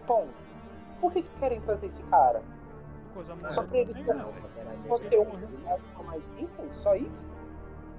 Ponto. 0.06 0.34
Por 1.00 1.12
que 1.12 1.24
que 1.24 1.40
querem 1.40 1.62
trazer 1.62 1.88
esse 1.88 2.04
cara? 2.04 2.44
Coisa 3.20 3.50
Só 3.50 3.62
mais- 3.62 3.70
pra 3.70 3.78
eles 3.80 4.00
é 5.16 6.00
um 6.00 6.04
mais 6.04 6.24
rico? 6.38 6.64
Só 6.70 6.96
isso? 6.96 7.28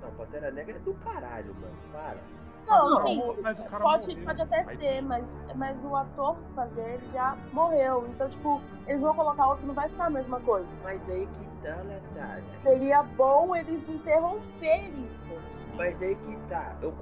Não, 0.02 0.10
Pantera 0.12 0.50
Negra 0.50 0.76
é 0.76 0.78
do 0.78 0.94
caralho, 0.94 1.54
mano. 1.60 1.74
Para. 1.92 2.16
Não, 2.66 2.94
Mas, 2.94 3.04
sim. 3.08 3.20
o- 3.20 3.42
mas 3.42 3.58
o 3.58 3.64
cara 3.64 3.82
Pode, 3.82 4.08
morreu. 4.08 4.24
pode 4.24 4.42
até 4.42 4.64
ser, 4.64 5.02
mas, 5.02 5.36
mas 5.56 5.84
o 5.84 5.96
ator 5.96 6.36
que 6.36 6.54
fazer 6.54 6.80
ele 6.80 7.08
já 7.12 7.36
morreu. 7.52 8.06
Então, 8.08 8.28
tipo, 8.30 8.60
eles 8.86 9.02
vão 9.02 9.14
colocar 9.14 9.46
outro, 9.48 9.66
não 9.66 9.74
vai 9.74 9.88
ficar 9.88 10.06
a 10.06 10.10
mesma 10.10 10.40
coisa. 10.40 10.68
Mas 10.82 11.06
aí 11.10 11.26
que 11.26 11.62
tá, 11.66 11.76
Natália. 11.84 12.44
Seria 12.62 13.02
bom 13.02 13.54
eles 13.56 13.86
interromper 13.88 14.88
isso. 14.90 15.30
Mas 15.76 16.00
aí 16.00 16.14
que 16.14 16.36
tá. 16.48 16.76
Eu 16.80 16.92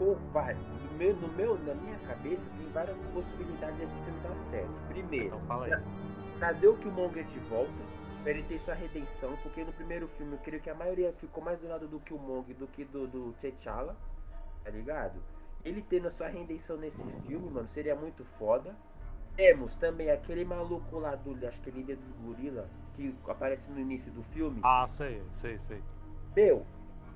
meu, 0.97 1.15
no 1.15 1.29
meu, 1.35 1.57
na 1.59 1.75
minha 1.75 1.99
cabeça 1.99 2.49
tem 2.57 2.67
várias 2.73 2.99
possibilidades 3.15 3.77
desse 3.79 3.99
filme 4.01 4.19
dar 4.23 4.35
certo. 4.37 4.71
Primeiro, 4.89 5.27
Então 5.27 5.41
fala 5.47 5.67
aí. 5.67 5.73
trazer 6.39 6.69
o 6.69 6.77
Killmonger 6.77 7.25
de 7.25 7.39
volta, 7.41 7.71
pra 8.23 8.31
ele 8.33 8.43
ter 8.43 8.59
sua 8.59 8.75
redenção, 8.75 9.37
porque 9.43 9.65
no 9.65 9.73
primeiro 9.73 10.09
filme 10.09 10.33
eu 10.35 10.39
creio 10.39 10.63
que 10.63 10.71
a 10.71 10.75
maioria 10.75 11.13
ficou 11.15 11.43
mais 11.43 11.61
do 11.61 11.69
lado 11.69 11.87
do 11.87 12.01
Killmonger 12.01 12.55
do 12.57 12.67
que 12.67 12.85
do, 12.85 13.07
do 13.07 13.33
T'Challa, 13.41 13.97
tá 14.65 14.71
ligado? 14.71 15.21
Ele 15.65 15.83
tendo 15.83 16.09
a 16.09 16.11
sua 16.11 16.29
redenção 16.29 16.77
nesse 16.77 17.05
filme, 17.27 17.51
mano, 17.51 17.69
seria 17.69 17.95
muito 17.95 18.25
foda. 18.25 18.75
Temos 19.37 19.75
também 19.77 20.11
aquele 20.11 20.45
maluco 20.45 20.99
lá 20.99 21.15
do, 21.15 21.47
acho 21.47 21.61
que 21.61 21.71
é 21.71 21.73
líder 21.73 21.97
dos 21.97 22.11
gorila, 22.13 22.69
que 22.95 23.15
aparece 23.29 23.71
no 23.71 23.79
início 23.79 24.11
do 24.13 24.23
filme. 24.25 24.61
Ah, 24.65 24.85
sei, 24.87 25.23
sei, 25.33 25.59
sei. 25.61 25.81
Meu, 26.35 26.67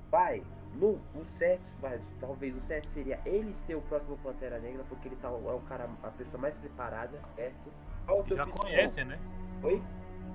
vai, 0.09 0.41
no, 0.73 0.99
o 1.15 1.23
certo, 1.23 1.65
vai, 1.81 1.99
talvez 2.19 2.55
o 2.55 2.59
certo 2.61 2.87
seria 2.87 3.19
ele 3.25 3.53
ser 3.53 3.75
o 3.75 3.81
próximo 3.81 4.17
Pantera 4.17 4.57
Negra, 4.59 4.83
porque 4.87 5.07
ele 5.09 5.15
tá, 5.17 5.27
é 5.27 5.31
o 5.31 5.61
cara, 5.67 5.89
a 6.01 6.09
pessoa 6.11 6.39
mais 6.39 6.55
preparada, 6.57 7.19
certo? 7.35 7.71
A 8.07 8.13
outra 8.13 8.35
Já 8.37 8.43
opção- 8.45 8.65
conhece, 8.65 9.03
né? 9.03 9.19
Oi? 9.61 9.81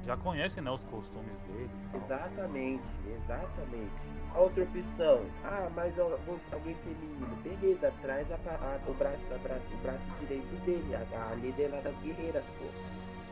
Já 0.06 0.16
conhece, 0.16 0.60
né, 0.60 0.70
os 0.70 0.82
costumes 0.84 1.36
deles. 1.46 1.70
tal. 1.92 2.00
Exatamente, 2.00 2.84
exatamente. 3.14 3.92
A 4.34 4.38
outra 4.38 4.62
opção, 4.64 5.20
ah, 5.44 5.68
mas 5.74 5.98
algum- 5.98 6.38
alguém 6.52 6.74
feminino, 6.76 7.26
beleza, 7.42 7.92
traz 8.00 8.26
a, 8.32 8.34
a- 8.36 8.78
o, 8.86 8.94
braço, 8.94 9.22
a 9.34 9.38
braço, 9.38 9.66
o 9.72 9.76
braço 9.78 10.04
direito 10.20 10.54
dele, 10.64 10.94
a, 10.94 11.30
a 11.30 11.34
líder 11.34 11.68
lá 11.68 11.80
das 11.80 11.94
guerreiras, 11.98 12.46
pô. 12.58 12.64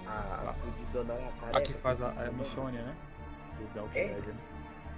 A, 0.09 0.51
a 0.51 0.55
fudidona 0.55 1.15
lá, 1.15 1.33
careca. 1.41 1.59
A 1.59 1.63
que 1.63 1.73
faz 1.75 2.01
a, 2.03 2.09
a. 2.11 2.31
Michonne, 2.33 2.79
né? 2.79 2.95
Do 3.59 3.73
Delta 3.75 3.99
É? 3.99 4.09
Né? 4.09 4.35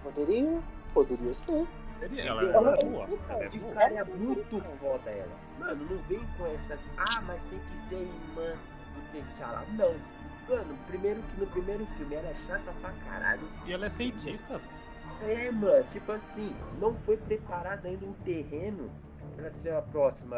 Poderia? 0.03 0.61
Poderia 0.93 1.35
ser. 1.35 1.66
Ela, 2.01 2.11
ela 2.21 2.43
é 2.43 2.55
Ela- 2.55 2.77
boa. 2.77 3.09
Ela 3.29 3.45
é 3.45 3.49
boa. 3.49 3.73
cara, 3.75 3.95
é 3.95 4.05
muito 4.05 4.61
foda 4.62 5.11
ela. 5.11 5.37
Mano, 5.59 5.85
não 5.91 5.99
vem 6.05 6.21
com 6.37 6.47
essa 6.47 6.79
ah, 6.97 7.21
mas 7.23 7.45
tem 7.45 7.59
que 7.59 7.89
ser 7.89 8.03
irmã 8.03 8.55
do 8.95 9.12
T'Challa. 9.33 9.64
Não. 9.73 9.95
Mano, 10.49 10.79
primeiro 10.87 11.23
que 11.23 11.41
no 11.41 11.47
primeiro 11.47 11.85
filme 11.87 12.15
ela 12.15 12.29
é 12.29 12.35
chata 12.47 12.73
pra 12.81 12.93
caralho. 13.05 13.47
E 13.67 13.73
ela 13.73 13.87
é 13.87 13.91
cientista. 13.91 14.61
É, 15.21 15.51
mano, 15.51 15.85
tipo 15.91 16.13
assim, 16.13 16.55
não 16.81 16.95
foi 16.95 17.17
preparado 17.17 17.87
ainda 17.87 18.07
um 18.07 18.13
terreno 18.25 18.91
pra 19.37 19.51
ser 19.51 19.75
a 19.75 19.83
próxima 19.83 20.37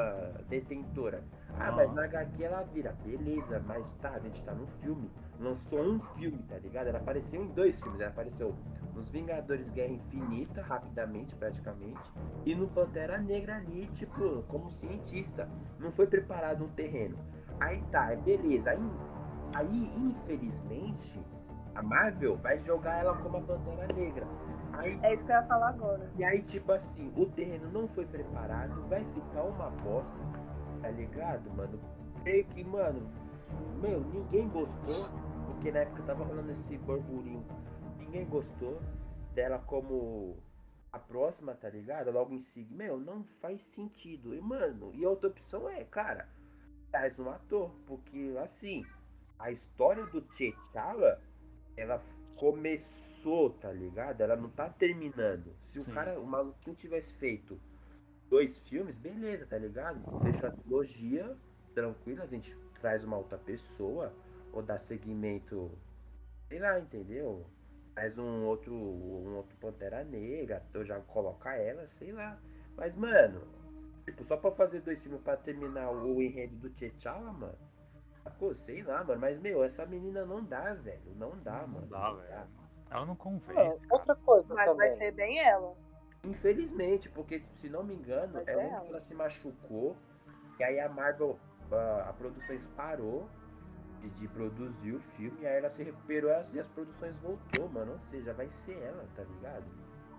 detentora. 0.49 1.23
Ah, 1.59 1.71
mas 1.73 1.91
Ah. 1.91 1.95
na 1.95 2.05
HQ 2.05 2.43
ela 2.43 2.63
vira, 2.63 2.93
beleza, 3.05 3.63
mas 3.67 3.91
tá, 4.01 4.11
a 4.11 4.19
gente 4.19 4.43
tá 4.43 4.53
num 4.53 4.67
filme. 4.83 5.11
Lançou 5.39 5.81
um 5.83 6.01
filme, 6.01 6.39
tá 6.49 6.57
ligado? 6.59 6.89
Ela 6.89 6.99
apareceu 6.99 7.43
em 7.43 7.49
dois 7.49 7.81
filmes. 7.83 8.01
Ela 8.01 8.11
apareceu 8.11 8.55
nos 8.95 9.09
Vingadores 9.09 9.71
Guerra 9.71 9.93
Infinita, 9.93 10.61
rapidamente, 10.63 11.35
praticamente. 11.35 12.01
E 12.45 12.55
no 12.55 12.69
Pantera 12.69 13.17
Negra 13.19 13.57
ali, 13.57 13.87
tipo, 13.89 14.43
como 14.49 14.71
cientista. 14.71 15.49
Não 15.79 15.91
foi 15.93 16.07
preparado 16.07 16.65
um 16.65 16.69
terreno. 16.69 17.17
Aí 17.59 17.81
tá, 17.91 18.13
é 18.13 18.17
beleza. 18.17 18.71
Aí, 18.71 18.79
aí 19.55 19.91
infelizmente, 19.97 21.21
a 21.75 21.83
Marvel 21.83 22.37
vai 22.37 22.59
jogar 22.61 22.99
ela 22.99 23.17
como 23.17 23.39
a 23.39 23.41
Pantera 23.43 23.93
Negra. 23.95 24.27
Aí 24.73 24.99
É 25.03 25.15
isso 25.15 25.25
que 25.25 25.33
eu 25.33 25.37
ia 25.37 25.43
falar 25.45 25.69
agora. 25.71 26.11
e 26.17 26.25
aí, 26.25 26.43
tipo 26.43 26.73
assim, 26.73 27.13
o 27.17 27.27
terreno 27.27 27.71
não 27.71 27.89
foi 27.89 28.07
preparado, 28.07 28.89
vai 28.89 29.05
ficar 29.05 29.43
uma 29.45 29.71
bosta, 29.71 30.17
tá 30.81 30.89
ligado, 30.91 31.51
mano? 31.51 31.79
Creio 32.23 32.45
que, 32.47 32.63
mano, 32.65 33.11
meu, 33.81 34.01
ninguém 34.01 34.49
gostou, 34.49 35.09
porque 35.47 35.73
na 35.73 35.81
época 35.81 36.03
tava 36.05 36.25
rolando 36.25 36.53
esse 36.53 36.79
burburinho, 36.79 37.45
ninguém 37.99 38.25
gostou 38.27 38.81
dela 39.35 39.59
como 39.59 40.37
a 40.93 40.99
próxima, 40.99 41.55
tá 41.55 41.69
ligado? 41.69 42.11
Logo 42.11 42.35
em 42.35 42.41
seguida, 42.41 42.77
meu, 42.77 42.99
não 42.99 43.25
faz 43.41 43.63
sentido. 43.63 44.35
E, 44.35 44.41
mano, 44.41 44.91
e 44.95 45.05
a 45.05 45.09
outra 45.09 45.29
opção 45.29 45.69
é, 45.69 45.85
cara, 45.85 46.29
traz 46.91 47.19
um 47.19 47.29
ator, 47.31 47.71
porque, 47.87 48.35
assim, 48.43 48.85
a 49.41 49.51
história 49.51 50.05
do 50.07 50.21
T'Challa, 50.21 51.21
ela 51.77 52.03
começou, 52.37 53.51
tá 53.51 53.73
ligado? 53.73 54.21
Ela 54.21 54.37
não 54.37 54.51
tá 54.51 54.69
terminando. 54.69 55.55
Se 55.61 55.81
Sim. 55.81 55.91
o 55.91 55.95
cara, 55.95 56.21
o 56.21 56.27
maluquinho 56.27 56.77
tivesse 56.77 57.13
feito 57.15 57.59
dois 58.29 58.61
filmes, 58.61 58.97
beleza, 58.97 59.47
tá 59.47 59.59
ligado? 59.59 60.01
Fechou 60.21 60.49
a 60.49 60.53
trilogia, 60.53 61.37
tranquilo, 61.75 62.23
a 62.23 62.27
gente 62.27 62.57
traz 62.81 63.03
uma 63.03 63.17
outra 63.17 63.39
pessoa, 63.39 64.13
ou 64.53 64.63
dá 64.63 64.79
seguimento, 64.79 65.71
sei 66.49 66.59
lá, 66.59 66.79
entendeu? 66.79 67.45
Faz 67.95 68.19
um 68.19 68.45
outro, 68.45 68.75
um 68.75 69.37
outro 69.37 69.57
Pantera 69.57 70.05
Negra, 70.05 70.63
ou 70.75 70.85
já 70.85 71.01
coloca 71.01 71.55
ela, 71.55 71.87
sei 71.87 72.13
lá. 72.13 72.39
Mas, 72.77 72.95
mano, 72.95 73.43
tipo, 74.05 74.23
só 74.23 74.37
pra 74.37 74.51
fazer 74.51 74.81
dois 74.81 75.03
filmes 75.03 75.21
pra 75.23 75.37
terminar 75.37 75.91
o 75.91 76.23
enredo 76.23 76.57
do 76.57 76.71
T'Challa, 76.71 77.33
mano. 77.33 77.70
Pô, 78.39 78.55
sei 78.55 78.83
lá, 78.83 79.03
mano, 79.05 79.21
mas, 79.21 79.39
meu, 79.39 79.63
essa 79.63 79.85
menina 79.87 80.25
não 80.25 80.43
dá, 80.43 80.73
velho. 80.75 81.15
Não 81.17 81.37
dá, 81.39 81.61
Não 81.63 81.69
mano. 81.69 81.87
dá, 81.87 82.13
velho. 82.13 82.49
Ela 82.91 83.07
não 83.07 83.13
Ah, 83.13 83.17
convence, 83.17 83.79
cara. 83.81 83.95
outra 83.95 84.17
coisa 84.17 84.55
Mas 84.55 84.65
também. 84.71 84.89
vai 84.89 84.97
ser 84.99 85.13
bem 85.13 85.39
ela. 85.41 85.75
Infelizmente, 86.25 87.09
porque 87.11 87.43
se 87.51 87.69
não 87.69 87.83
me 87.83 87.95
engano, 87.95 88.33
Mas 88.35 88.49
é 88.49 88.53
é 88.53 88.57
onde 88.57 88.67
ela. 88.75 88.81
que 88.83 88.89
ela 88.91 89.01
se 89.01 89.15
machucou. 89.15 89.97
E 90.59 90.65
aí 90.65 90.79
a 90.81 90.89
Marvel, 90.89 91.39
a, 91.73 92.11
a 92.11 92.13
Produções 92.13 92.67
parou 92.77 93.27
de, 94.01 94.11
de 94.11 94.29
produzir 94.29 94.93
o 94.93 95.01
filme. 95.01 95.39
E 95.43 95.47
aí 95.47 95.59
ela 95.59 95.71
se 95.71 95.83
recuperou 95.83 96.31
e 96.31 96.35
as, 96.35 96.53
e 96.55 96.61
as 96.61 96.69
produções 96.69 97.19
voltou, 97.19 97.69
mano. 97.69 97.93
Ou 97.93 97.99
seja, 98.01 98.33
vai 98.35 98.49
ser 98.51 98.79
ela, 98.83 99.07
tá 99.17 99.23
ligado? 99.23 99.65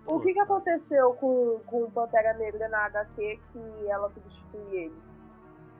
O 0.06 0.18
que, 0.20 0.32
que 0.32 0.40
aconteceu 0.40 1.14
com, 1.14 1.60
com 1.66 1.84
o 1.84 1.90
Pantera 1.92 2.34
Negra 2.34 2.68
na 2.68 2.86
HQ 2.86 3.40
que 3.52 3.86
ela 3.88 4.10
substitui 4.10 4.76
ele? 4.76 5.02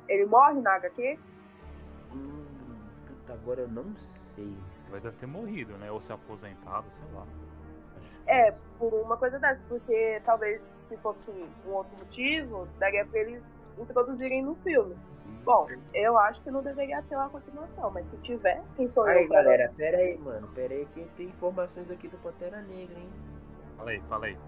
Ele 0.09 0.27
morre 0.27 0.61
na 0.61 0.75
HQ? 0.75 1.18
Hum, 2.15 2.45
puta, 3.07 3.33
agora 3.33 3.61
eu 3.63 3.69
não 3.69 3.95
sei. 3.97 4.57
Vai 4.91 5.01
deve 5.01 5.17
ter 5.17 5.27
morrido, 5.27 5.77
né? 5.79 5.91
Ou 5.91 6.01
se 6.01 6.13
aposentado, 6.13 6.87
sei 6.93 7.07
lá. 7.15 7.27
É, 8.27 8.53
por 8.79 8.93
uma 8.95 9.17
coisa 9.17 9.39
dessa, 9.39 9.61
porque 9.69 10.21
talvez 10.25 10.61
se 10.89 10.97
fosse 10.99 11.31
um 11.67 11.71
outro 11.71 11.97
motivo, 11.99 12.69
daria 12.79 13.05
pra 13.07 13.21
eles 13.21 13.43
introduzirem 13.79 14.43
no 14.43 14.55
filme. 14.57 14.95
Bom, 15.45 15.67
eu 15.93 16.17
acho 16.19 16.41
que 16.43 16.51
não 16.51 16.63
deveria 16.63 17.03
ter 17.03 17.17
uma 17.17 17.29
continuação, 17.29 17.91
mas 17.91 18.07
se 18.11 18.17
tiver, 18.19 18.63
quem 18.77 18.87
sou 18.87 19.05
Aí, 19.05 19.23
eu? 19.23 19.29
pra- 19.29 19.43
galera, 19.43 19.73
pera 19.77 19.97
aí, 19.97 20.17
mano. 20.19 20.47
Pera 20.55 20.73
aí 20.75 20.87
que 20.95 21.05
tem 21.17 21.27
informações 21.27 21.91
aqui 21.91 22.07
do 22.07 22.17
Pantera 22.19 22.61
Negra, 22.61 22.97
hein? 22.99 23.09
Falei, 23.77 24.01
falei. 24.09 24.39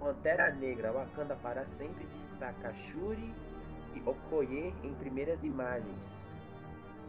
Pantera 0.00 0.50
Negra, 0.52 0.90
Wakanda 0.92 1.36
para 1.36 1.64
sempre, 1.64 2.06
destaca 2.06 2.72
Shuri 2.74 3.32
e 3.94 4.02
Okoye 4.04 4.74
em 4.82 4.94
primeiras 4.94 5.44
imagens. 5.44 6.26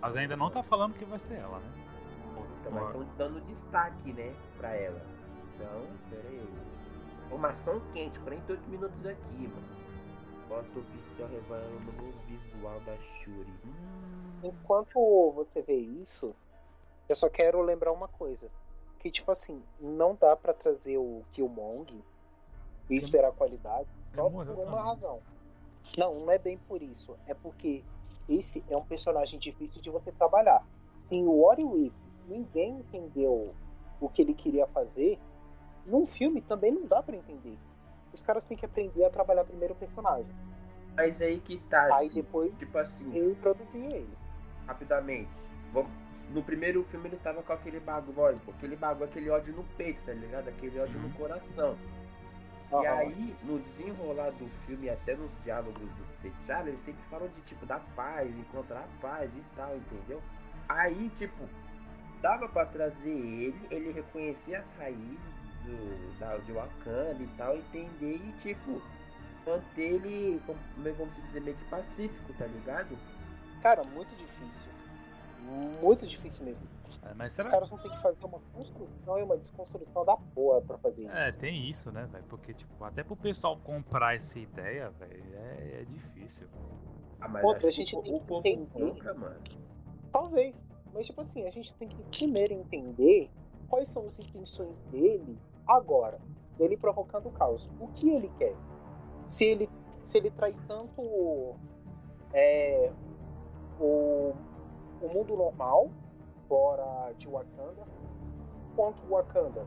Mas 0.02 0.16
ainda 0.16 0.36
não 0.36 0.50
tá 0.50 0.64
falando 0.64 0.94
que 0.96 1.06
vai 1.06 1.20
ser 1.20 1.36
ela, 1.36 1.60
né? 1.60 1.72
Então, 2.60 2.72
mas 2.72 2.88
estão 2.88 3.06
dando 3.18 3.42
destaque, 3.42 4.14
né, 4.14 4.34
pra 4.58 4.76
ela. 4.76 5.02
Então, 5.56 5.88
pera 6.10 6.28
aí. 6.28 6.50
Informação 7.28 7.80
quente, 7.94 8.20
48 8.20 8.70
minutos 8.70 9.06
aqui, 9.06 9.48
mano. 9.48 9.82
Foto 10.48 10.80
oficial 10.80 11.30
revelando 11.30 11.90
o 12.04 12.28
visual 12.28 12.80
da 12.82 12.98
Shuri. 12.98 13.54
Hum, 13.66 14.40
Enquanto 14.44 15.32
você 15.34 15.62
vê 15.62 15.76
isso, 15.78 16.36
eu 17.08 17.16
só 17.16 17.30
quero 17.30 17.62
lembrar 17.62 17.92
uma 17.92 18.08
coisa. 18.08 18.50
Que, 19.00 19.10
tipo 19.10 19.32
assim, 19.32 19.64
não 19.80 20.16
dá 20.20 20.36
pra 20.36 20.54
trazer 20.54 20.98
o 20.98 21.24
Killmonger 21.32 22.02
e 22.90 22.96
esperar 22.96 23.32
qualidade 23.32 23.88
só 24.00 24.30
por 24.30 24.44
uma 24.44 24.46
também. 24.46 24.66
razão. 24.84 25.20
Não, 25.98 26.20
não 26.20 26.32
é 26.32 26.38
bem 26.38 26.58
por 26.58 26.82
isso. 26.82 27.16
É 27.28 27.34
porque 27.34 27.84
esse 28.36 28.64
é 28.70 28.76
um 28.78 28.84
personagem 28.84 29.40
difícil 29.40 29.82
de 29.82 29.90
você 29.90 30.12
trabalhar. 30.12 30.66
Se 30.96 31.16
o 31.22 31.42
Warwick 31.42 31.94
ninguém 32.28 32.80
entendeu 32.80 33.54
o 34.00 34.10
que 34.10 34.22
ele 34.22 34.34
queria 34.34 34.66
fazer, 34.68 35.20
num 35.86 36.06
filme 36.08 36.42
também 36.42 36.72
não 36.72 36.86
dá 36.86 37.02
pra 37.02 37.16
entender. 37.16 37.58
Os 38.14 38.22
caras 38.22 38.46
têm 38.46 38.58
que 38.58 38.66
aprender 38.66 39.06
a 39.06 39.10
trabalhar 39.10 39.44
primeiro 39.46 39.74
o 39.74 39.78
personagem. 39.78 40.32
Mas 40.96 41.22
aí 41.22 41.40
que 41.40 41.58
tá, 41.70 41.84
Aí 41.86 42.08
assim, 42.08 42.16
depois 42.16 42.54
tipo 42.58 42.78
assim, 42.78 43.10
ele. 43.16 44.10
rapidamente. 44.68 45.32
Vamos- 45.74 45.92
No 46.30 46.42
primeiro 46.42 46.82
filme 46.86 47.10
ele 47.10 47.18
tava 47.18 47.44
com 47.44 47.52
aquele 47.52 47.80
bagulho, 47.82 48.40
aquele 48.48 48.76
bagulho, 48.78 49.04
aquele 49.10 49.30
ódio 49.30 49.54
no 49.54 49.64
peito, 49.76 50.02
tá 50.06 50.14
ligado? 50.14 50.48
Aquele 50.48 50.80
ódio 50.80 50.98
no 50.98 51.10
coração. 51.14 51.78
E 52.72 52.88
aí, 52.88 53.36
no 53.44 53.60
desenrolar 53.60 54.32
do 54.32 54.48
filme, 54.66 54.90
até 54.90 55.16
nos 55.16 55.30
diálogos 55.44 55.82
do 55.82 56.06
T'Challa, 56.22 56.70
ele 56.70 56.78
sempre 56.78 57.04
falou 57.10 57.28
de, 57.28 57.42
tipo, 57.42 57.66
da 57.66 57.80
paz, 57.96 58.30
encontrar 58.38 58.80
a 58.80 59.02
paz 59.02 59.32
e 59.36 59.44
tal, 59.56 59.76
entendeu? 59.76 60.22
Aí, 60.70 61.10
tipo, 61.10 61.50
dava 62.22 62.48
pra 62.48 62.66
trazer 62.66 63.10
ele, 63.10 63.68
ele 63.70 63.92
reconhecer 63.92 64.56
as 64.56 64.70
raízes 64.78 65.20
do, 65.66 66.20
da, 66.20 66.38
de 66.38 66.52
Wakanda 66.54 67.22
e 67.22 67.28
tal, 67.38 67.58
entender 67.58 68.16
e, 68.16 68.32
tipo, 68.40 68.82
manter 69.46 69.96
ele, 69.96 70.42
como, 70.46 70.60
como 70.96 71.12
se 71.12 71.22
dizer, 71.24 71.42
meio 71.42 71.58
que 71.58 71.66
pacífico, 71.66 72.34
tá 72.38 72.46
ligado? 72.46 72.98
Cara, 73.62 73.84
muito 73.84 74.16
difícil. 74.16 74.72
Muito 75.82 76.06
difícil 76.08 76.46
mesmo. 76.46 76.64
É, 77.04 77.14
mas 77.16 77.32
Os 77.32 77.44
será 77.44 77.50
caras 77.56 77.70
vão 77.70 77.80
ter 77.80 77.90
que 77.90 78.00
fazer 78.00 78.24
uma 78.26 78.40
construção 78.54 79.18
e 79.20 79.24
uma 79.24 79.36
desconstrução 79.38 80.06
da 80.06 80.16
porra 80.18 80.62
pra 80.62 80.78
fazer 80.78 81.08
É, 81.08 81.18
isso. 81.30 81.38
tem 81.40 81.70
isso, 81.70 81.92
né, 81.92 82.06
velho? 82.12 82.24
Porque, 82.26 82.54
tipo, 82.54 82.84
até 82.84 83.04
pro 83.04 83.16
pessoal 83.16 83.58
comprar 83.58 84.16
essa 84.16 84.38
ideia, 84.40 84.90
velho, 84.92 85.24
é, 85.36 85.82
é 85.82 85.86
difícil. 85.86 86.48
Ah, 87.20 87.28
mas 87.28 87.44
Outra, 87.44 87.68
a 87.68 87.72
gente 87.72 88.00
tem 88.02 88.20
que 88.20 88.34
entender. 88.36 88.68
compra, 88.72 89.14
mano. 89.16 89.40
Talvez. 90.12 90.64
Mas, 90.94 91.06
tipo 91.08 91.22
assim, 91.22 91.48
a 91.48 91.50
gente 91.50 91.74
tem 91.76 91.88
que 91.88 92.04
primeiro 92.18 92.54
entender 92.54 93.32
quais 93.68 93.90
são 93.90 94.06
as 94.06 94.20
intenções 94.20 94.82
dele 94.84 95.38
agora. 95.66 96.20
Dele 96.58 96.78
provocando 96.78 97.28
o 97.30 97.32
caos. 97.32 97.70
O 97.80 97.88
que 97.90 98.12
ele 98.14 98.30
quer? 98.38 98.56
Se 99.26 99.46
ele, 99.46 99.70
se 100.04 100.18
ele 100.18 100.30
trai 100.32 100.54
tanto 100.68 101.56
é, 102.34 102.92
o, 103.80 104.34
o 105.02 105.08
mundo 105.14 105.36
normal, 105.36 105.90
fora 106.52 107.14
de 107.14 107.30
Wakanda, 107.30 107.88
quanto 108.76 109.02
o 109.06 109.12
Wakanda. 109.12 109.66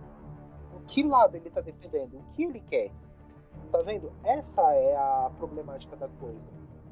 O 0.77 0.81
que 0.81 1.03
lado 1.03 1.35
ele 1.35 1.49
tá 1.49 1.63
defendendo? 1.63 2.19
O 2.19 2.25
que 2.33 2.45
ele 2.45 2.61
quer? 2.61 2.91
Tá 3.73 3.81
vendo? 3.81 4.13
Essa 4.23 4.61
é 4.75 4.95
a 4.95 5.31
problemática 5.39 5.97
da 5.97 6.09
coisa. 6.09 6.47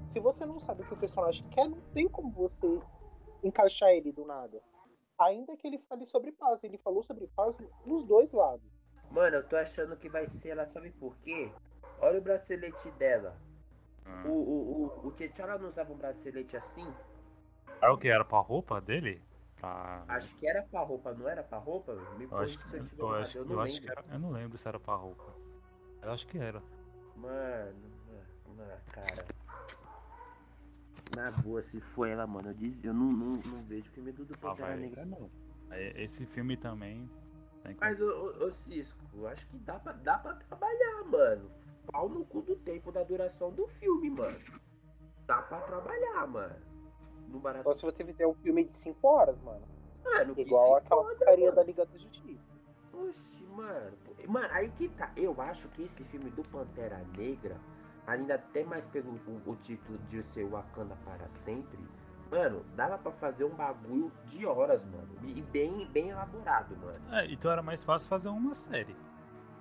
Se 0.06 0.18
você 0.18 0.46
não 0.46 0.58
sabe 0.58 0.80
o 0.80 0.86
que 0.86 0.94
o 0.94 0.96
personagem 0.96 1.46
quer, 1.50 1.68
não 1.68 1.78
tem 1.92 2.08
como 2.08 2.30
você 2.30 2.80
encaixar 3.44 3.90
ele 3.90 4.10
do 4.12 4.24
nada. 4.24 4.62
Ainda 5.18 5.54
que 5.58 5.66
ele 5.66 5.78
fale 5.78 6.06
sobre 6.06 6.32
paz, 6.32 6.64
ele 6.64 6.78
falou 6.78 7.02
sobre 7.02 7.26
paz 7.36 7.58
nos 7.84 8.02
dois 8.02 8.32
lados. 8.32 8.66
Mano, 9.10 9.36
eu 9.36 9.46
tô 9.46 9.56
achando 9.56 9.94
que 9.94 10.08
vai 10.08 10.26
ser 10.26 10.50
ela, 10.52 10.64
sabe 10.64 10.90
por 10.92 11.18
quê? 11.18 11.52
Olha 12.00 12.18
o 12.18 12.22
bracelete 12.22 12.90
dela. 12.92 13.36
Hum. 14.06 14.30
O, 14.30 14.32
o, 14.32 15.02
o, 15.04 15.08
o 15.08 15.12
T'Challa 15.12 15.58
não 15.58 15.68
usava 15.68 15.92
um 15.92 15.98
bracelete 15.98 16.56
assim? 16.56 16.90
Era 17.82 17.92
o 17.92 17.98
que? 17.98 18.08
Era 18.08 18.24
pra 18.24 18.38
roupa 18.38 18.80
dele? 18.80 19.20
Pra... 19.62 20.02
Acho 20.08 20.36
que 20.38 20.46
era 20.48 20.60
pra 20.64 20.80
roupa, 20.80 21.14
não 21.14 21.28
era 21.28 21.40
pra 21.44 21.56
roupa? 21.58 21.94
Me 22.18 22.24
Eu 22.24 22.36
acho, 22.38 22.58
eu 22.76 22.82
que- 22.84 23.00
eu 23.00 23.08
acho, 23.14 23.38
eu 23.38 23.44
eu 23.44 23.48
não 23.50 23.60
acho 23.60 23.80
que 23.80 23.86
lembro. 23.86 24.02
era. 24.04 24.14
Eu 24.14 24.18
não 24.18 24.30
lembro 24.32 24.58
se 24.58 24.66
era 24.68 24.80
pra 24.80 24.94
roupa. 24.96 25.34
Eu 26.02 26.10
acho 26.10 26.26
que 26.26 26.36
era. 26.36 26.60
Mano, 27.14 27.76
mano, 28.56 28.80
cara. 28.90 29.24
na 31.14 31.30
boa, 31.42 31.62
se 31.62 31.80
for 31.80 32.08
ela, 32.08 32.26
mano, 32.26 32.48
eu, 32.50 32.54
diz, 32.54 32.82
eu 32.82 32.92
não, 32.92 33.12
não, 33.12 33.36
não 33.36 33.64
vejo 33.66 33.88
filme 33.92 34.10
do, 34.10 34.24
do 34.24 34.34
Ah, 34.34 34.38
Pantera 34.38 34.68
vai. 34.70 34.76
Negra, 34.78 35.04
não. 35.04 35.30
É, 35.70 36.02
Esse 36.02 36.26
filme 36.26 36.56
também. 36.56 37.08
tem 37.62 37.76
Mas, 37.80 38.00
ô, 38.00 38.06
ô, 38.40 38.46
ô 38.46 38.50
Cisco, 38.50 38.98
eu 39.14 39.28
acho 39.28 39.46
que 39.46 39.58
dá 39.58 39.78
pra, 39.78 39.92
dá 39.92 40.18
pra 40.18 40.34
trabalhar, 40.34 41.04
mano. 41.04 41.48
Pau 41.92 42.08
no 42.08 42.24
cu 42.24 42.42
do 42.42 42.56
tempo 42.56 42.90
da 42.90 43.04
duração 43.04 43.52
do 43.52 43.68
filme, 43.68 44.10
mano. 44.10 44.36
Dá 45.24 45.40
pra 45.42 45.60
trabalhar, 45.60 46.26
mano. 46.26 46.71
No 47.32 47.40
barato. 47.40 47.64
Só 47.64 47.74
se 47.74 47.82
você 47.82 48.04
fizer 48.04 48.26
um 48.26 48.34
filme 48.34 48.62
de 48.62 48.74
5 48.74 49.08
horas, 49.08 49.40
mano. 49.40 49.62
Mano, 50.04 50.34
que 50.34 50.42
Igual 50.42 50.76
aquela 50.76 51.02
porcaria 51.02 51.50
da 51.50 51.62
Liga 51.62 51.86
da 51.86 51.96
Justiça. 51.96 52.44
Oxi, 52.92 53.44
mano. 53.46 53.96
Mano, 54.28 54.48
aí 54.52 54.70
que 54.70 54.88
tá. 54.90 55.10
Eu 55.16 55.40
acho 55.40 55.68
que 55.70 55.82
esse 55.82 56.04
filme 56.04 56.30
do 56.30 56.42
Pantera 56.42 57.02
Negra, 57.16 57.56
ainda 58.06 58.34
até 58.34 58.62
mais 58.64 58.86
pelo 58.86 59.12
o, 59.26 59.50
o 59.50 59.56
título 59.56 59.98
de 60.10 60.22
ser 60.22 60.44
Wakanda 60.44 60.96
para 61.04 61.26
sempre, 61.28 61.78
mano, 62.30 62.62
dava 62.76 62.98
pra 62.98 63.12
fazer 63.12 63.44
um 63.44 63.54
bagulho 63.54 64.12
de 64.26 64.44
horas, 64.44 64.84
mano. 64.84 65.08
E 65.24 65.40
bem, 65.40 65.88
bem 65.90 66.10
elaborado, 66.10 66.76
mano. 66.76 67.00
É, 67.14 67.26
então 67.32 67.50
era 67.50 67.62
mais 67.62 67.82
fácil 67.82 68.08
fazer 68.08 68.28
uma 68.28 68.52
série. 68.52 68.94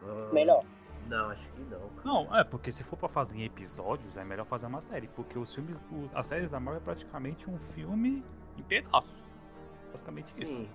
Ah, 0.04 0.30
Melhor. 0.34 0.66
Não, 1.08 1.30
acho 1.30 1.50
que 1.52 1.62
não. 1.62 1.80
cara. 1.80 2.02
Não, 2.06 2.36
é, 2.38 2.44
porque 2.44 2.72
se 2.72 2.84
for 2.84 2.98
pra 2.98 3.10
fazer 3.10 3.38
em 3.38 3.44
episódios, 3.44 4.16
é 4.18 4.24
melhor 4.24 4.46
fazer 4.46 4.66
uma 4.68 4.82
série. 4.82 5.08
Porque 5.10 5.38
os 5.38 5.54
filmes, 5.54 5.82
os- 5.92 6.16
as 6.16 6.28
séries 6.28 6.52
da 6.52 6.60
Marvel 6.60 6.82
é 6.82 6.86
praticamente 6.86 7.50
um 7.50 7.58
filme 7.58 8.24
em 8.58 8.64
pedaços. 8.64 9.14
Basicamente 9.92 10.32
isso. 10.42 10.54
Sim. 10.54 10.70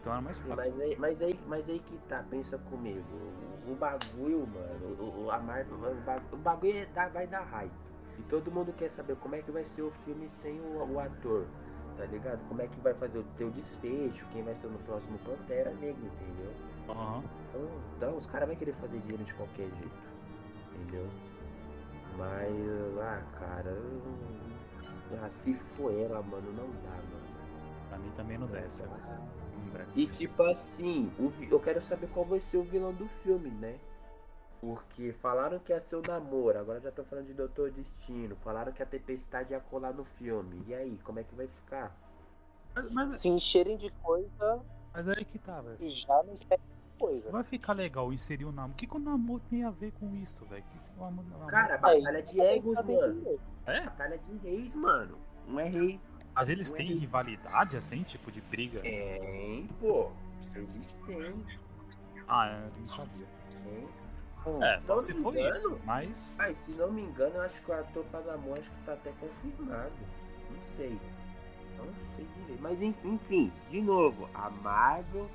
Então 0.00 0.12
era 0.12 0.22
mais 0.22 0.38
fácil. 0.38 0.56
Mas 0.56 0.80
aí, 0.80 0.96
mas, 0.98 1.22
aí, 1.22 1.40
mas 1.46 1.68
aí 1.68 1.78
que 1.78 1.98
tá, 2.08 2.24
pensa 2.30 2.56
comigo. 2.56 3.04
O, 3.66 3.72
o 3.72 3.76
bagulho, 3.76 4.46
mano, 4.46 4.96
o, 4.98 5.24
o- 5.26 5.30
a 5.30 5.38
Marvel, 5.38 5.74
o, 5.76 6.00
ba- 6.06 6.22
o 6.32 6.36
bagulho 6.38 6.76
é 6.78 6.86
dar- 6.86 7.10
vai 7.10 7.26
dar 7.26 7.42
hype. 7.42 7.70
E 8.18 8.22
todo 8.22 8.50
mundo 8.50 8.72
quer 8.72 8.90
saber 8.90 9.16
como 9.16 9.34
é 9.34 9.42
que 9.42 9.50
vai 9.50 9.64
ser 9.64 9.82
o 9.82 9.90
filme 10.04 10.28
sem 10.28 10.58
o, 10.60 10.92
o 10.94 11.00
ator, 11.00 11.46
tá 11.98 12.04
ligado? 12.06 12.40
Como 12.48 12.62
é 12.62 12.66
que 12.66 12.80
vai 12.80 12.94
fazer 12.94 13.18
o 13.18 13.24
teu 13.36 13.50
desfecho, 13.50 14.26
quem 14.32 14.42
vai 14.42 14.54
ser 14.54 14.68
no 14.68 14.78
próximo 14.80 15.18
Pantera 15.18 15.70
Negra, 15.74 16.00
entendeu? 16.02 16.52
Aham. 16.88 17.22
Então, 17.50 17.82
então 17.96 18.16
os 18.16 18.26
caras 18.26 18.48
vão 18.48 18.56
querer 18.56 18.74
fazer 18.74 18.98
dinheiro 19.00 19.24
de 19.24 19.34
qualquer 19.34 19.68
jeito, 19.70 20.02
entendeu? 20.74 21.06
Mas, 22.16 22.98
ah, 23.00 23.22
cara, 23.38 23.76
ah, 25.22 25.30
se 25.30 25.54
for 25.54 25.92
ela, 25.92 26.22
mano, 26.22 26.52
não 26.52 26.70
dá, 26.82 26.90
mano. 26.90 27.30
Pra 27.88 27.98
mim 27.98 28.10
também 28.16 28.38
não 28.38 28.46
desce. 28.46 28.86
Não 28.86 28.98
dá. 28.98 29.18
Não 29.52 29.68
E 29.94 30.06
desce. 30.06 30.06
tipo 30.06 30.42
assim, 30.44 31.12
o 31.18 31.28
vi- 31.28 31.50
eu 31.50 31.60
quero 31.60 31.80
saber 31.80 32.08
qual 32.08 32.24
vai 32.24 32.40
ser 32.40 32.58
o 32.58 32.62
vilão 32.64 32.92
do 32.94 33.08
filme, 33.22 33.50
né? 33.50 33.78
Porque 34.60 35.12
falaram 35.12 35.58
que 35.58 35.72
ia 35.72 35.80
ser 35.80 35.96
o 35.96 36.02
Namor, 36.02 36.56
agora 36.56 36.80
já 36.80 36.90
estão 36.90 37.04
falando 37.04 37.26
de 37.26 37.34
Doutor 37.34 37.70
Destino. 37.70 38.36
Falaram 38.36 38.72
que 38.72 38.82
a 38.82 38.86
Tempestade 38.86 39.52
ia 39.52 39.60
colar 39.60 39.92
no 39.94 40.04
filme. 40.04 40.62
E 40.66 40.74
aí, 40.74 40.98
como 40.98 41.18
é 41.18 41.24
que 41.24 41.34
vai 41.34 41.46
ficar? 41.48 41.96
Mas, 42.74 42.90
mas, 42.92 43.16
Se 43.20 43.28
encherem 43.28 43.76
de 43.76 43.90
coisa, 44.02 44.62
mas 44.92 45.08
aí 45.08 45.24
que 45.24 45.38
tá, 45.38 45.60
velho. 45.60 45.78
já 45.88 46.22
não 46.22 46.36
coisa. 47.00 47.30
Vai 47.32 47.42
ficar 47.44 47.72
legal 47.72 48.12
inserir 48.12 48.44
o 48.44 48.52
Namor. 48.52 48.72
O 48.72 48.74
que, 48.76 48.86
que 48.86 48.96
o 48.96 49.00
Namor 49.00 49.40
tem 49.50 49.64
a 49.64 49.70
ver 49.70 49.92
com 49.98 50.14
isso, 50.16 50.44
velho? 50.46 50.64
Cara, 51.48 51.74
É, 51.74 51.78
batalha 51.78 52.20
isso 52.20 52.34
de 52.34 52.40
egos, 52.40 52.74
tá 52.76 52.82
bem 52.82 52.96
mano. 53.00 53.38
É? 53.66 53.80
Batalha 53.84 54.18
de 54.18 54.36
reis, 54.38 54.76
mano. 54.76 55.16
Um 55.48 55.58
é 55.58 55.68
rei. 55.68 56.00
Mas 56.34 56.48
eles 56.48 56.68
Não 56.70 56.74
é 56.74 56.78
têm 56.78 56.90
isso. 56.92 57.00
rivalidade, 57.00 57.76
assim, 57.76 58.02
tipo 58.02 58.30
de 58.30 58.40
briga? 58.42 58.80
Tem, 58.80 59.66
pô. 59.80 60.10
Eles 60.54 60.72
têm. 61.06 61.44
Ah, 62.28 62.48
é, 62.48 62.66
eu 62.66 62.78
não 62.78 62.86
sabia. 62.86 63.26
Tem. 63.64 64.62
É, 64.62 64.80
só 64.80 64.94
não 64.94 65.00
se 65.00 65.12
me 65.12 65.22
for 65.22 65.34
engano- 65.34 65.50
isso. 65.50 65.80
Mas. 65.84 66.38
Ai, 66.40 66.54
se 66.54 66.70
não 66.72 66.90
me 66.92 67.02
engano, 67.02 67.34
eu 67.34 67.42
acho 67.42 67.60
que 67.62 67.70
o 67.70 67.74
ator 67.74 68.04
para 68.06 68.20
Namor 68.20 68.58
acho 68.58 68.70
que 68.70 68.82
tá 68.86 68.92
até 68.92 69.10
confirmado. 69.12 69.92
Não 70.50 70.62
sei. 70.76 70.98
Não 71.76 71.86
sei 72.16 72.26
direito. 72.36 72.62
Mas 72.62 72.80
en- 72.82 72.94
enfim, 73.04 73.52
de 73.68 73.80
novo, 73.82 74.28
a 74.34 74.48
Marvel 74.50 75.28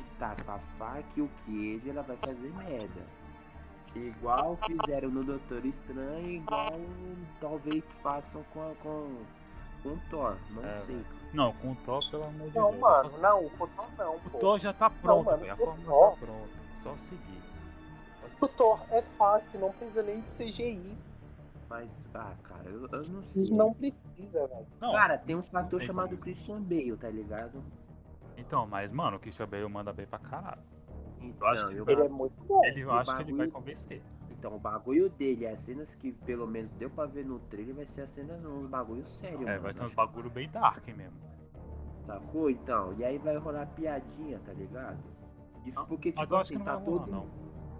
está 0.00 0.34
com 0.44 0.52
a 0.52 0.58
faca 0.78 1.04
e 1.16 1.20
o 1.22 1.30
queijo, 1.44 1.88
ela 1.90 2.02
vai 2.02 2.16
fazer 2.16 2.52
merda. 2.54 3.00
Igual 3.94 4.58
fizeram 4.66 5.08
no 5.10 5.24
Doutor 5.24 5.64
Estranho, 5.64 6.28
igual 6.28 6.72
talvez 7.40 7.92
façam 8.02 8.42
com, 8.52 8.60
a- 8.70 8.74
com, 8.82 9.16
com 9.82 9.88
o 9.90 9.98
Thor. 10.10 10.36
Não 10.50 10.64
É, 10.64 10.80
sei. 10.82 11.04
Não, 11.32 11.52
com 11.54 11.72
o 11.72 11.76
Thor, 11.76 12.10
pelo 12.10 12.24
amor 12.24 12.48
de 12.50 12.56
Não, 12.56 12.70
Deus. 12.70 12.80
mano, 12.80 13.10
só- 13.10 13.22
não, 13.22 13.44
o 13.46 13.50
Thor 13.50 13.68
não, 13.96 14.14
O 14.16 14.20
pô. 14.30 14.38
Thor 14.38 14.58
já 14.58 14.72
tá 14.72 14.90
pronto, 14.90 15.24
mano. 15.26 15.50
A 15.52 15.56
fórmula 15.56 15.84
Thor- 15.86 16.10
tá 16.12 16.16
pronta. 16.26 16.48
Só 16.82 16.96
seguir. 16.96 17.42
O 18.40 18.48
Thor 18.48 18.80
é 18.90 19.00
fácil, 19.02 19.58
não 19.58 19.70
precisa 19.72 20.02
nem 20.02 20.20
de 20.20 20.30
CGI. 20.32 20.96
Mas, 21.68 22.06
ah, 22.14 22.32
cara, 22.44 22.64
eu, 22.66 22.86
eu 22.88 23.02
não 23.08 23.22
sei. 23.22 23.50
Não 23.50 23.72
precisa, 23.74 24.46
velho. 24.46 24.66
Não, 24.80 24.92
Cara, 24.92 25.18
tem 25.18 25.34
um 25.36 25.42
fator 25.42 25.78
tem 25.78 25.86
chamado 25.86 26.10
como. 26.10 26.20
Christian 26.22 26.60
Bale, 26.62 26.96
tá 26.96 27.08
ligado? 27.10 27.62
Então, 28.38 28.66
mas, 28.66 28.90
mano, 28.92 29.16
o 29.16 29.20
Christian 29.20 29.46
Bale 29.48 29.68
manda 29.68 29.92
bem 29.92 30.06
pra 30.06 30.18
caralho. 30.18 30.62
Então, 31.20 31.48
acho 31.48 31.68
que 31.68 31.74
eu- 31.76 31.84
Ele 31.88 32.02
é 32.02 32.08
muito 32.08 32.42
bom. 32.44 32.64
Ele, 32.64 32.80
eu 32.82 32.92
acho 32.92 33.14
que 33.16 33.22
ele 33.22 33.32
vai 33.32 33.46
bagulho- 33.46 33.52
convencer. 33.52 34.02
Então, 34.30 34.54
o 34.54 34.58
bagulho 34.58 35.10
dele, 35.10 35.46
as 35.48 35.58
cenas 35.58 35.94
que 35.96 36.12
pelo 36.12 36.46
menos 36.46 36.72
deu 36.74 36.88
pra 36.88 37.06
ver 37.06 37.24
no 37.26 37.40
trailer, 37.40 37.74
vai 37.74 37.86
ser 37.86 38.02
as 38.02 38.10
cenas, 38.10 38.44
uns 38.44 38.68
bagulho 38.68 39.04
sério, 39.06 39.42
É, 39.42 39.44
mano. 39.52 39.62
vai 39.62 39.72
ser 39.72 39.82
uns 39.84 39.92
bagulho 39.94 40.30
bem 40.30 40.48
dark 40.48 40.86
mesmo. 40.96 41.18
Sacou? 42.06 42.48
Então, 42.48 42.94
e 42.94 43.04
aí 43.04 43.18
vai 43.18 43.36
rolar 43.36 43.66
piadinha, 43.66 44.38
tá 44.46 44.52
ligado? 44.52 44.98
Isso 45.66 45.84
porque, 45.86 46.12
Mas 46.16 46.22
tipo 46.22 46.34
eu 46.34 46.38
assim, 46.38 46.58
tá 46.60 46.74
rolar, 46.74 46.84
todo, 47.06 47.26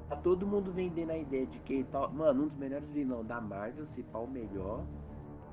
tá 0.08 0.16
todo 0.16 0.46
mundo 0.46 0.72
vendendo 0.72 1.10
a 1.10 1.16
ideia 1.16 1.46
de 1.46 1.58
que, 1.60 1.84
tá, 1.84 2.08
mano, 2.08 2.42
um 2.44 2.48
dos 2.48 2.56
melhores 2.56 2.90
vilões 2.90 3.26
da 3.26 3.40
Marvel, 3.40 3.86
se 3.86 4.02
pá 4.02 4.18
o 4.18 4.26
melhor. 4.26 4.84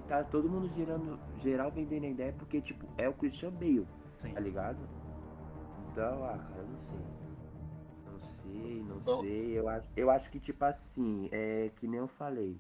Tá 0.08 0.24
todo 0.24 0.50
mundo 0.50 0.68
gerando, 0.76 1.18
geral 1.38 1.72
vendendo 1.72 2.04
a 2.06 2.10
ideia 2.10 2.34
porque, 2.34 2.60
tipo, 2.62 2.86
é 2.98 3.08
o 3.08 3.14
Christian 3.14 3.52
Bale, 3.52 3.88
Sim. 4.18 4.34
tá 4.34 4.40
ligado? 4.40 4.80
Então, 5.92 6.24
ah, 6.26 6.38
cara, 6.38 6.62
eu 6.62 6.68
não 6.68 6.80
sei. 6.80 7.00
Não 8.06 8.20
sei, 8.22 8.84
não 8.84 9.00
Bom. 9.00 9.22
sei. 9.22 9.60
Eu 9.60 9.70
acho, 9.70 9.90
eu 9.96 10.10
acho 10.10 10.30
que, 10.32 10.40
tipo 10.40 10.64
assim, 10.66 11.30
é 11.32 11.72
que 11.76 11.88
nem 11.88 12.00
eu 12.00 12.08
falei. 12.08 12.60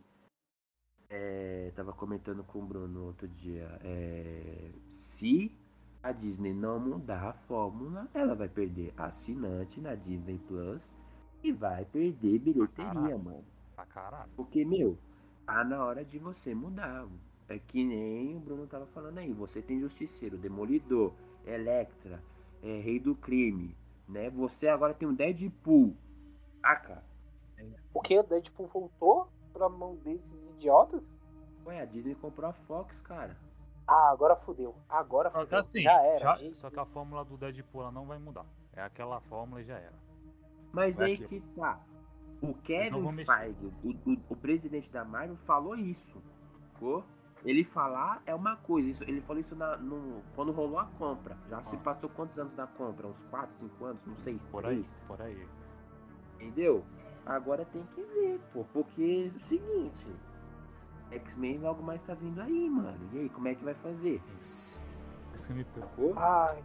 É, 1.10 1.72
tava 1.76 1.94
comentando 1.94 2.44
com 2.44 2.60
o 2.60 2.66
Bruno 2.66 3.06
outro 3.06 3.28
dia. 3.28 3.80
É, 3.84 4.72
se 4.90 5.56
a 6.02 6.12
Disney 6.12 6.54
não 6.54 6.80
mudar 6.80 7.30
a 7.30 7.34
fórmula, 7.34 8.08
ela 8.14 8.36
vai 8.36 8.50
perder 8.50 8.94
assinante 8.98 9.80
na 9.80 9.96
Disney 9.96 10.40
Plus 10.48 10.82
e 11.44 11.52
vai 11.52 11.86
perder 11.86 12.40
bilheteria, 12.40 12.94
Caralho. 12.94 13.20
mano. 13.20 13.44
Pra 13.76 13.86
caralho. 13.86 14.32
Porque, 14.36 14.66
meu, 14.66 14.98
tá 15.46 15.64
na 15.64 15.84
hora 15.84 16.04
de 16.04 16.18
você 16.18 16.56
mudar. 16.56 17.08
É 17.48 17.60
que 17.60 17.84
nem 17.84 18.36
o 18.36 18.40
Bruno 18.40 18.66
tava 18.66 18.88
falando 18.88 19.20
aí. 19.20 19.32
Você 19.34 19.62
tem 19.62 19.80
Justiceiro, 19.80 20.38
Demolidor, 20.38 21.14
Electra, 21.46 22.22
é, 22.64 22.80
Rei 22.80 23.00
do 23.00 23.16
Crime, 23.16 23.76
né? 24.08 24.30
Você 24.32 24.68
agora 24.68 24.94
tem 24.94 25.08
um 25.08 25.14
Deadpool. 25.14 25.96
Ah, 26.64 26.76
cara. 26.76 27.04
Porque 27.94 28.18
o 28.20 28.24
Deadpool 28.24 28.68
voltou 28.68 29.28
pra 29.54 29.70
mão 29.70 29.96
desses 29.98 30.52
idiotas? 30.52 31.16
Ué, 31.66 31.80
a 31.82 31.86
Disney 31.86 32.16
comprou 32.16 32.50
a 32.50 32.54
Fox, 32.54 33.02
cara. 33.02 33.38
Ah, 33.88 34.10
agora 34.12 34.36
fudeu. 34.36 34.76
Agora 34.90 35.30
Só 35.30 35.38
que 35.40 35.46
fudeu. 35.46 35.60
assim, 35.60 35.82
já 35.82 36.02
era. 36.04 36.20
já- 36.20 36.36
gente. 36.38 36.58
só 36.58 36.70
que 36.70 36.80
a 36.80 36.86
fórmula 36.86 37.24
do 37.24 37.38
Deadpool 37.38 37.82
ela 37.84 37.92
não 37.92 38.06
vai 38.06 38.18
mudar. 38.18 38.46
É 38.74 38.82
aquela 38.82 39.22
fórmula 39.22 39.62
e 39.62 39.66
já 39.66 39.78
era. 39.78 39.94
Mas 40.74 40.98
Vai 40.98 41.08
aí 41.08 41.14
aquilo. 41.14 41.30
que 41.30 41.40
tá. 41.56 41.80
O 42.42 42.54
Kevin. 42.56 43.24
Feige, 43.26 43.66
o, 43.84 43.90
o, 43.90 44.18
o 44.30 44.36
presidente 44.36 44.92
da 44.92 45.06
Marvel, 45.06 45.38
falou 45.38 45.76
isso. 45.76 46.22
Sacou? 46.74 47.04
Ele 47.44 47.64
falar 47.64 48.22
é 48.26 48.34
uma 48.34 48.56
coisa. 48.58 48.90
Isso, 48.90 49.04
ele 49.04 49.22
falou 49.22 49.40
isso 49.40 49.56
na- 49.56 49.78
no, 49.78 50.22
quando 50.36 50.52
rolou 50.52 50.80
a 50.80 50.86
compra. 50.98 51.38
Já 51.50 51.62
se 51.64 51.76
Ah. 51.76 51.80
passou 51.80 52.10
quantos 52.10 52.38
anos 52.40 52.54
da 52.54 52.66
compra? 52.66 53.08
Uns 53.08 53.22
4, 53.30 53.56
5 53.56 53.86
anos? 53.86 54.04
Não 54.06 54.16
sei. 54.18 54.40
Por 54.52 54.66
aí, 54.66 54.84
por 55.08 55.22
aí. 55.22 55.48
Entendeu? 56.36 56.84
Agora 57.26 57.66
tem 57.66 57.84
que 57.94 58.02
ver, 58.02 58.40
pô. 58.54 58.64
Porque 58.74 59.32
é 59.34 59.36
o 59.38 59.40
seguinte. 59.48 60.08
X-Men 61.12 61.60
logo 61.60 61.84
mais 61.84 62.02
tá 62.04 62.14
vindo 62.16 62.42
aí, 62.42 62.70
mano. 62.70 62.98
E 63.14 63.20
aí, 63.20 63.30
como 63.30 63.48
é 63.48 63.56
que 63.56 63.64
vai 63.64 63.76
fazer? 63.76 64.22
Isso. 64.42 64.80
Isso 65.34 65.48
que 65.48 65.54
me 65.54 65.64
preocupa. 65.66 66.20
Ai, 66.20 66.64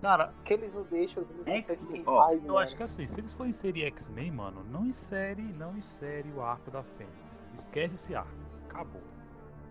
Cara, 0.00 0.32
que 0.44 0.54
eles 0.54 0.74
não 0.76 0.84
deixam 0.84 1.20
os 1.22 1.34
X-Men, 1.44 2.04
ó, 2.06 2.30
eu 2.30 2.40
mano. 2.42 2.58
acho 2.58 2.76
que 2.76 2.82
assim, 2.84 3.04
se 3.04 3.18
eles 3.20 3.32
forem 3.32 3.50
inserir 3.50 3.82
X-Men, 3.86 4.30
mano, 4.30 4.62
não 4.70 4.86
insere, 4.86 5.42
não 5.42 5.76
insere 5.76 6.30
o 6.36 6.40
arco 6.40 6.70
da 6.70 6.84
Fênix. 6.84 7.50
Esquece 7.52 7.94
esse 7.96 8.14
arco. 8.14 8.30
Acabou. 8.68 9.02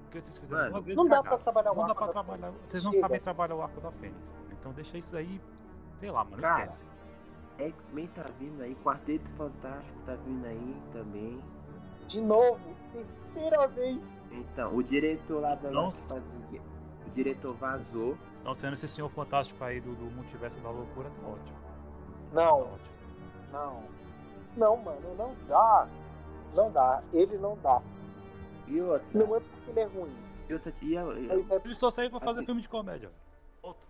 Porque 0.08 0.22
vocês 0.22 0.38
fizeram 0.38 0.62
Mano, 0.64 0.74
duas 0.74 0.86
vezes 0.86 0.98
Não 0.98 1.06
dá 1.10 1.16
pra 1.22 1.24
cagado. 1.24 1.44
trabalhar 1.44 1.72
o 1.72 1.76
Não 1.76 1.84
dá 1.84 1.90
arco 1.90 1.98
pra 1.98 2.08
da 2.08 2.14
trabalhar. 2.14 2.48
Fênix. 2.48 2.70
Vocês 2.70 2.84
não 2.84 2.92
Chega. 2.94 3.02
sabem 3.08 3.20
trabalhar 3.20 3.56
o 3.56 3.62
arco 3.62 3.82
da 3.82 3.92
Fênix. 3.92 4.36
Então 4.52 4.72
deixa 4.72 4.98
isso 4.98 5.16
aí, 5.18 5.42
sei 5.98 6.10
lá, 6.12 6.24
mano, 6.24 6.42
Cara, 6.42 6.66
esquece. 6.66 6.86
X-Men 7.60 8.08
tá 8.08 8.24
vindo 8.40 8.62
aí. 8.64 8.76
Quarteto 8.76 9.30
Fantástico 9.32 10.00
tá 10.06 10.16
vindo 10.16 10.46
aí 10.46 10.82
também. 10.94 11.42
De 12.08 12.22
novo, 12.22 12.60
terceira 12.94 13.68
vez. 13.68 14.32
Então, 14.32 14.74
o 14.76 14.82
diretor 14.84 15.42
lá 15.42 15.56
da 15.56 15.70
Nossa. 15.72 16.16
fazia- 16.16 16.62
O 17.06 17.10
diretor 17.10 17.54
vazou. 17.56 18.18
Então 18.42 18.54
sendo 18.56 18.74
esse 18.76 18.88
senhor 18.88 19.10
fantástico 19.10 19.62
aí 19.64 19.82
do, 19.82 19.94
do 19.96 20.06
multiverso 20.12 20.58
da 20.62 20.70
loucura, 20.70 21.10
tá 21.10 21.28
ótimo. 21.28 21.58
Tá 21.58 22.42
Não, 22.42 22.62
ótimo. 22.62 22.80
não. 23.52 23.84
Não, 24.56 24.78
mano, 24.78 25.16
não 25.18 25.36
dá. 25.48 25.88
Não 26.56 26.72
dá. 26.72 27.02
Ele 27.12 27.38
não 27.38 27.58
dá. 27.62 27.82
E 28.68 28.82
outra. 28.82 29.08
Não 29.14 29.36
é 29.36 29.40
porque 29.40 29.70
ele 29.70 29.80
é 29.80 29.86
ruim. 29.86 30.16
E, 30.50 30.54
outra, 30.54 30.74
e, 30.82 30.98
a- 30.98 31.04
e- 31.14 31.30
é- 31.52 31.62
Ele 31.64 31.76
só 31.76 31.90
saiu 31.90 32.10
pra 32.10 32.20
fazer 32.20 32.40
Assim- 32.40 32.46
filme 32.46 32.62
de 32.62 32.70
comédia. 32.70 33.12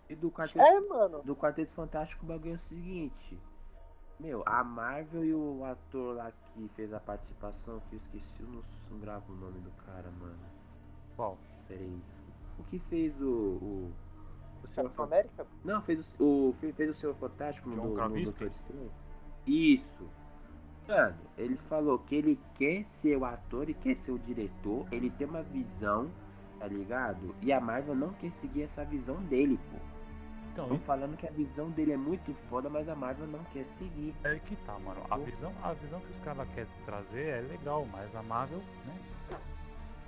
E 0.08 0.14
do 0.16 0.30
quarteto, 0.30 0.64
É, 0.64 0.80
mano. 0.80 1.22
do 1.22 1.36
Quarteto 1.36 1.70
Fantástico 1.72 2.24
o 2.24 2.28
bagulho 2.28 2.52
é 2.52 2.56
o 2.56 2.58
seguinte. 2.58 3.38
Meu, 4.18 4.42
a 4.46 4.64
Marvel 4.64 5.24
e 5.24 5.32
o 5.34 5.64
ator 5.64 6.16
lá 6.16 6.32
que 6.32 6.66
fez 6.74 6.92
a 6.92 6.98
participação, 6.98 7.80
que 7.88 7.94
eu 7.96 7.98
esqueci, 7.98 8.40
eu 8.42 8.48
não, 8.48 8.62
não 8.90 8.98
gravo 8.98 9.32
o 9.32 9.36
nome 9.36 9.60
do 9.60 9.70
cara, 9.84 10.10
mano. 10.18 10.38
Qual? 11.14 11.38
Peraí. 11.68 11.96
O 12.58 12.64
que 12.64 12.78
fez 12.80 13.20
o. 13.20 13.24
O, 13.28 13.92
o 14.64 14.66
Senhor 14.66 14.86
Capitão 14.86 15.06
Fan- 15.06 15.14
América? 15.14 15.46
Não, 15.62 15.80
fez 15.82 16.16
o, 16.18 16.48
o- 16.48 16.52
fe- 16.54 16.72
fez 16.72 16.90
o 16.90 16.94
Senhor 16.94 17.14
Fantástico 17.14 17.68
no, 17.68 17.76
do, 17.76 17.82
no? 17.82 18.22
Doutor 18.24 18.46
Estranho. 18.48 18.90
Isso. 19.46 20.02
Mano, 20.88 21.16
ele 21.36 21.56
falou 21.68 21.98
que 21.98 22.14
ele 22.14 22.40
quer 22.54 22.82
ser 22.84 23.16
o 23.18 23.24
ator 23.26 23.68
e 23.68 23.74
quer 23.74 23.96
ser 23.96 24.10
o 24.10 24.18
diretor. 24.18 24.86
Ele 24.90 25.10
tem 25.10 25.26
uma 25.26 25.42
visão, 25.42 26.10
tá 26.58 26.66
ligado? 26.66 27.34
E 27.42 27.52
a 27.52 27.60
Marvel 27.60 27.94
não 27.94 28.12
quer 28.14 28.30
seguir 28.30 28.62
essa 28.62 28.84
visão 28.84 29.16
dele, 29.24 29.60
pô. 29.70 29.76
Então, 30.50 30.64
Estão 30.64 30.78
falando 30.80 31.16
que 31.16 31.28
a 31.28 31.30
visão 31.30 31.70
dele 31.70 31.92
é 31.92 31.96
muito 31.96 32.34
foda, 32.48 32.68
mas 32.70 32.88
a 32.88 32.94
Marvel 32.96 33.26
não 33.26 33.44
quer 33.52 33.64
seguir. 33.64 34.14
é 34.24 34.36
que 34.38 34.56
tá, 34.56 34.78
mano. 34.78 35.00
A 35.10 35.18
visão, 35.18 35.52
a 35.62 35.72
visão 35.74 36.00
que 36.00 36.10
os 36.10 36.20
caras 36.20 36.48
querem 36.54 36.70
trazer 36.84 37.26
é 37.26 37.40
legal, 37.42 37.86
mas 37.92 38.16
a 38.16 38.22
Marvel, 38.22 38.62
né? 38.86 38.98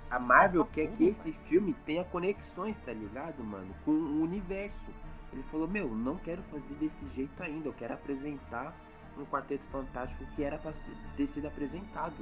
A 0.09 0.19
Marvel 0.19 0.65
Tá 0.65 0.71
quer 0.73 0.87
que 0.97 1.05
esse 1.05 1.31
filme 1.31 1.73
tenha 1.85 2.03
conexões, 2.03 2.77
tá 2.79 2.91
ligado, 2.91 3.41
mano? 3.43 3.73
Com 3.85 3.91
o 3.91 4.21
universo. 4.23 4.89
Ele 5.31 5.43
falou, 5.43 5.67
meu, 5.67 5.87
não 5.87 6.17
quero 6.17 6.41
fazer 6.43 6.73
desse 6.75 7.07
jeito 7.11 7.41
ainda. 7.41 7.69
Eu 7.69 7.73
quero 7.73 7.93
apresentar 7.93 8.75
um 9.17 9.25
Quarteto 9.25 9.63
Fantástico 9.65 10.25
que 10.35 10.43
era 10.43 10.57
pra 10.57 10.73
ser- 10.73 10.95
ter 11.15 11.27
sido 11.27 11.47
apresentado. 11.47 12.15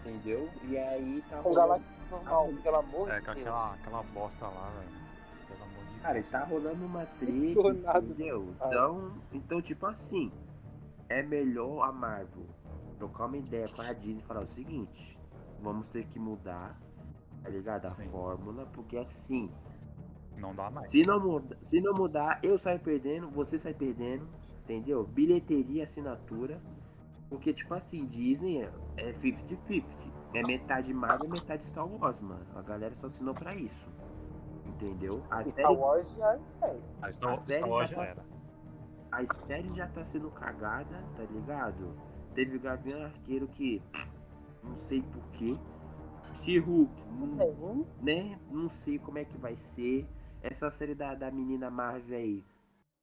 Entendeu? 0.00 0.48
E 0.64 0.76
aí 0.78 1.22
tá 1.28 1.40
rolando. 1.40 1.56
Galactus 1.60 2.10
normal, 2.10 2.48
pelo 2.62 2.76
amor 2.76 3.10
É, 3.10 3.18
de 3.18 3.24
Deus. 3.26 3.36
aquela, 3.38 3.74
aquela 3.74 4.02
bosta 4.04 4.46
lá, 4.46 4.70
velho. 4.70 5.06
Pelo 5.48 5.62
amor 5.64 5.84
de 5.92 6.00
Cara, 6.00 6.14
Deus. 6.14 6.30
tá 6.30 6.44
rolando 6.44 6.84
uma 6.86 7.06
treta, 7.18 7.72
nada. 7.82 7.98
entendeu? 7.98 8.54
Então, 8.54 9.12
então, 9.32 9.60
tipo 9.62 9.84
assim, 9.86 10.30
é 11.08 11.22
melhor 11.22 11.82
a 11.82 11.92
Marvel 11.92 12.46
trocar 12.98 13.26
uma 13.26 13.36
ideia 13.36 13.68
com 13.68 13.82
a 13.82 13.92
Disney 13.92 14.20
e 14.22 14.26
falar 14.26 14.44
o 14.44 14.46
seguinte, 14.46 15.18
vamos 15.60 15.88
ter 15.90 16.06
que 16.06 16.18
mudar, 16.20 16.78
tá 17.42 17.48
ligado? 17.50 17.86
A 17.86 17.90
Sim. 17.90 18.08
fórmula, 18.08 18.64
porque 18.72 18.96
assim, 18.96 19.50
Não 20.38 20.54
dá 20.54 20.70
mais. 20.70 20.90
se 20.90 21.02
não, 21.02 21.18
muda, 21.20 21.58
se 21.62 21.80
não 21.80 21.92
mudar, 21.94 22.38
eu 22.44 22.56
saio 22.58 22.78
perdendo, 22.78 23.28
você 23.30 23.58
sai 23.58 23.74
perdendo, 23.74 24.26
entendeu? 24.66 25.04
Bilheteria, 25.04 25.84
assinatura, 25.84 26.60
porque 27.28 27.52
tipo 27.54 27.72
assim, 27.72 28.04
Disney 28.06 28.62
é 28.62 28.72
é 28.96 29.12
50-50, 29.12 29.84
é 30.34 30.42
metade 30.42 30.92
Marvel 30.92 31.26
e 31.28 31.30
metade 31.30 31.64
Star 31.64 31.86
Wars, 31.86 32.20
mano. 32.20 32.44
A 32.56 32.62
galera 32.62 32.94
só 32.96 33.06
assinou 33.06 33.34
pra 33.34 33.54
isso, 33.54 33.86
entendeu? 34.66 35.22
A 35.30 35.44
Star 35.44 35.66
série 35.66 35.76
Wars 35.76 36.12
já 36.16 36.34
é. 36.34 36.40
A 37.02 37.12
Star, 37.12 37.30
a 37.32 37.34
Star 37.34 37.36
série 37.36 37.64
Wars 37.70 37.90
já 37.90 38.04
já 38.06 38.14
tá- 38.22 38.22
era. 39.12 39.22
a 39.22 39.34
série 39.34 39.74
já 39.74 39.86
tá 39.88 40.04
sendo 40.04 40.30
cagada, 40.30 41.02
tá 41.16 41.22
ligado? 41.30 41.94
Teve 42.34 42.56
o 42.56 42.60
Gavião 42.60 43.02
Arqueiro 43.04 43.46
que 43.48 43.80
não 44.62 44.76
sei 44.76 45.00
porquê. 45.02 45.56
She-Hulk, 46.34 46.92
não- 47.12 47.86
né? 48.02 48.38
Não 48.50 48.68
sei 48.68 48.98
como 48.98 49.16
é 49.18 49.24
que 49.24 49.38
vai 49.38 49.56
ser. 49.56 50.06
Essa 50.42 50.68
série 50.68 50.94
da, 50.94 51.14
da 51.14 51.30
menina 51.30 51.70
Marvel 51.70 52.18
aí 52.18 52.44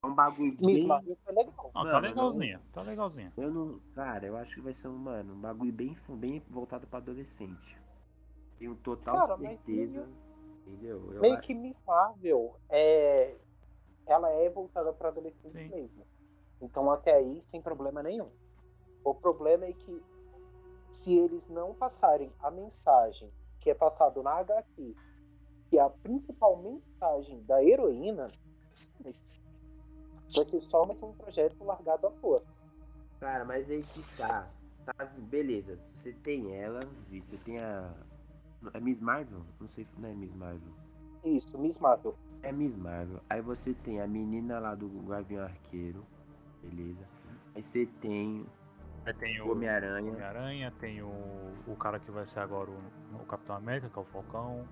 é 0.03 0.07
um 0.07 0.13
bagulho 0.13 0.55
Miss 0.59 0.77
bem. 0.79 0.87
Marvel 0.87 1.17
foi 1.23 1.33
legal. 1.33 1.53
Não, 1.63 1.71
tá 1.71 1.83
Mano, 1.83 1.99
legalzinha. 2.07 2.61
Tá 2.73 2.81
legalzinha. 2.81 3.33
Eu 3.37 3.51
não. 3.51 3.79
Cara, 3.95 4.25
eu 4.25 4.35
acho 4.37 4.55
que 4.55 4.61
vai 4.61 4.73
ser 4.73 4.89
um, 4.89 4.97
mano, 4.97 5.33
um 5.33 5.39
bagulho 5.39 5.71
bem, 5.71 5.95
bem 6.09 6.43
voltado 6.49 6.85
pra 6.87 6.99
adolescente. 6.99 7.77
Tenho 8.59 8.75
total 8.75 9.27
Cara, 9.27 9.37
certeza. 9.37 10.07
Entendeu? 10.67 11.11
Eu 11.13 11.21
Meio 11.21 11.33
acho- 11.35 11.43
que 11.43 11.53
Miss 11.53 11.81
Marvel 11.85 12.55
é. 12.69 13.35
Ela 14.05 14.29
é 14.31 14.49
voltada 14.49 14.91
para 14.91 15.07
adolescentes 15.09 15.53
Sim. 15.53 15.69
mesmo. 15.69 16.05
Então 16.61 16.91
até 16.91 17.13
aí 17.15 17.41
sem 17.41 17.61
problema 17.61 18.03
nenhum. 18.03 18.29
O 19.03 19.13
problema 19.13 19.65
é 19.65 19.73
que 19.73 20.01
se 20.89 21.17
eles 21.17 21.47
não 21.49 21.73
passarem 21.73 22.31
a 22.41 22.51
mensagem 22.51 23.31
que 23.59 23.69
é 23.69 23.73
passado 23.73 24.21
na 24.21 24.31
HQ, 24.39 24.93
que 25.69 25.77
é 25.77 25.81
a 25.81 25.89
principal 25.89 26.57
mensagem 26.57 27.41
da 27.43 27.63
heroína, 27.63 28.29
esquece. 28.73 29.39
Vai 30.36 30.45
ser 30.45 30.61
só 30.61 30.86
mais 30.86 31.01
um 31.03 31.13
projeto 31.13 31.63
largado 31.63 32.07
à 32.07 32.11
toa. 32.11 32.43
Cara, 33.19 33.45
mas 33.45 33.69
aí 33.69 33.81
que 33.84 34.17
tá. 34.17 34.47
Tá, 34.86 35.05
beleza. 35.29 35.79
Você 35.93 36.11
tem 36.11 36.55
ela, 36.55 36.79
vi, 37.07 37.21
você 37.21 37.38
tem 37.38 37.57
a. 37.59 37.93
É 38.73 38.79
Miss 38.79 38.99
Marvel? 38.99 39.41
Não 39.59 39.67
sei 39.67 39.86
se 39.86 39.99
não 39.99 40.09
é 40.09 40.13
Miss 40.13 40.34
Marvel. 40.34 40.73
Isso, 41.23 41.57
Miss 41.57 41.79
Marvel. 41.79 42.15
É 42.41 42.51
Miss 42.51 42.75
Marvel. 42.75 43.21
Aí 43.29 43.41
você 43.41 43.73
tem 43.73 44.01
a 44.01 44.07
menina 44.07 44.59
lá 44.59 44.75
do 44.75 44.89
Gavião 45.07 45.43
Arqueiro. 45.43 46.05
Beleza. 46.61 47.07
Aí 47.55 47.63
você 47.63 47.86
tem 48.01 48.45
Aí 49.05 49.13
tem 49.13 49.39
o 49.41 49.47
o 49.47 49.51
Homem-Aranha. 49.51 50.11
Homem-Aranha, 50.11 50.71
tem 50.79 51.01
o, 51.01 51.11
o 51.67 51.75
cara 51.77 51.99
que 51.99 52.09
vai 52.09 52.25
ser 52.25 52.39
agora 52.39 52.71
o, 52.71 53.15
o 53.21 53.25
Capitão 53.25 53.55
América, 53.57 53.89
que 53.89 53.99
é 53.99 54.01
o 54.01 54.05
Falcão. 54.05 54.65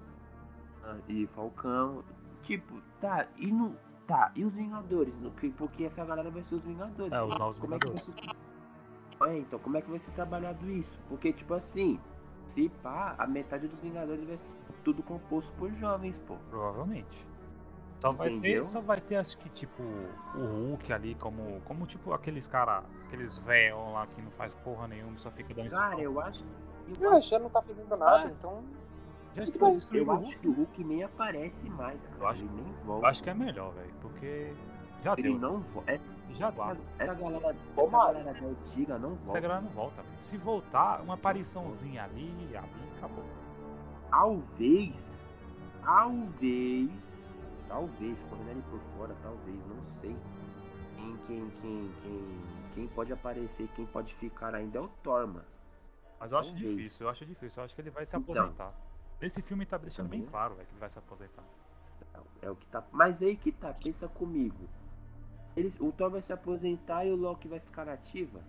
ah, 0.84 0.98
e 1.08 1.28
Falcão. 1.28 2.04
Tipo, 2.44 2.82
tá, 3.00 3.28
e 3.38 3.52
no. 3.52 3.76
Tá, 4.12 4.30
e 4.36 4.44
os 4.44 4.56
Vingadores? 4.56 5.18
No- 5.22 5.32
que- 5.32 5.52
Porque 5.52 5.86
essa 5.86 6.04
galera 6.04 6.30
vai 6.30 6.44
ser 6.44 6.56
os 6.56 6.66
Vingadores. 6.66 7.14
É, 7.14 7.22
os 7.24 7.38
novos 7.38 7.58
Como 7.60 7.76
é 7.76 7.80
que 7.80 7.88
vai 7.88 7.96
Vingadores. 7.96 8.36
ser... 9.18 9.30
É, 9.30 9.38
então, 9.38 9.58
como 9.60 9.78
é 9.78 9.82
que 9.82 9.90
vai 9.90 10.00
ser 10.00 10.12
trabalhado 10.12 10.70
isso? 10.70 11.00
Porque, 11.08 11.32
tipo 11.32 11.54
assim, 11.54 11.98
se 12.46 12.68
pá, 12.84 13.16
a 13.18 13.26
metade 13.26 13.70
dos 13.70 13.80
Vingadores 13.80 14.28
vai 14.28 14.36
ser 14.38 14.54
tudo 14.84 15.02
composto 15.02 15.54
por 15.54 15.72
jovens, 15.76 16.20
pô. 16.28 16.36
Provavelmente. 16.50 17.26
Só 18.02 18.12
vai, 18.12 18.38
ter, 18.40 18.66
só 18.66 18.82
vai 18.82 19.00
ter, 19.00 19.16
acho 19.16 19.38
que, 19.38 19.48
tipo, 19.50 19.82
o 20.36 20.40
Hulk 20.72 20.92
ali, 20.92 21.16
como, 21.16 21.62
como 21.62 21.86
tipo, 21.86 22.12
aqueles 22.14 22.48
cara, 22.50 22.84
aqueles 23.06 23.38
velhos 23.38 23.78
lá 23.94 24.08
que 24.08 24.22
não 24.22 24.32
faz 24.32 24.54
porra 24.56 24.88
nenhuma, 24.90 25.18
só 25.20 25.30
fica 25.32 25.54
dando 25.54 25.70
Cara, 25.70 26.02
eu 26.02 26.20
acho. 26.20 26.44
Eu 26.90 26.96
Não, 27.00 27.16
acho, 27.18 27.30
já 27.30 27.38
não 27.40 27.50
tá 27.50 27.62
fazendo 27.62 27.96
nada, 27.96 28.26
Ah. 28.28 28.32
então. 28.32 28.64
Já 29.36 29.44
bem. 29.44 29.72
destruiu 29.74 30.04
eu 30.04 30.08
o 30.08 30.12
acho 30.12 30.22
Hulk. 30.24 30.40
que 30.40 30.48
o 30.48 30.54
Hulk 30.54 30.84
nem 30.84 31.04
aparece 31.04 31.70
mais, 31.70 32.06
cara. 32.08 32.20
Eu 32.22 32.28
acho- 32.28 32.44
ele 32.46 32.54
nem 32.54 32.68
Eu 32.68 32.86
volta. 32.86 33.08
acho 33.08 33.24
que 33.24 33.30
é 33.30 33.34
melhor, 33.34 33.74
velho, 33.74 33.94
porque 34.02 34.54
já 35.04 35.14
Ele 35.14 35.24
deu. 35.24 35.40
não 35.40 35.60
volta. 35.62 35.92
É, 35.92 36.00
Já 36.32 36.50
essa, 36.50 36.74
deu. 36.74 36.84
essa 37.00 37.14
galera, 37.14 37.56
essa 37.78 37.92
galera 37.92 38.34
da 38.34 38.48
antiga 38.48 38.98
não 38.98 39.14
Essa 39.14 39.24
volta. 39.26 39.40
galera 39.42 39.62
não 39.62 39.70
volta, 39.72 40.02
velho. 40.02 40.16
Se 40.18 40.38
voltar, 40.38 41.02
uma 41.02 41.14
apariçãozinha 41.16 42.04
ali, 42.04 42.30
ali, 42.56 42.90
acabou. 42.98 43.26
Talvez. 44.10 45.28
Talvez. 45.84 46.90
Talvez, 47.68 48.22
correndo 48.24 48.50
ali 48.52 48.62
por 48.70 48.80
fora, 48.98 49.16
talvez, 49.24 49.58
não 49.68 49.82
sei. 50.02 50.16
Quem, 50.98 51.18
quem, 51.26 51.50
quem, 51.62 51.92
quem, 52.04 52.42
quem 52.76 52.88
pode 52.90 53.14
aparecer, 53.14 53.68
quem 53.70 53.86
pode 53.86 54.14
ficar 54.14 54.54
ainda 54.54 54.78
é 54.78 54.82
o 54.82 54.90
Torma. 55.02 55.46
Mas 56.20 56.32
eu 56.32 56.38
acho 56.38 56.52
Talvez. 56.52 56.76
difícil, 56.76 57.06
eu 57.06 57.10
acho 57.10 57.26
difícil. 57.26 57.62
Eu 57.62 57.66
acho 57.66 57.74
que 57.74 57.82
ele 57.82 57.90
vai 57.90 58.06
se 58.06 58.16
Então. 58.18 58.34
Esse 59.22 59.42
filme 59.42 59.66
tá 59.66 59.78
deixando 59.78 60.10
bem 60.10 60.20
Também. 60.22 60.32
claro, 60.32 60.56
velho, 60.56 60.68
que 60.68 60.74
ele 60.74 60.80
vai 60.80 60.90
se 60.90 60.98
aposentar. 61.00 61.44
É 62.42 62.50
o 62.50 62.56
que 62.56 62.66
tá. 62.68 62.84
Mas 62.92 63.22
aí 63.22 63.36
que 63.38 63.52
tá, 63.52 63.72
pensa 63.74 64.08
comigo. 64.08 64.68
Eles, 65.56 65.80
o 65.80 65.92
Thor 65.92 66.10
vai 66.10 66.22
se 66.22 66.34
aposentar 66.34 67.06
e 67.06 67.12
o 67.12 67.16
Loki 67.16 67.48
vai 67.48 67.60
ficar 67.60 67.86
nativa? 67.86 68.42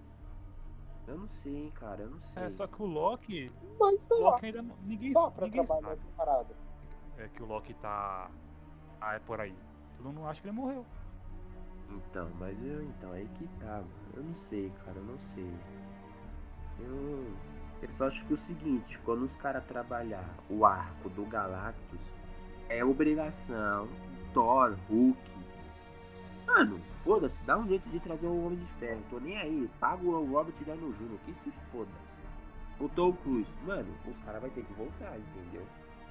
Eu 1.06 1.18
não 1.18 1.28
sei, 1.28 1.64
hein, 1.64 1.72
cara, 1.74 2.02
eu 2.02 2.10
não 2.10 2.20
sei. 2.20 2.42
É, 2.44 2.48
só 2.50 2.66
que 2.66 2.80
o 2.80 2.86
Loki. 2.86 3.52
Mas 3.78 4.08
O. 4.10 4.20
Loki 4.20 4.46
ainda 4.46 4.62
não. 4.62 4.76
Ninguém, 4.84 5.12
Dá 5.12 5.30
pra 5.30 5.44
ninguém 5.46 5.64
trabalhar 5.64 5.96
sabe 5.96 6.02
parada. 6.16 6.54
é, 7.18 7.28
que 7.28 7.42
o 7.42 7.46
Loki 7.46 7.74
tá. 7.74 8.30
Ah, 9.00 9.14
é 9.14 9.18
por 9.18 9.40
aí. 9.40 9.54
Todo 9.96 10.06
mundo 10.06 10.26
acha 10.26 10.40
que 10.40 10.46
ele 10.48 10.56
morreu. 10.56 10.86
Então, 11.90 12.30
mas 12.38 12.56
eu 12.64 12.82
então 12.84 13.12
aí 13.12 13.28
que 13.34 13.46
tá, 13.58 13.66
mano. 13.78 13.90
Eu 14.14 14.22
não 14.22 14.34
sei, 14.34 14.70
cara, 14.84 14.96
eu 14.96 15.04
não 15.04 15.18
sei. 15.34 15.52
Eu, 16.78 17.26
eu 17.82 17.90
só 17.90 18.06
acho 18.06 18.24
que 18.24 18.32
é 18.32 18.34
o 18.34 18.38
seguinte, 18.38 18.98
quando 19.04 19.24
os 19.24 19.34
caras 19.34 19.64
trabalhar 19.64 20.24
o 20.48 20.64
arco 20.64 21.08
do 21.10 21.24
Galactus, 21.24 22.14
é 22.68 22.84
obrigação, 22.84 23.88
Thor, 24.32 24.76
Hulk. 24.88 25.32
Mano, 26.46 26.80
foda-se, 27.02 27.42
dá 27.42 27.58
um 27.58 27.66
jeito 27.66 27.88
de 27.88 27.98
trazer 27.98 28.26
o 28.26 28.46
Homem 28.46 28.58
de 28.58 28.66
Ferro. 28.78 29.02
Tô 29.10 29.18
nem 29.18 29.36
aí. 29.36 29.70
Paga 29.80 30.04
o 30.04 30.32
Robert 30.32 30.54
Downey 30.64 30.92
Jr., 30.92 31.18
que 31.24 31.34
se 31.34 31.50
foda. 31.70 31.90
O 32.78 32.88
Tom 32.88 33.12
Cruise, 33.12 33.50
mano, 33.66 33.92
os 34.06 34.18
caras 34.24 34.40
vão 34.40 34.50
ter 34.50 34.64
que 34.64 34.72
voltar, 34.74 35.16
entendeu? 35.18 35.66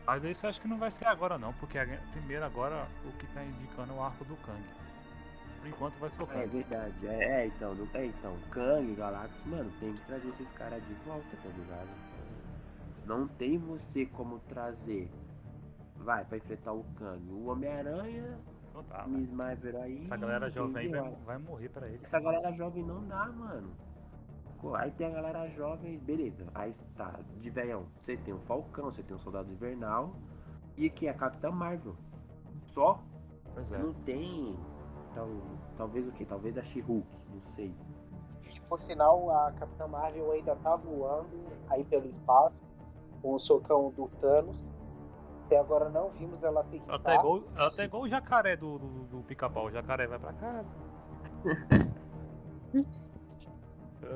Mas 0.05 0.23
isso 0.23 0.45
eu 0.45 0.49
acho 0.49 0.61
que 0.61 0.67
não 0.67 0.77
vai 0.77 0.91
ser 0.91 1.07
agora 1.07 1.37
não, 1.37 1.53
porque 1.53 1.77
primeiro 2.11 2.43
agora 2.43 2.87
o 3.05 3.11
que 3.13 3.27
tá 3.27 3.43
indicando 3.43 3.93
é 3.93 3.95
o 3.95 4.01
arco 4.01 4.25
do 4.25 4.35
Kang. 4.37 4.63
Por 5.61 5.67
enquanto 5.67 5.93
vai 5.99 6.09
ser 6.09 6.23
o 6.23 6.31
É 6.31 6.45
verdade, 6.47 7.07
é, 7.07 7.23
é, 7.43 7.45
então, 7.47 7.75
do- 7.75 7.87
é 7.95 8.05
então, 8.07 8.35
Kang, 8.49 8.95
Galactus, 8.95 9.45
mano, 9.45 9.71
tem 9.79 9.93
que 9.93 10.01
trazer 10.01 10.27
esses 10.29 10.51
caras 10.51 10.83
de 10.85 10.93
volta, 11.05 11.37
tá 11.37 11.49
ligado? 11.49 11.89
Não 13.05 13.27
tem 13.27 13.57
você 13.57 14.05
como 14.07 14.39
trazer, 14.39 15.09
vai, 15.97 16.25
pra 16.25 16.37
enfrentar 16.37 16.73
o 16.73 16.83
Kang, 16.95 17.23
o 17.29 17.45
Homem-Aranha, 17.47 18.39
Não 18.73 18.83
dá. 18.83 19.05
Miss 19.07 19.31
Marvel 19.31 19.81
aí. 19.81 20.01
Essa 20.01 20.17
galera 20.17 20.49
jovem 20.49 20.89
vai, 20.89 21.11
vai 21.25 21.37
morrer 21.37 21.69
pra 21.69 21.87
ele. 21.87 21.99
Essa 22.01 22.19
galera 22.19 22.51
jovem 22.53 22.83
não 22.83 23.05
dá, 23.05 23.25
mano. 23.27 23.71
Aí 24.75 24.91
tem 24.91 25.07
a 25.07 25.09
galera 25.09 25.47
jovem, 25.49 25.97
beleza. 25.99 26.45
Aí 26.55 26.73
tá, 26.95 27.19
de 27.39 27.49
velhão, 27.49 27.87
você 27.99 28.15
tem 28.15 28.33
o 28.33 28.39
Falcão, 28.41 28.85
você 28.85 29.01
tem 29.03 29.15
o 29.15 29.19
Soldado 29.19 29.51
Invernal. 29.51 30.15
E 30.77 30.89
que 30.89 31.07
é 31.07 31.09
a 31.09 31.13
Capitã 31.13 31.51
Marvel. 31.51 31.95
Só. 32.67 33.03
Pois 33.53 33.71
é. 33.71 33.77
Não 33.77 33.93
tem. 33.93 34.55
Tal, 35.13 35.27
talvez 35.77 36.07
o 36.07 36.11
que? 36.11 36.25
Talvez 36.25 36.57
a 36.57 36.63
She-Hulk, 36.63 37.07
não 37.33 37.41
sei. 37.55 37.73
Por 38.67 38.79
sinal, 38.79 39.29
a 39.31 39.51
Capitã 39.51 39.87
Marvel 39.87 40.31
ainda 40.31 40.55
tá 40.57 40.75
voando 40.75 41.29
aí 41.69 41.83
pelo 41.83 42.07
espaço, 42.07 42.63
com 43.21 43.33
o 43.33 43.39
socão 43.39 43.91
do 43.91 44.07
Thanos. 44.21 44.71
Até 45.45 45.59
agora 45.59 45.89
não 45.89 46.09
vimos 46.11 46.41
ela 46.43 46.63
ter 46.63 46.79
que 46.79 46.89
Ela 46.89 46.99
tá 46.99 47.15
igual, 47.15 47.43
ela 47.57 47.71
tá 47.71 47.83
igual 47.83 48.03
o 48.03 48.07
jacaré 48.07 48.55
do, 48.55 48.79
do, 48.79 48.87
do 49.05 49.23
pica-pau. 49.23 49.65
O 49.65 49.71
jacaré 49.71 50.07
vai 50.07 50.17
pra 50.19 50.33
casa. 50.33 50.75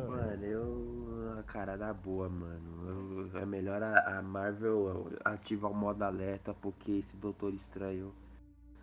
Mano, 0.07 0.43
eu. 0.45 1.43
Cara, 1.47 1.77
na 1.77 1.93
boa, 1.93 2.27
mano. 2.27 3.29
Eu- 3.33 3.39
é 3.39 3.45
melhor 3.45 3.83
a, 3.83 4.17
a 4.17 4.21
Marvel 4.21 5.07
ativar 5.23 5.71
o 5.71 5.75
modo 5.75 6.01
alerta, 6.03 6.53
porque 6.53 6.93
esse 6.93 7.15
Doutor 7.17 7.53
Estranho 7.53 8.13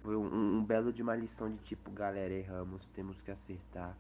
foi 0.03 0.17
um, 0.17 0.57
um 0.59 0.65
belo 0.65 0.93
de 0.93 1.03
uma 1.03 1.15
lição 1.17 1.51
de 1.51 1.59
tipo, 1.59 1.91
galera, 1.91 2.33
erramos, 2.33 2.87
temos 2.89 3.21
que 3.23 3.31
acertar 3.31 3.97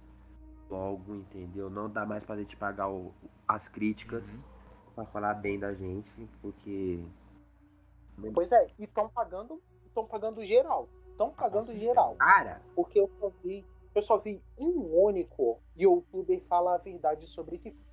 logo, 0.69 1.15
entendeu? 1.15 1.69
Não 1.71 1.89
dá 1.89 2.05
mais 2.07 2.25
pra 2.25 2.37
gente 2.37 2.57
pagar 2.57 2.89
o- 2.91 3.13
as 3.47 3.69
críticas 3.69 4.29
Uhum. 4.33 4.43
pra 4.95 5.05
falar 5.07 5.35
bem 5.35 5.59
da 5.59 5.73
gente, 5.75 6.11
porque. 6.41 7.05
Pois 8.35 8.53
é, 8.53 8.67
e 8.79 8.85
estão 8.85 9.09
pagando, 9.09 9.61
estão 9.87 10.07
pagando 10.07 10.45
geral. 10.45 10.89
Estão 11.11 11.31
pagando 11.31 11.65
certeza. 11.65 11.87
geral. 11.87 12.17
Cara, 12.17 12.63
Porque 12.75 12.99
eu 13.01 13.11
só 13.21 13.31
vi, 13.43 13.65
eu 13.95 14.03
só 14.03 14.19
vi 14.19 14.43
um 14.59 15.05
único 15.05 15.61
youtuber 15.77 16.41
falar 16.49 16.77
a 16.77 16.79
verdade 16.79 17.27
sobre 17.27 17.55
esse 17.57 17.71
filme. 17.71 17.87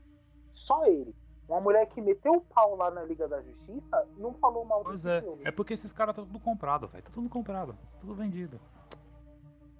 Só 0.50 0.86
ele. 0.86 1.14
Uma 1.50 1.60
mulher 1.60 1.88
que 1.88 2.00
meteu 2.00 2.34
o 2.34 2.42
pau 2.42 2.76
lá 2.76 2.92
na 2.92 3.02
Liga 3.04 3.28
da 3.28 3.42
Justiça 3.42 4.08
não 4.18 4.34
falou 4.36 4.64
mal 4.66 4.84
Pois 4.84 5.02
desse 5.04 5.18
é. 5.18 5.22
filme. 5.22 5.42
É 5.46 5.52
porque 5.52 5.74
esses 5.74 5.92
caras 5.92 6.16
tá 6.16 6.22
tudo 6.22 6.40
comprado, 6.40 6.88
velho. 6.88 7.04
Tá 7.04 7.10
tudo 7.12 7.28
comprado. 7.28 7.76
Tudo 8.00 8.14
vendido. 8.14 8.60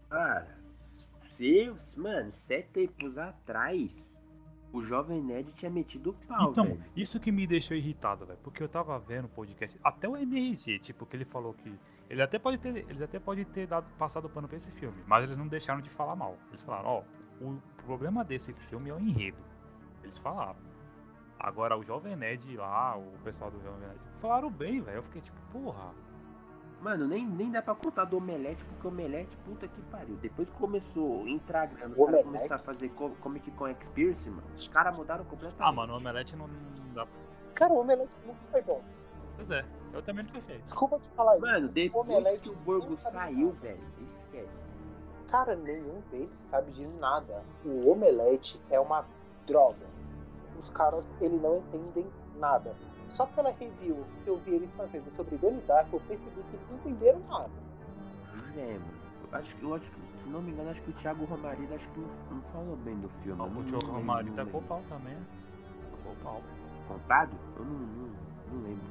cara, 0.10 0.48
se, 1.38 1.72
mano, 1.96 2.32
sete 2.32 2.70
tempos 2.70 3.18
atrás, 3.18 4.12
o 4.74 4.82
Jovem 4.84 5.22
Nerd 5.22 5.52
tinha 5.54 5.70
metido 5.72 6.10
o 6.10 6.14
pau, 6.28 6.50
Então, 6.52 6.66
velho. 6.66 6.84
isso 6.96 7.20
que 7.20 7.32
me 7.32 7.46
deixou 7.46 7.78
irritado, 7.78 8.26
velho. 8.26 8.40
Porque 8.44 8.62
eu 8.64 8.68
tava 8.70 8.98
vendo 9.00 9.26
o 9.26 9.30
podcast. 9.30 9.80
Até 9.84 10.08
o 10.10 10.18
MRG, 10.18 10.80
tipo, 10.80 11.06
que 11.06 11.16
ele 11.16 11.26
falou 11.26 11.54
que. 11.54 11.78
Ele 12.10 12.22
até 12.24 12.40
pode 12.40 12.58
ter. 12.58 12.76
Eles 12.90 13.02
até 13.02 13.20
pode 13.20 13.46
ter 13.46 13.68
dado, 13.68 13.86
passado 13.98 14.28
pano 14.28 14.48
pra 14.48 14.58
esse 14.58 14.72
filme. 14.72 15.04
Mas 15.06 15.24
eles 15.24 15.38
não 15.38 15.48
deixaram 15.48 15.82
de 15.82 15.90
falar 15.90 16.16
mal. 16.16 16.36
Eles 16.50 16.62
falaram, 16.62 16.90
ó, 16.90 17.04
o 17.46 17.62
problema 17.86 18.24
desse 18.24 18.54
filme 18.54 18.90
é 18.90 18.94
o 18.96 19.00
enredo. 19.00 19.38
Eles 20.02 20.18
falaram. 20.18 20.56
Agora 21.40 21.78
o 21.78 21.84
Jovem 21.84 22.16
Nerd 22.16 22.56
lá, 22.58 22.98
o 22.98 23.14
pessoal 23.24 23.50
do 23.50 23.62
Jovem 23.62 23.80
Nerd, 23.80 24.00
falaram 24.20 24.50
bem, 24.50 24.82
velho. 24.82 24.98
Eu 24.98 25.04
fiquei 25.04 25.22
tipo, 25.22 25.38
porra. 25.52 25.92
Mano, 26.82 27.08
nem, 27.08 27.26
nem 27.26 27.52
dá 27.52 27.62
pra 27.62 27.76
contar 27.76 28.06
do 28.06 28.18
Omelete, 28.18 28.64
porque 28.64 28.88
o 28.88 28.90
Omelete, 28.90 29.36
puta 29.46 29.68
que 29.68 29.82
pariu. 29.84 30.16
Depois 30.18 30.50
que 30.50 30.56
começou 30.58 31.24
a 31.26 31.30
entrar 31.30 31.66
grana, 31.68 31.94
os 31.94 32.00
caras 32.06 32.24
começaram 32.24 32.56
a 32.56 32.60
fazer 32.66 32.90
co- 32.90 33.10
Comic 33.22 33.52
Con 33.52 33.68
Experience, 33.68 34.30
mano, 34.30 34.48
os 34.58 34.68
caras 34.70 34.96
mudaram 34.96 35.26
completamente. 35.26 35.62
Ah, 35.68 35.74
mano, 35.74 35.94
o 35.94 35.98
Omelete 35.98 36.36
não, 36.38 36.48
não 36.48 36.94
dá. 36.94 37.06
Cara, 37.54 37.74
o 37.74 37.80
Omelete 37.82 38.10
nunca 38.26 38.40
foi 38.50 38.62
bom. 38.62 38.82
Pois 39.36 39.52
é, 39.52 39.66
eu 39.94 40.02
também 40.02 40.24
não 40.26 40.40
achei. 40.40 40.58
Desculpa 40.60 41.00
te 41.00 41.10
falar 41.18 41.36
isso. 41.38 41.46
Mano, 41.46 41.68
depois 41.68 42.08
Omelete 42.10 42.40
que 42.40 42.50
o 42.50 42.56
Borgo 42.56 42.98
saiu, 42.98 43.52
velho, 43.52 43.84
esquece. 44.02 44.70
Cara, 45.30 45.56
nenhum 45.58 46.02
deles 46.12 46.38
sabe 46.38 46.72
de 46.72 46.88
nada. 46.88 47.44
O 47.66 47.90
Omelete 47.92 48.60
é 48.70 48.80
uma 48.80 49.06
droga. 49.46 49.86
Os 50.60 50.70
caras, 50.70 51.12
ele 51.22 51.38
não 51.38 51.58
entendem 51.58 52.06
nada. 52.38 52.76
Só 53.08 53.26
pela 53.26 53.50
review 53.52 54.06
que 54.24 54.30
eu 54.30 54.38
vi 54.38 54.56
eles 54.56 54.76
fazendo 54.76 55.10
sobre 55.12 55.38
Donnie 55.38 55.62
Darko, 55.62 55.96
eu 55.96 56.00
percebi 56.02 56.42
que 56.44 56.56
eles 56.56 56.68
não 56.70 56.78
entenderam 56.78 57.20
nada. 57.30 57.50
É, 58.56 58.74
mano. 58.74 59.00
Eu 59.32 59.38
acho, 59.38 59.56
que- 59.56 59.64
eu 59.64 59.74
acho 59.76 59.92
que, 59.92 60.00
se 60.18 60.30
não 60.30 60.42
me 60.42 60.52
engano, 60.52 60.70
acho 60.72 60.82
que 60.82 60.90
o 60.90 60.94
Thiago 60.94 61.24
Romarillo 61.26 61.74
acho 61.76 61.88
que 61.90 62.00
não, 62.00 62.10
não 62.32 62.42
falou 62.52 62.76
bem 62.78 62.96
do 62.98 63.10
filme. 63.10 63.42
O 63.42 63.46
Romário 63.92 64.28
não 64.30 64.36
tá 64.36 64.46
com 64.52 64.62
pau 64.64 64.84
também. 64.90 65.14
né? 65.14 65.26
Tacou 65.92 66.16
pau. 66.24 66.42
Comprado? 66.88 67.32
Eu 67.58 67.64
não, 67.64 67.74
não, 67.80 68.10
não 68.52 68.62
lembro. 68.64 68.86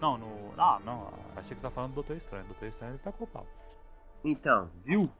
Não, 0.00 0.18
no. 0.18 0.26
Ah, 0.58 0.80
não. 0.84 1.08
Achei 1.36 1.54
que 1.54 1.60
você 1.60 1.66
tá 1.66 1.70
falando 1.70 1.90
do 1.90 1.94
Doutor 1.96 2.16
Estranho. 2.16 2.44
O 2.44 2.48
Doutor 2.48 2.66
Estranho 2.68 2.92
ele 2.92 2.98
tá 2.98 3.12
com 3.12 3.26
pau. 3.26 3.46
Então, 4.24 4.70
viu? 4.82 5.10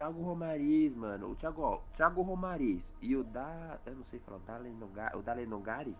Thiago 0.00 0.22
Romariz, 0.22 0.96
mano. 0.96 1.30
O 1.30 1.34
Thiago, 1.36 1.60
ó, 1.60 1.74
o 1.76 1.80
Thiago 1.94 2.22
Romariz 2.22 2.90
e 3.02 3.14
o 3.14 3.22
da. 3.22 3.78
Eu 3.84 3.96
não 3.96 4.04
sei 4.04 4.18
falar, 4.20 4.38
o 4.38 4.40
Dalenogari, 4.40 5.18
o 5.18 5.20
Dalenogari, 5.22 5.96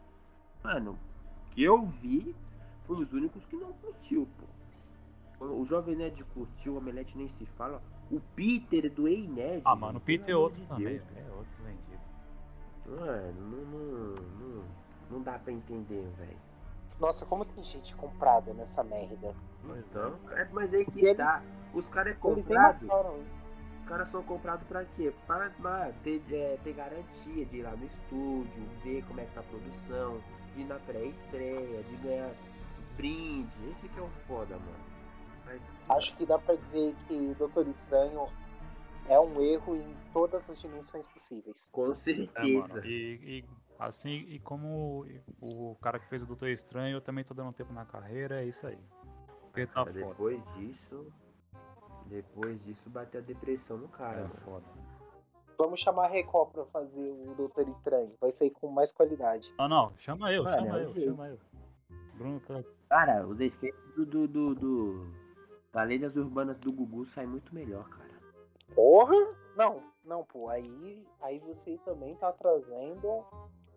mano, 0.65 0.99
que 1.51 1.63
eu 1.63 1.85
vi 1.85 2.35
foi 2.87 2.97
os 2.97 3.13
únicos 3.13 3.45
que 3.45 3.57
não 3.57 3.75
curtiu, 3.75 4.27
pô. 4.39 5.45
O 5.45 5.65
Jovem 5.67 5.97
Nerd 5.97 6.25
curtiu, 6.33 6.75
o 6.75 6.79
Omelete 6.79 7.17
nem 7.19 7.29
se 7.29 7.45
fala. 7.45 7.83
O 8.11 8.21
Peter 8.35 8.91
do 8.91 9.07
Ei 9.07 9.29
Nerd. 9.29 9.61
Ah, 9.67 9.77
mano, 9.77 9.99
o 9.99 10.01
Peter 10.01 10.31
é 10.33 10.37
outro 10.37 10.63
de 10.63 10.67
também. 10.67 10.99
Deus, 10.99 11.05
É 11.17 11.31
outro 11.33 11.63
vendido. 11.63 12.01
Mano, 12.87 13.33
não, 13.51 13.65
não, 13.67 14.15
não, 14.57 14.65
não 15.11 15.23
dá 15.23 15.39
pra 15.39 15.53
entender, 15.53 16.09
velho. 16.17 16.39
Nossa, 16.99 17.27
como 17.27 17.45
tem 17.45 17.63
gente 17.63 17.95
comprada 17.97 18.53
nessa 18.55 18.83
merda. 18.83 19.35
Pois 19.63 19.85
é. 19.95 20.41
É, 20.41 20.49
mas 20.53 20.73
aí 20.73 20.87
que 20.87 21.01
E 21.01 21.07
eles- 21.07 21.27
tá. 21.27 21.43
Os 21.75 21.89
caras 21.91 22.15
é 22.17 22.27
Eles 22.29 22.47
nem 22.47 22.57
comprado. 22.57 23.23
isso. 23.29 23.41
Os 23.91 23.93
caras 23.93 24.09
são 24.11 24.23
comprados 24.23 24.65
pra 24.69 24.85
quê? 24.85 25.13
Para 25.27 25.51
pra 25.51 25.91
ter, 26.05 26.23
é, 26.33 26.57
ter 26.63 26.75
garantia 26.75 27.45
de 27.45 27.57
ir 27.57 27.63
lá 27.65 27.75
no 27.75 27.85
estúdio, 27.87 28.69
ver 28.85 29.05
como 29.07 29.21
é 29.21 29.25
que 29.25 29.35
tá 29.35 29.41
a 29.41 29.43
produção, 29.43 30.23
de 30.55 30.61
ir 30.61 30.65
na 30.65 30.79
pré-estreia, 30.79 31.83
de 31.83 31.97
ganhar 31.97 32.33
brinde. 32.97 33.51
Esse 33.69 33.89
que 33.89 33.99
é 33.99 34.03
o 34.03 34.09
foda, 34.29 34.57
mano. 34.57 34.85
Mas, 35.45 35.69
Acho 35.89 36.17
que 36.17 36.25
dá 36.25 36.39
pra 36.39 36.55
dizer 36.55 36.95
que 37.09 37.15
o 37.15 37.35
Doutor 37.35 37.67
Estranho 37.67 38.29
é 39.09 39.19
um 39.19 39.41
erro 39.43 39.75
em 39.75 39.93
todas 40.13 40.49
as 40.49 40.61
dimensões 40.61 41.09
possíveis. 41.09 41.69
com 41.73 41.91
É, 41.91 41.95
certeza. 41.95 42.75
mano. 42.77 42.87
E, 42.87 43.19
e 43.41 43.45
assim, 43.77 44.25
e 44.29 44.39
como 44.39 45.05
o 45.41 45.75
cara 45.83 45.99
que 45.99 46.09
fez 46.09 46.23
o 46.23 46.27
Doutor 46.27 46.49
Estranho, 46.51 46.95
eu 46.99 47.01
também 47.01 47.25
tô 47.25 47.35
dando 47.35 47.49
um 47.49 47.53
tempo 47.53 47.73
na 47.73 47.85
carreira, 47.85 48.41
é 48.41 48.45
isso 48.47 48.65
aí. 48.69 48.79
Porque 49.47 49.67
tá 49.67 49.85
Cara, 49.85 49.93
foda. 49.93 50.07
depois 50.11 50.41
disso. 50.55 51.13
Depois 52.11 52.61
disso 52.65 52.91
bateu 52.91 53.21
a 53.21 53.25
depressão 53.25 53.79
no 53.79 53.89
cara, 53.89 54.19
É 54.19 54.23
mano. 54.23 54.35
foda. 54.45 54.67
Vamos 55.57 55.81
chamar 55.81 56.07
a 56.07 56.09
Record 56.09 56.51
pra 56.53 56.65
fazer 56.67 57.11
o 57.13 57.35
Doutor 57.37 57.69
Estranho. 57.69 58.13
Vai 58.21 58.33
sair 58.33 58.51
com 58.51 58.69
mais 58.69 58.93
qualidade. 58.93 59.55
Ah, 59.59 59.69
não, 59.69 59.93
chama 59.97 60.33
eu, 60.33 60.43
Mano, 60.43 60.57
chama 60.57 60.69
é 60.69 60.73
o 60.73 60.79
eu, 60.83 60.93
jeito. 60.93 61.11
chama 61.11 61.29
eu. 61.29 61.39
Bruno, 62.15 62.41
cara. 62.41 62.65
Cara, 62.89 63.27
os 63.27 63.39
efeitos 63.41 63.95
do. 63.95 64.05
do, 64.07 64.27
do, 64.29 64.55
do... 64.55 65.07
da 65.73 65.83
lendas 65.83 66.17
urbanas 66.17 66.59
do 66.59 66.73
Gugu 66.73 67.05
sai 67.07 67.27
muito 67.27 67.55
melhor, 67.55 67.89
cara. 67.89 68.11
Porra! 68.75 69.15
Não, 69.57 69.83
não, 70.05 70.25
pô. 70.25 70.49
Aí, 70.49 71.07
aí 71.21 71.39
você 71.41 71.79
também 71.85 72.15
tá 72.17 72.33
trazendo 72.33 73.25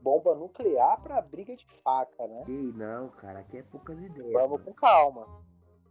bomba 0.02 0.34
nuclear 0.36 1.02
pra 1.02 1.22
briga 1.22 1.56
de 1.56 1.66
faca, 1.84 2.28
né? 2.28 2.46
Ei, 2.48 2.72
não, 2.74 3.10
cara, 3.10 3.40
aqui 3.40 3.58
é 3.58 3.64
poucas 3.64 3.98
ideias. 4.00 4.32
Vamos 4.34 4.52
mano. 4.60 4.64
com 4.66 4.74
calma. 4.74 5.28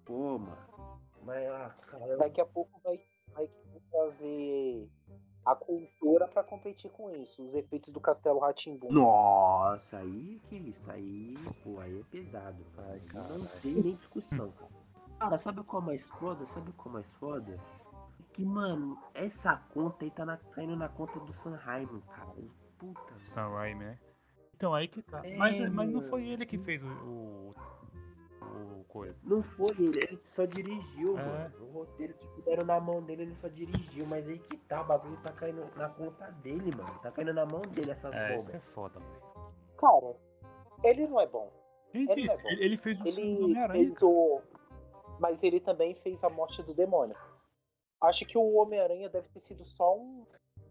Pô, 0.04 0.38
mano. 0.38 0.56
Mas, 1.22 1.46
ah, 1.48 1.74
cara, 1.88 2.06
eu- 2.06 2.18
Daqui 2.18 2.40
a 2.40 2.46
pouco 2.46 2.80
vai, 2.82 3.00
vai 3.34 3.48
trazer 3.90 4.88
a 5.44 5.54
cultura 5.54 6.28
pra 6.28 6.42
competir 6.44 6.90
com 6.90 7.10
isso. 7.10 7.42
Os 7.44 7.54
efeitos 7.54 7.92
do 7.92 8.00
Castelo 8.00 8.38
Ratimbum. 8.40 8.92
Nossa, 8.92 9.98
aí 9.98 10.40
que 10.48 10.56
isso 10.56 10.90
aí, 10.90 11.34
pô, 11.62 11.80
aí 11.80 12.00
é 12.00 12.04
pesado. 12.04 12.64
Cara. 12.76 12.92
Aí 13.34 13.38
não 13.38 13.46
tem 13.60 13.74
nem 13.74 13.94
discussão, 13.96 14.52
cara. 15.18 15.38
Sabe 15.38 15.62
qual 15.64 15.82
é 15.82 15.86
mais 15.86 16.08
foda? 16.10 16.44
Sabe 16.46 16.72
qual 16.72 16.88
é 16.90 16.92
mais 16.94 17.12
foda? 17.14 17.58
Que, 18.32 18.44
mano, 18.44 18.98
essa 19.14 19.56
conta 19.74 20.04
aí 20.04 20.10
tá 20.10 20.24
na- 20.24 20.36
caindo 20.38 20.74
na 20.74 20.88
conta 20.88 21.20
do 21.20 21.32
Sanheim, 21.34 22.00
cara. 22.08 22.32
Puta. 22.78 23.12
Sam 23.22 23.48
Raimi, 23.50 23.84
né? 23.84 23.98
Então 24.56 24.74
aí 24.74 24.88
que 24.88 25.02
tá. 25.02 25.24
É, 25.26 25.36
mas, 25.36 25.58
mas 25.70 25.90
não 25.90 26.02
foi 26.02 26.26
ele 26.26 26.46
que 26.46 26.56
fez 26.58 26.82
o. 26.82 26.86
o, 26.86 27.50
o 28.52 28.84
coisa. 28.84 29.16
Não 29.22 29.42
foi 29.42 29.70
ele, 29.78 29.98
ele 29.98 30.20
só 30.24 30.44
dirigiu, 30.44 31.18
É. 31.18 31.24
mano. 31.24 31.66
O 31.66 31.72
roteiro, 31.72 32.12
tipo, 32.14 32.42
deram 32.42 32.64
na 32.64 32.80
mão 32.80 33.02
dele, 33.02 33.22
ele 33.22 33.34
só 33.36 33.48
dirigiu. 33.48 34.06
Mas 34.06 34.28
aí 34.28 34.38
que 34.38 34.56
tá, 34.56 34.82
o 34.82 34.84
bagulho 34.84 35.16
tá 35.22 35.32
caindo 35.32 35.66
na 35.76 35.88
conta 35.88 36.30
dele, 36.42 36.70
mano. 36.76 36.98
Tá 37.00 37.10
caindo 37.10 37.32
na 37.32 37.46
mão 37.46 37.62
dele 37.62 37.90
essas 37.90 38.12
É, 38.14 38.36
isso 38.36 38.54
é 38.54 38.60
foda, 38.60 38.98
velho. 39.00 39.22
Cara, 39.76 40.16
ele 40.84 41.06
não 41.06 41.20
é 41.20 41.26
bom. 41.26 41.50
Quem 41.90 42.10
Ele 42.10 42.30
é 42.30 42.36
bom. 42.36 42.48
Ele, 42.48 42.64
ele 42.64 42.76
fez 42.76 43.00
o 43.00 43.08
Ele 43.08 43.94
o. 44.00 44.40
Mas 45.18 45.42
ele 45.42 45.60
também 45.60 45.94
fez 45.96 46.24
a 46.24 46.30
morte 46.30 46.62
do 46.62 46.72
demônio. 46.72 47.16
Acho 48.00 48.24
que 48.24 48.36
o 48.36 48.54
Homem-Aranha 48.54 49.08
deve 49.08 49.28
ter 49.28 49.40
sido 49.40 49.64
só 49.64 49.96
um. 49.96 50.26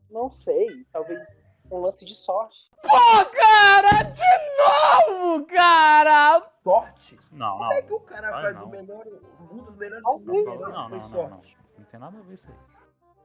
Não 0.09 0.29
sei, 0.29 0.85
talvez 0.91 1.37
um 1.71 1.79
lance 1.81 2.03
de 2.05 2.13
sorte. 2.15 2.69
Cara, 3.33 4.03
de 4.03 5.17
novo, 5.17 5.45
cara! 5.45 6.41
Sorte? 6.63 7.17
Não, 7.31 7.57
Como 7.57 7.73
é 7.73 7.81
não. 7.81 7.87
que 7.87 7.93
o 7.93 7.99
cara 8.01 8.31
faz 8.31 8.55
não. 8.55 8.65
o 8.65 8.69
melhor, 8.69 9.07
um 9.51 9.57
dos 9.63 9.75
melhores 9.77 10.03
filmes 10.05 10.25
Não, 10.25 10.33
dele, 10.33 10.57
não, 10.57 10.89
foi 10.89 10.97
não, 10.99 11.09
não, 11.09 11.29
não. 11.29 11.41
sorte? 11.41 11.57
Não 11.77 11.85
tem 11.85 11.99
nada 11.99 12.17
a 12.17 12.21
ver 12.21 12.33
isso 12.33 12.49
aí. 12.49 12.57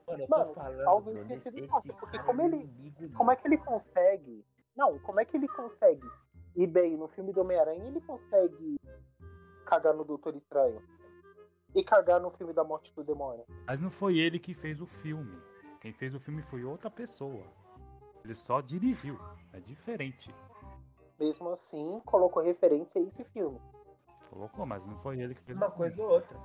Mano, 0.06 0.22
eu 0.22 0.28
Mano, 0.28 0.54
falando, 0.54 1.68
sorte, 1.68 1.92
porque 1.98 2.18
como 2.20 2.40
é 2.42 2.44
ele- 2.46 2.56
inimigo 2.62 3.12
Como 3.16 3.30
é 3.32 3.36
que 3.36 3.46
ele 3.48 3.58
consegue. 3.58 4.44
Não, 4.76 4.98
como 5.00 5.18
é 5.20 5.24
que 5.24 5.36
ele 5.36 5.48
consegue 5.48 6.06
ir 6.54 6.66
bem 6.68 6.96
no 6.96 7.08
filme 7.08 7.32
do 7.32 7.40
Homem-Aranha? 7.40 7.84
Ele 7.84 8.00
consegue 8.00 8.78
cagar 9.66 9.92
no 9.94 10.04
Doutor 10.04 10.36
Estranho. 10.36 10.80
e 11.74 11.82
cagar 11.84 12.20
no 12.20 12.30
filme 12.30 12.52
da 12.54 12.62
morte 12.64 12.94
do 12.94 13.02
demônio. 13.04 13.44
Mas 13.66 13.80
não 13.82 13.90
foi 13.90 14.16
ele 14.18 14.38
que 14.38 14.54
fez 14.54 14.80
o 14.80 14.86
filme. 14.86 15.36
Quem 15.80 15.92
fez 15.92 16.14
o 16.14 16.20
filme 16.20 16.40
foi 16.40 16.64
outra 16.64 16.88
pessoa. 16.90 17.44
Ele 18.26 18.34
só 18.34 18.60
dirigiu. 18.60 19.16
É 19.52 19.60
diferente. 19.60 20.34
Mesmo 21.16 21.48
assim, 21.48 22.00
colocou 22.04 22.42
referência 22.42 23.00
a 23.00 23.04
esse 23.04 23.24
filme. 23.26 23.60
Colocou, 24.28 24.66
mas 24.66 24.84
não 24.84 24.98
foi 24.98 25.20
ele 25.20 25.32
que 25.32 25.40
fez 25.42 25.56
Uma 25.56 25.70
coisa 25.70 26.02
ou 26.02 26.10
outra. 26.10 26.36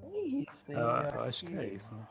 É 0.00 0.20
isso, 0.20 0.70
hein? 0.72 0.78
Ah, 0.78 1.12
eu 1.16 1.20
acho 1.22 1.46
que 1.46 1.58
é 1.58 1.66
isso, 1.66 1.96
né? 1.96 2.08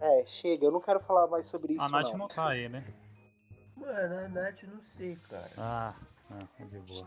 É, 0.00 0.26
chega, 0.26 0.64
eu 0.64 0.72
não 0.72 0.80
quero 0.80 1.00
falar 1.00 1.26
mais 1.26 1.46
sobre 1.46 1.74
isso. 1.74 1.84
A 1.84 1.88
Nath 1.90 2.12
não. 2.12 2.18
não 2.20 2.28
tá 2.28 2.48
aí, 2.48 2.66
né? 2.70 2.82
Mano, 3.76 4.18
a 4.24 4.28
Nath 4.28 4.62
não 4.62 4.80
sei, 4.80 5.16
cara. 5.28 5.50
Ah, 5.58 5.94
ah, 6.30 6.48
é 6.58 6.64
de 6.64 6.78
boa. 6.80 7.06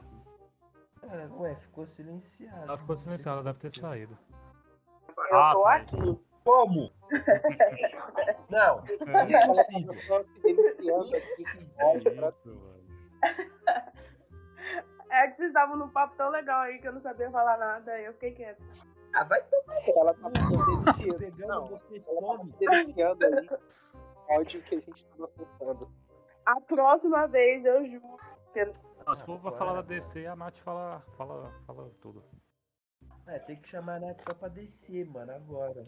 Cara, 1.01 1.33
ué, 1.33 1.55
ficou 1.55 1.85
silenciada. 1.87 2.61
Ela 2.61 2.77
ficou 2.77 2.95
silenciada, 2.95 3.37
ela 3.37 3.43
deve 3.45 3.57
ter 3.57 3.71
saído. 3.71 4.15
Eu 5.17 5.39
Ah, 5.39 5.51
tô 5.51 5.63
tá. 5.63 5.75
aqui. 5.75 6.24
Como? 6.45 6.91
não, 8.49 8.83
tá 8.83 9.23
impossível. 9.25 9.95
mano. 12.45 12.85
É 15.09 15.27
que 15.27 15.37
vocês 15.37 15.47
estavam 15.47 15.77
num 15.77 15.89
papo 15.89 16.15
tão 16.17 16.29
legal 16.29 16.61
aí 16.61 16.79
que 16.79 16.87
eu 16.87 16.93
não 16.93 17.01
sabia 17.01 17.31
falar 17.31 17.57
nada, 17.57 17.91
aí 17.93 18.05
eu 18.05 18.13
fiquei 18.13 18.31
quieta. 18.33 18.61
Ah, 19.13 19.23
vai 19.23 19.41
tomar 19.43 19.89
Ela 19.89 20.13
tá 20.13 20.29
você 20.29 20.75
deliciando. 21.07 21.17
pegando, 21.19 21.47
Não, 21.47 21.67
você 21.67 22.03
ela 22.07 23.15
tá 23.17 23.57
aí 24.29 24.37
ódio 24.39 24.61
que 24.63 24.75
a 24.75 24.79
gente 24.79 25.07
tá 25.07 25.27
soltando. 25.27 25.89
A 26.45 26.61
próxima 26.61 27.25
vez, 27.27 27.63
eu 27.65 27.85
juro. 27.85 28.17
que- 28.53 28.71
Não, 29.07 29.15
se 29.15 29.23
for 29.25 29.39
pra 29.39 29.51
falar 29.53 29.73
da 29.73 29.81
DC, 29.81 30.25
a 30.27 30.35
Nath 30.35 30.57
fala, 30.57 31.01
fala, 31.17 31.51
fala 31.65 31.89
tudo. 32.01 32.23
É, 33.27 33.39
tem 33.39 33.55
que 33.59 33.67
chamar 33.69 33.95
a 33.95 33.99
Nath 33.99 34.21
só 34.21 34.33
pra 34.33 34.47
descer, 34.49 35.05
mano, 35.05 35.31
agora. 35.33 35.85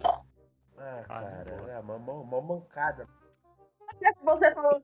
Ah, 0.78 1.04
cara, 1.08 1.72
é 1.72 1.80
uma, 1.80 2.42
mancada. 2.42 3.08
Que 3.98 4.14
Você 4.24 4.54
falou. 4.54 4.84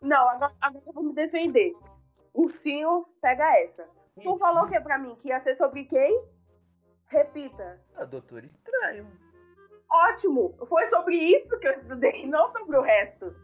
Não, 0.00 0.28
agora, 0.28 0.54
agora 0.60 0.84
eu 0.86 0.92
vou 0.92 1.02
me 1.02 1.14
defender. 1.14 1.72
Ursinho, 2.32 3.06
pega 3.20 3.58
essa. 3.60 3.86
Tu 4.22 4.38
falou 4.38 4.66
que 4.68 4.80
pra 4.80 4.98
mim 4.98 5.16
que 5.16 5.28
ia 5.28 5.40
ser 5.40 5.56
sobre 5.56 5.84
quem? 5.84 6.24
Repita. 7.06 7.80
Ah, 7.96 8.04
doutor 8.04 8.44
estranho. 8.44 9.06
Ótimo! 9.90 10.56
Foi 10.66 10.88
sobre 10.88 11.16
isso 11.16 11.58
que 11.58 11.68
eu 11.68 11.72
estudei, 11.72 12.26
não 12.26 12.50
sobre 12.52 12.76
o 12.76 12.82
resto. 12.82 13.34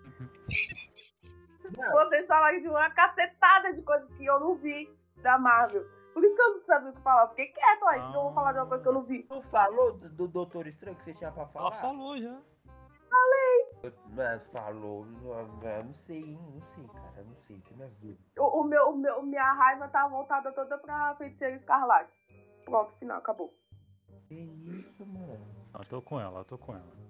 Vocês 1.93 2.27
falaram 2.27 2.61
de 2.61 2.69
uma 2.69 2.91
cacetada 2.91 3.73
de 3.73 3.83
coisas 3.83 4.11
que 4.17 4.27
eu 4.27 4.41
não 4.41 4.57
vi 4.57 4.93
da 5.23 5.39
Marvel. 5.39 5.87
Por 6.13 6.25
isso 6.25 6.35
que 6.35 6.43
eu 6.43 6.55
não 6.55 6.65
sabia 6.65 6.91
o 6.91 6.93
que 6.93 7.01
falar. 7.01 7.29
Fiquei 7.29 7.47
quieto 7.49 7.85
aí, 7.89 8.01
porque 8.01 8.17
eu 8.17 8.23
vou 8.23 8.33
falar 8.33 8.53
de 8.53 8.59
uma 8.59 8.67
coisa 8.67 8.83
que 8.83 8.89
eu 8.89 8.93
não 8.93 9.03
vi. 9.03 9.23
tu 9.25 9.43
falou 9.43 9.93
do, 9.93 10.09
do 10.09 10.29
doutor 10.29 10.67
estranho 10.67 10.97
que 10.97 11.05
você 11.05 11.15
tinha 11.15 11.31
pra 11.31 11.47
falar? 11.47 11.67
Ela 11.67 11.77
falou 11.77 12.19
já. 12.19 12.37
Mas 14.15 14.47
falou, 14.49 15.07
não, 15.07 15.47
não 15.85 15.95
sei, 15.95 16.19
hein, 16.19 16.39
não 16.53 16.61
sei, 16.75 16.85
cara, 16.87 17.25
não 17.25 17.37
sei, 17.47 17.59
tem 17.61 17.77
minhas 17.77 17.95
dúvidas. 17.95 18.25
O, 18.39 18.61
o 18.61 18.65
meu, 18.65 18.91
o 18.91 18.97
meu, 18.97 19.23
minha 19.23 19.53
raiva 19.53 19.89
tá 19.89 20.07
voltada 20.07 20.53
toda 20.53 20.77
pra 20.79 21.15
feiticeira 21.17 21.57
escarlate. 21.57 22.13
Pronto, 22.65 22.93
final, 22.99 23.19
acabou. 23.19 23.55
Que 24.29 24.35
isso, 24.35 25.07
mano? 25.07 25.47
Eu 25.73 25.85
tô 25.87 26.03
com 26.03 26.21
ela, 26.21 26.41
eu 26.41 26.45
tô 26.45 26.59
com 26.59 26.73
ela. 26.75 27.01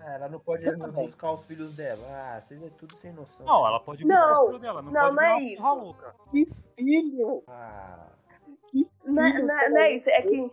Ah, 0.00 0.12
ela 0.12 0.28
não 0.28 0.38
pode 0.38 0.64
buscar 0.92 1.32
os 1.32 1.44
filhos 1.44 1.74
dela. 1.74 2.06
Ah, 2.08 2.40
vocês 2.40 2.62
é 2.62 2.70
tudo 2.70 2.96
sem 2.98 3.12
noção. 3.12 3.44
Não, 3.44 3.66
ela 3.66 3.80
pode 3.80 4.04
Não, 4.04 4.16
buscar 4.28 4.42
o 4.42 4.46
filho 4.46 4.58
dela, 4.60 4.82
não, 4.82 4.92
não, 4.92 5.00
pode 5.00 5.16
não 5.16 5.22
é 5.22 5.42
isso. 5.42 5.56
porra 5.62 5.72
louca. 5.74 6.14
Filho! 6.76 7.42
Ah, 7.48 8.06
Não, 9.08 9.22
é- 9.24 9.42
não 9.42 9.58
é- 9.58 9.68
não 9.70 9.80
é 9.80 9.90
isso, 9.92 10.08
é 10.10 10.22
que 10.22 10.50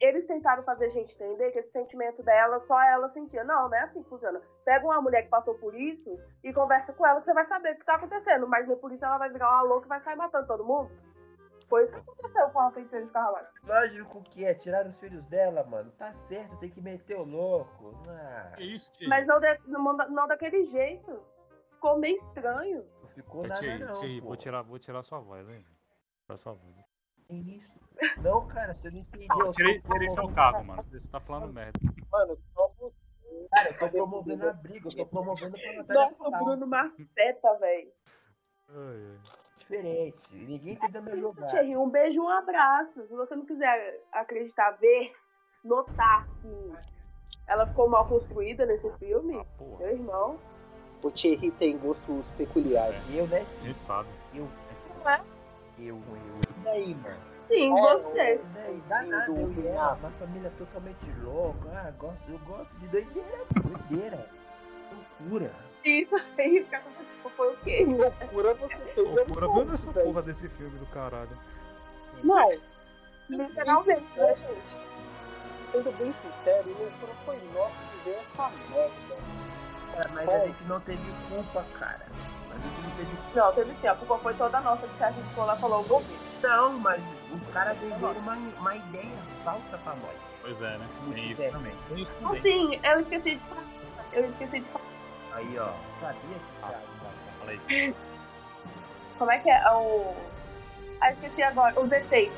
eles 0.00 0.24
tentaram 0.26 0.62
fazer 0.62 0.86
a 0.86 0.90
gente 0.90 1.12
entender 1.14 1.50
que 1.50 1.58
esse 1.58 1.70
sentimento 1.72 2.22
dela 2.22 2.60
só 2.60 2.80
ela 2.82 3.08
sentia. 3.08 3.42
Não, 3.42 3.68
não 3.68 3.76
é 3.76 3.80
assim 3.80 4.02
que 4.02 4.08
funciona. 4.08 4.40
Pega 4.64 4.84
uma 4.84 5.00
mulher 5.02 5.22
que 5.22 5.28
passou 5.28 5.54
por 5.56 5.74
isso 5.74 6.16
e 6.44 6.52
conversa 6.52 6.92
com 6.92 7.04
ela 7.06 7.18
que 7.20 7.26
você 7.26 7.34
vai 7.34 7.46
saber 7.46 7.72
o 7.74 7.78
que 7.78 7.84
tá 7.84 7.96
acontecendo. 7.96 8.46
Mas 8.46 8.68
nem 8.68 8.76
por 8.76 8.92
isso 8.92 9.04
ela 9.04 9.18
vai 9.18 9.28
virar 9.30 9.48
uma 9.50 9.62
louca 9.62 9.86
e 9.86 9.88
vai 9.88 10.00
sair 10.00 10.14
matando 10.16 10.46
todo 10.46 10.64
mundo. 10.64 10.90
Foi 11.68 11.84
isso 11.84 11.92
que 11.92 12.00
aconteceu 12.00 12.48
com 12.50 12.60
a 12.60 12.70
feiticeira 12.70 13.04
escarlate. 13.04 13.50
lógico 13.66 14.22
que 14.22 14.44
é, 14.44 14.54
tirar 14.54 14.86
os 14.86 14.98
filhos 14.98 15.26
dela, 15.26 15.64
mano. 15.64 15.90
Tá 15.98 16.12
certo, 16.12 16.56
tem 16.58 16.70
que 16.70 16.80
meter 16.80 17.16
o 17.18 17.24
louco. 17.24 17.92
Ah, 18.08 18.52
Que 18.56 18.62
isso, 18.74 18.90
tio? 18.92 19.08
Mas 19.08 19.26
não, 19.26 19.38
de- 19.40 19.60
não, 19.66 19.82
não 19.82 20.26
daquele 20.28 20.64
jeito. 20.66 21.20
Ficou 21.72 21.98
meio 21.98 22.16
estranho. 22.22 22.86
não 23.02 23.08
ficou 23.10 23.42
nada 23.42 23.60
Tio, 23.60 23.78
não, 23.80 24.20
pô. 24.22 24.28
vou 24.28 24.36
tirar, 24.36 24.62
vou 24.62 24.78
tirar 24.78 25.02
sua 25.02 25.18
voz, 25.20 25.46
hein? 25.48 25.62
Tirar 26.24 26.38
sua 26.38 26.52
voz. 26.54 26.74
Que 27.28 27.34
isso? 27.56 27.78
Não, 28.22 28.46
cara, 28.48 28.74
você 28.74 28.90
não 28.90 28.98
entendeu. 29.00 29.28
Eu 29.38 29.46
eu 29.46 29.52
tirei, 29.52 29.80
tirei 29.82 30.08
seu 30.08 30.28
cargo, 30.32 30.64
mano. 30.64 30.82
Você 30.82 31.10
tá 31.10 31.20
falando 31.20 31.52
merda. 31.52 31.78
Mano, 32.10 32.36
só 32.54 32.68
você. 32.78 32.94
Cara, 33.50 33.68
eu 33.68 33.78
tô 33.78 33.90
promovendo 33.90 34.48
a 34.48 34.52
briga, 34.54 34.88
eu 34.88 34.96
tô 34.96 35.06
promovendo 35.06 35.52
pra 35.58 35.72
Natália 35.74 36.02
Nossa, 36.10 36.28
o. 36.28 36.30
Bruno 36.44 36.66
Maceta, 36.66 37.54
velho. 37.60 37.92
Diferente. 39.58 40.34
Ninguém 40.34 40.76
tenta 40.76 41.00
me 41.00 41.20
jogar. 41.20 41.50
Thierry, 41.50 41.76
um 41.76 41.90
beijo 41.90 42.16
e 42.16 42.20
um 42.20 42.28
abraço. 42.28 43.06
Se 43.06 43.14
você 43.14 43.36
não 43.36 43.44
quiser 43.44 44.02
acreditar, 44.12 44.70
ver, 44.72 45.12
notar 45.62 46.26
que 46.40 46.72
ela 47.46 47.66
ficou 47.66 47.88
mal 47.88 48.08
construída 48.08 48.64
nesse 48.64 48.90
filme, 48.98 49.38
Ah, 49.38 49.44
porra. 49.58 49.78
meu 49.80 49.90
irmão. 49.90 50.38
O 51.02 51.10
Thierry 51.10 51.50
tem 51.52 51.76
gostos 51.78 52.30
peculiares. 52.32 53.16
Eu, 53.16 53.26
né? 53.28 53.42
A 53.42 53.64
gente 53.66 53.80
sabe. 53.80 54.08
Eu, 54.34 54.44
A. 54.46 54.98
Não 54.98 55.10
é? 55.10 55.20
eu, 55.78 55.96
eu. 55.96 56.47
Daí, 56.64 56.94
mano? 56.94 57.16
Sim, 57.48 57.78
É, 57.78 57.80
você. 57.80 58.40
Daí? 58.54 58.82
Dá 58.88 59.02
nada, 59.02 59.30
eu 59.32 59.52
e 59.52 59.66
ela, 59.66 59.94
uma 59.94 60.10
família 60.10 60.52
totalmente 60.58 61.10
louca. 61.22 61.68
Ah, 61.74 61.90
gosto, 61.98 62.30
eu 62.30 62.38
gosto 62.40 62.74
de 62.76 62.88
doideira, 62.88 63.44
doideira. 63.62 64.26
Loucura. 65.20 65.52
Isso, 65.84 66.14
é 66.36 66.48
isso 66.48 66.68
que 66.68 66.74
aconteceu. 66.74 67.06
Foi 67.36 67.52
o 67.52 67.56
quê? 67.58 67.84
Loucura 67.86 68.54
você 68.54 68.76
fez. 68.76 68.96
Loucura, 68.96 69.46
é 69.46 69.48
bom, 69.48 69.72
essa 69.72 69.92
porra 69.92 70.22
desse 70.22 70.48
filme 70.48 70.78
do 70.78 70.86
caralho. 70.86 71.36
Não. 72.22 72.52
Literalmente, 73.28 74.18
né, 74.18 74.34
gente? 74.36 74.76
Sendo 75.72 75.98
bem 75.98 76.12
sincero, 76.12 76.68
loucura 76.68 77.12
foi 77.24 77.38
nossa 77.54 77.78
de 77.78 78.04
ver 78.04 78.16
essa 78.18 78.50
merda. 78.70 79.16
Cara, 79.94 80.08
mas 80.14 80.28
a 80.28 80.46
gente 80.46 80.64
não 80.64 80.80
teve 80.80 81.12
culpa, 81.28 81.64
cara. 81.78 82.06
A 82.50 82.54
gente 82.54 82.82
não 82.82 82.90
teve 82.96 83.18
Não, 83.34 83.52
teve 83.52 83.74
sim. 83.80 83.86
A 83.86 83.94
culpa 83.94 84.18
foi 84.18 84.34
toda 84.34 84.60
nossa, 84.60 84.86
porque 84.86 85.04
a 85.04 85.10
gente 85.10 85.34
foi 85.34 85.44
lá 85.44 85.56
e 85.56 85.60
falou, 85.60 85.82
vou 85.82 86.00
ver. 86.00 86.27
Não, 86.42 86.78
mas 86.78 87.02
os 87.32 87.46
caras 87.48 87.76
venderam 87.78 88.12
uma, 88.12 88.34
uma 88.34 88.76
ideia 88.76 89.16
falsa 89.44 89.76
pra 89.78 89.94
nós. 89.96 90.38
Pois 90.40 90.60
é, 90.62 90.78
né? 90.78 90.78
Tem 90.78 90.88
isso 90.88 91.26
Multiverso. 91.26 91.52
também. 91.52 91.74
Tem 91.88 92.02
isso 92.02 92.12
também. 92.20 92.42
sim, 92.42 92.80
eu 92.82 93.00
esqueci 93.00 93.34
de 93.36 93.40
falar. 93.46 93.64
Eu 94.12 94.28
esqueci 94.30 94.60
de 94.60 94.66
falar. 94.68 94.84
Aí, 95.34 95.58
ó. 95.58 95.72
Sabia 96.00 96.20
que 96.22 96.40
Ah. 96.62 96.70
já 96.70 96.80
Fala 97.38 97.50
aí. 97.50 97.94
Como 99.18 99.30
é 99.32 99.38
que 99.40 99.50
é 99.50 99.70
o. 99.72 100.14
Ah, 101.00 101.12
esqueci 101.12 101.42
agora. 101.42 101.80
Os 101.80 101.88
defeitos. 101.88 102.36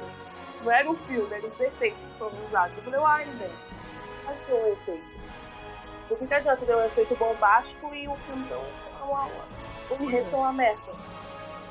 Não 0.63 0.71
era 0.71 0.91
o 0.91 0.97
filme, 1.07 1.33
eram 1.35 1.49
os 1.49 1.57
defeitos 1.57 1.99
que 1.99 2.19
foram 2.19 2.47
usados. 2.47 2.77
Eu 2.77 2.83
falei, 2.85 3.01
uai, 3.01 3.25
gente. 3.25 3.75
Mas 4.27 4.39
que 4.47 4.53
um 4.53 4.73
efeito. 4.73 5.11
Por 6.09 6.19
que 6.19 6.27
que 6.27 6.35
adianta 6.35 6.67
ter 6.67 6.75
um 6.77 6.85
efeito 6.85 7.15
bombástico 7.17 7.95
e 7.95 8.09
o 8.09 8.15
filme 8.17 8.47
não. 8.51 8.61
uma- 9.07 9.25
uma- 9.25 9.45
O 9.91 10.03
enredo 10.05 10.29
é 10.33 10.37
uma 10.37 10.53
merda. 10.53 10.93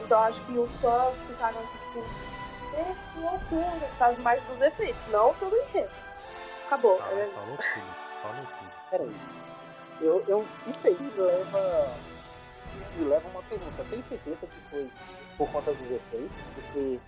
Então 0.09 0.23
acho 0.23 0.41
que 0.47 0.57
os 0.57 0.71
fãs 0.81 1.13
ficaram 1.27 1.61
tipo. 1.67 1.99
"É, 2.73 2.95
Que 3.13 3.19
loucura. 3.19 3.89
Causa 3.99 4.19
mais 4.23 4.41
dos 4.45 4.59
efeitos, 4.59 4.99
não 5.11 5.35
pelo 5.35 5.55
enredo. 5.55 5.91
Acabou. 6.65 6.97
Tá, 6.97 7.05
É, 7.11 7.29
falou 7.35 7.57
tudo. 7.57 7.95
Falou 8.23 8.35
tudo. 8.57 8.71
Peraí. 8.89 9.15
Eu, 10.01 10.25
eu, 10.27 10.47
isso 10.65 10.87
aí 10.87 10.97
me 10.99 11.11
leva. 11.11 11.93
Me 12.97 13.05
leva 13.05 13.27
uma 13.29 13.43
pergunta. 13.43 13.85
Tem 13.87 14.01
certeza 14.01 14.47
que 14.47 14.69
foi 14.71 14.89
por 15.37 15.47
conta 15.51 15.71
dos 15.73 15.91
efeitos? 15.91 16.37
Porque. 16.55 16.99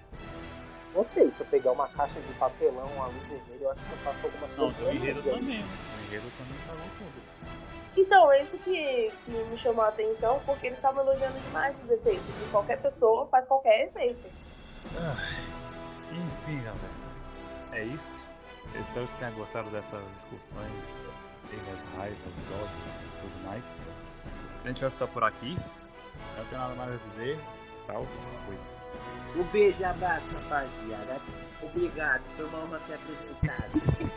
Não 0.93 1.04
sei, 1.04 1.32
se 1.32 1.39
eu 1.41 1.47
pegar 1.47 1.72
uma 1.72 1.88
caixa 1.88 2.20
de 2.22 2.34
papelão, 2.34 2.86
uma 2.97 3.08
luz 3.08 3.28
vermelha, 3.28 3.62
eu 3.64 3.72
acho 3.72 3.82
que 3.84 3.91
eu 3.93 3.97
faço 3.99 4.22
algumas 4.28 4.52
Não, 4.52 4.58
coisas. 4.72 4.88
o 4.88 4.91
enredo 4.91 5.24
também. 5.24 5.41
O 5.64 6.06
enredo 6.06 6.32
também 6.38 6.58
falou 6.68 6.84
tudo. 6.99 7.81
Então, 7.96 8.32
esse 8.34 8.58
que, 8.58 9.12
que 9.26 9.32
me 9.32 9.58
chamou 9.58 9.84
a 9.84 9.89
atenção, 9.89 10.42
porque 10.46 10.68
eles 10.68 10.78
estavam 10.78 11.04
elogiando 11.04 11.38
demais 11.39 11.76
os 11.84 11.89
efeitos. 11.89 12.24
E 12.26 12.50
qualquer 12.50 12.82
pessoa 12.82 13.28
faz 13.28 13.48
qualquer 13.48 13.88
efeito. 13.88 14.30
Enfim, 16.12 16.64
galera. 16.64 17.02
É 17.74 17.84
isso. 17.84 18.28
Eu 18.74 18.82
espero 18.82 19.06
que 19.06 19.12
vocês 19.12 19.20
tenham 19.20 19.34
gostado 19.34 19.70
dessas 19.70 20.12
discussões, 20.14 21.10
teve 21.50 21.72
as 21.72 21.84
raivas, 21.96 22.50
ódio 22.62 22.78
e 23.04 23.22
tudo 23.22 23.46
mais. 23.46 23.86
A 24.64 24.68
gente 24.68 24.82
vai 24.82 24.89
ficar 24.89 25.08
por 25.08 25.24
aqui. 25.24 25.58
Não 26.38 26.46
tem 26.46 26.58
nada 26.58 26.76
mais 26.76 26.94
a 26.94 26.98
dizer. 27.10 27.39
Tchau. 27.86 28.06
Fui. 28.46 28.58
Um 29.36 29.44
beijo 29.46 29.82
e 29.82 29.86
abraço, 29.86 30.30
rapaziada. 30.34 31.22
Obrigado, 31.64 32.22
foi 32.36 32.46
uma 32.46 32.60
honra 32.60 32.82
ter 32.88 32.96
apresentado 32.96 33.72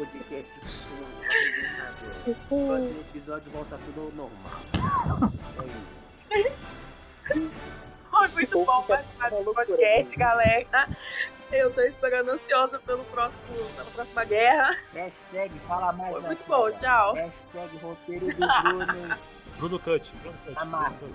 podcast 0.00 0.94
com 0.96 2.66
o 2.66 2.72
apresentador. 2.72 2.78
Próximo 2.78 3.00
episódio 3.00 3.50
volta 3.52 3.78
tudo 3.84 4.00
ao 4.00 4.10
normal. 4.12 5.32
É 6.30 6.40
isso. 6.40 7.50
Foi 8.10 8.28
muito 8.28 8.64
bom 8.64 8.82
participar 8.82 9.30
desse 9.30 9.44
podcast, 9.44 10.16
galera. 10.16 10.88
Eu 11.52 11.72
tô 11.74 11.80
esperando 11.82 12.30
ansiosa 12.30 12.78
pelo 12.78 13.04
próximo, 13.04 13.42
pela 13.76 13.90
próxima 13.90 14.24
guerra. 14.24 14.76
Hashtag 14.94 15.58
fala 15.60 15.92
mais 15.92 16.12
Foi 16.12 16.20
muito 16.22 16.46
bom, 16.46 16.70
tchau. 16.78 17.14
Hashtag 17.14 17.76
roteiro 17.78 18.26
do 18.26 18.46
Bruno. 18.62 19.16
Bruno 19.58 19.78
Cut. 19.80 20.12
Bruno 20.22 20.38
Cut. 20.46 20.58
Amado. 20.58 21.14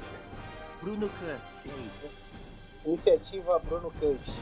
Bruno 0.82 1.10
Cut. 1.10 1.70
Iniciativa 2.86 3.60
Bruno 3.60 3.92
Cut. 4.00 4.40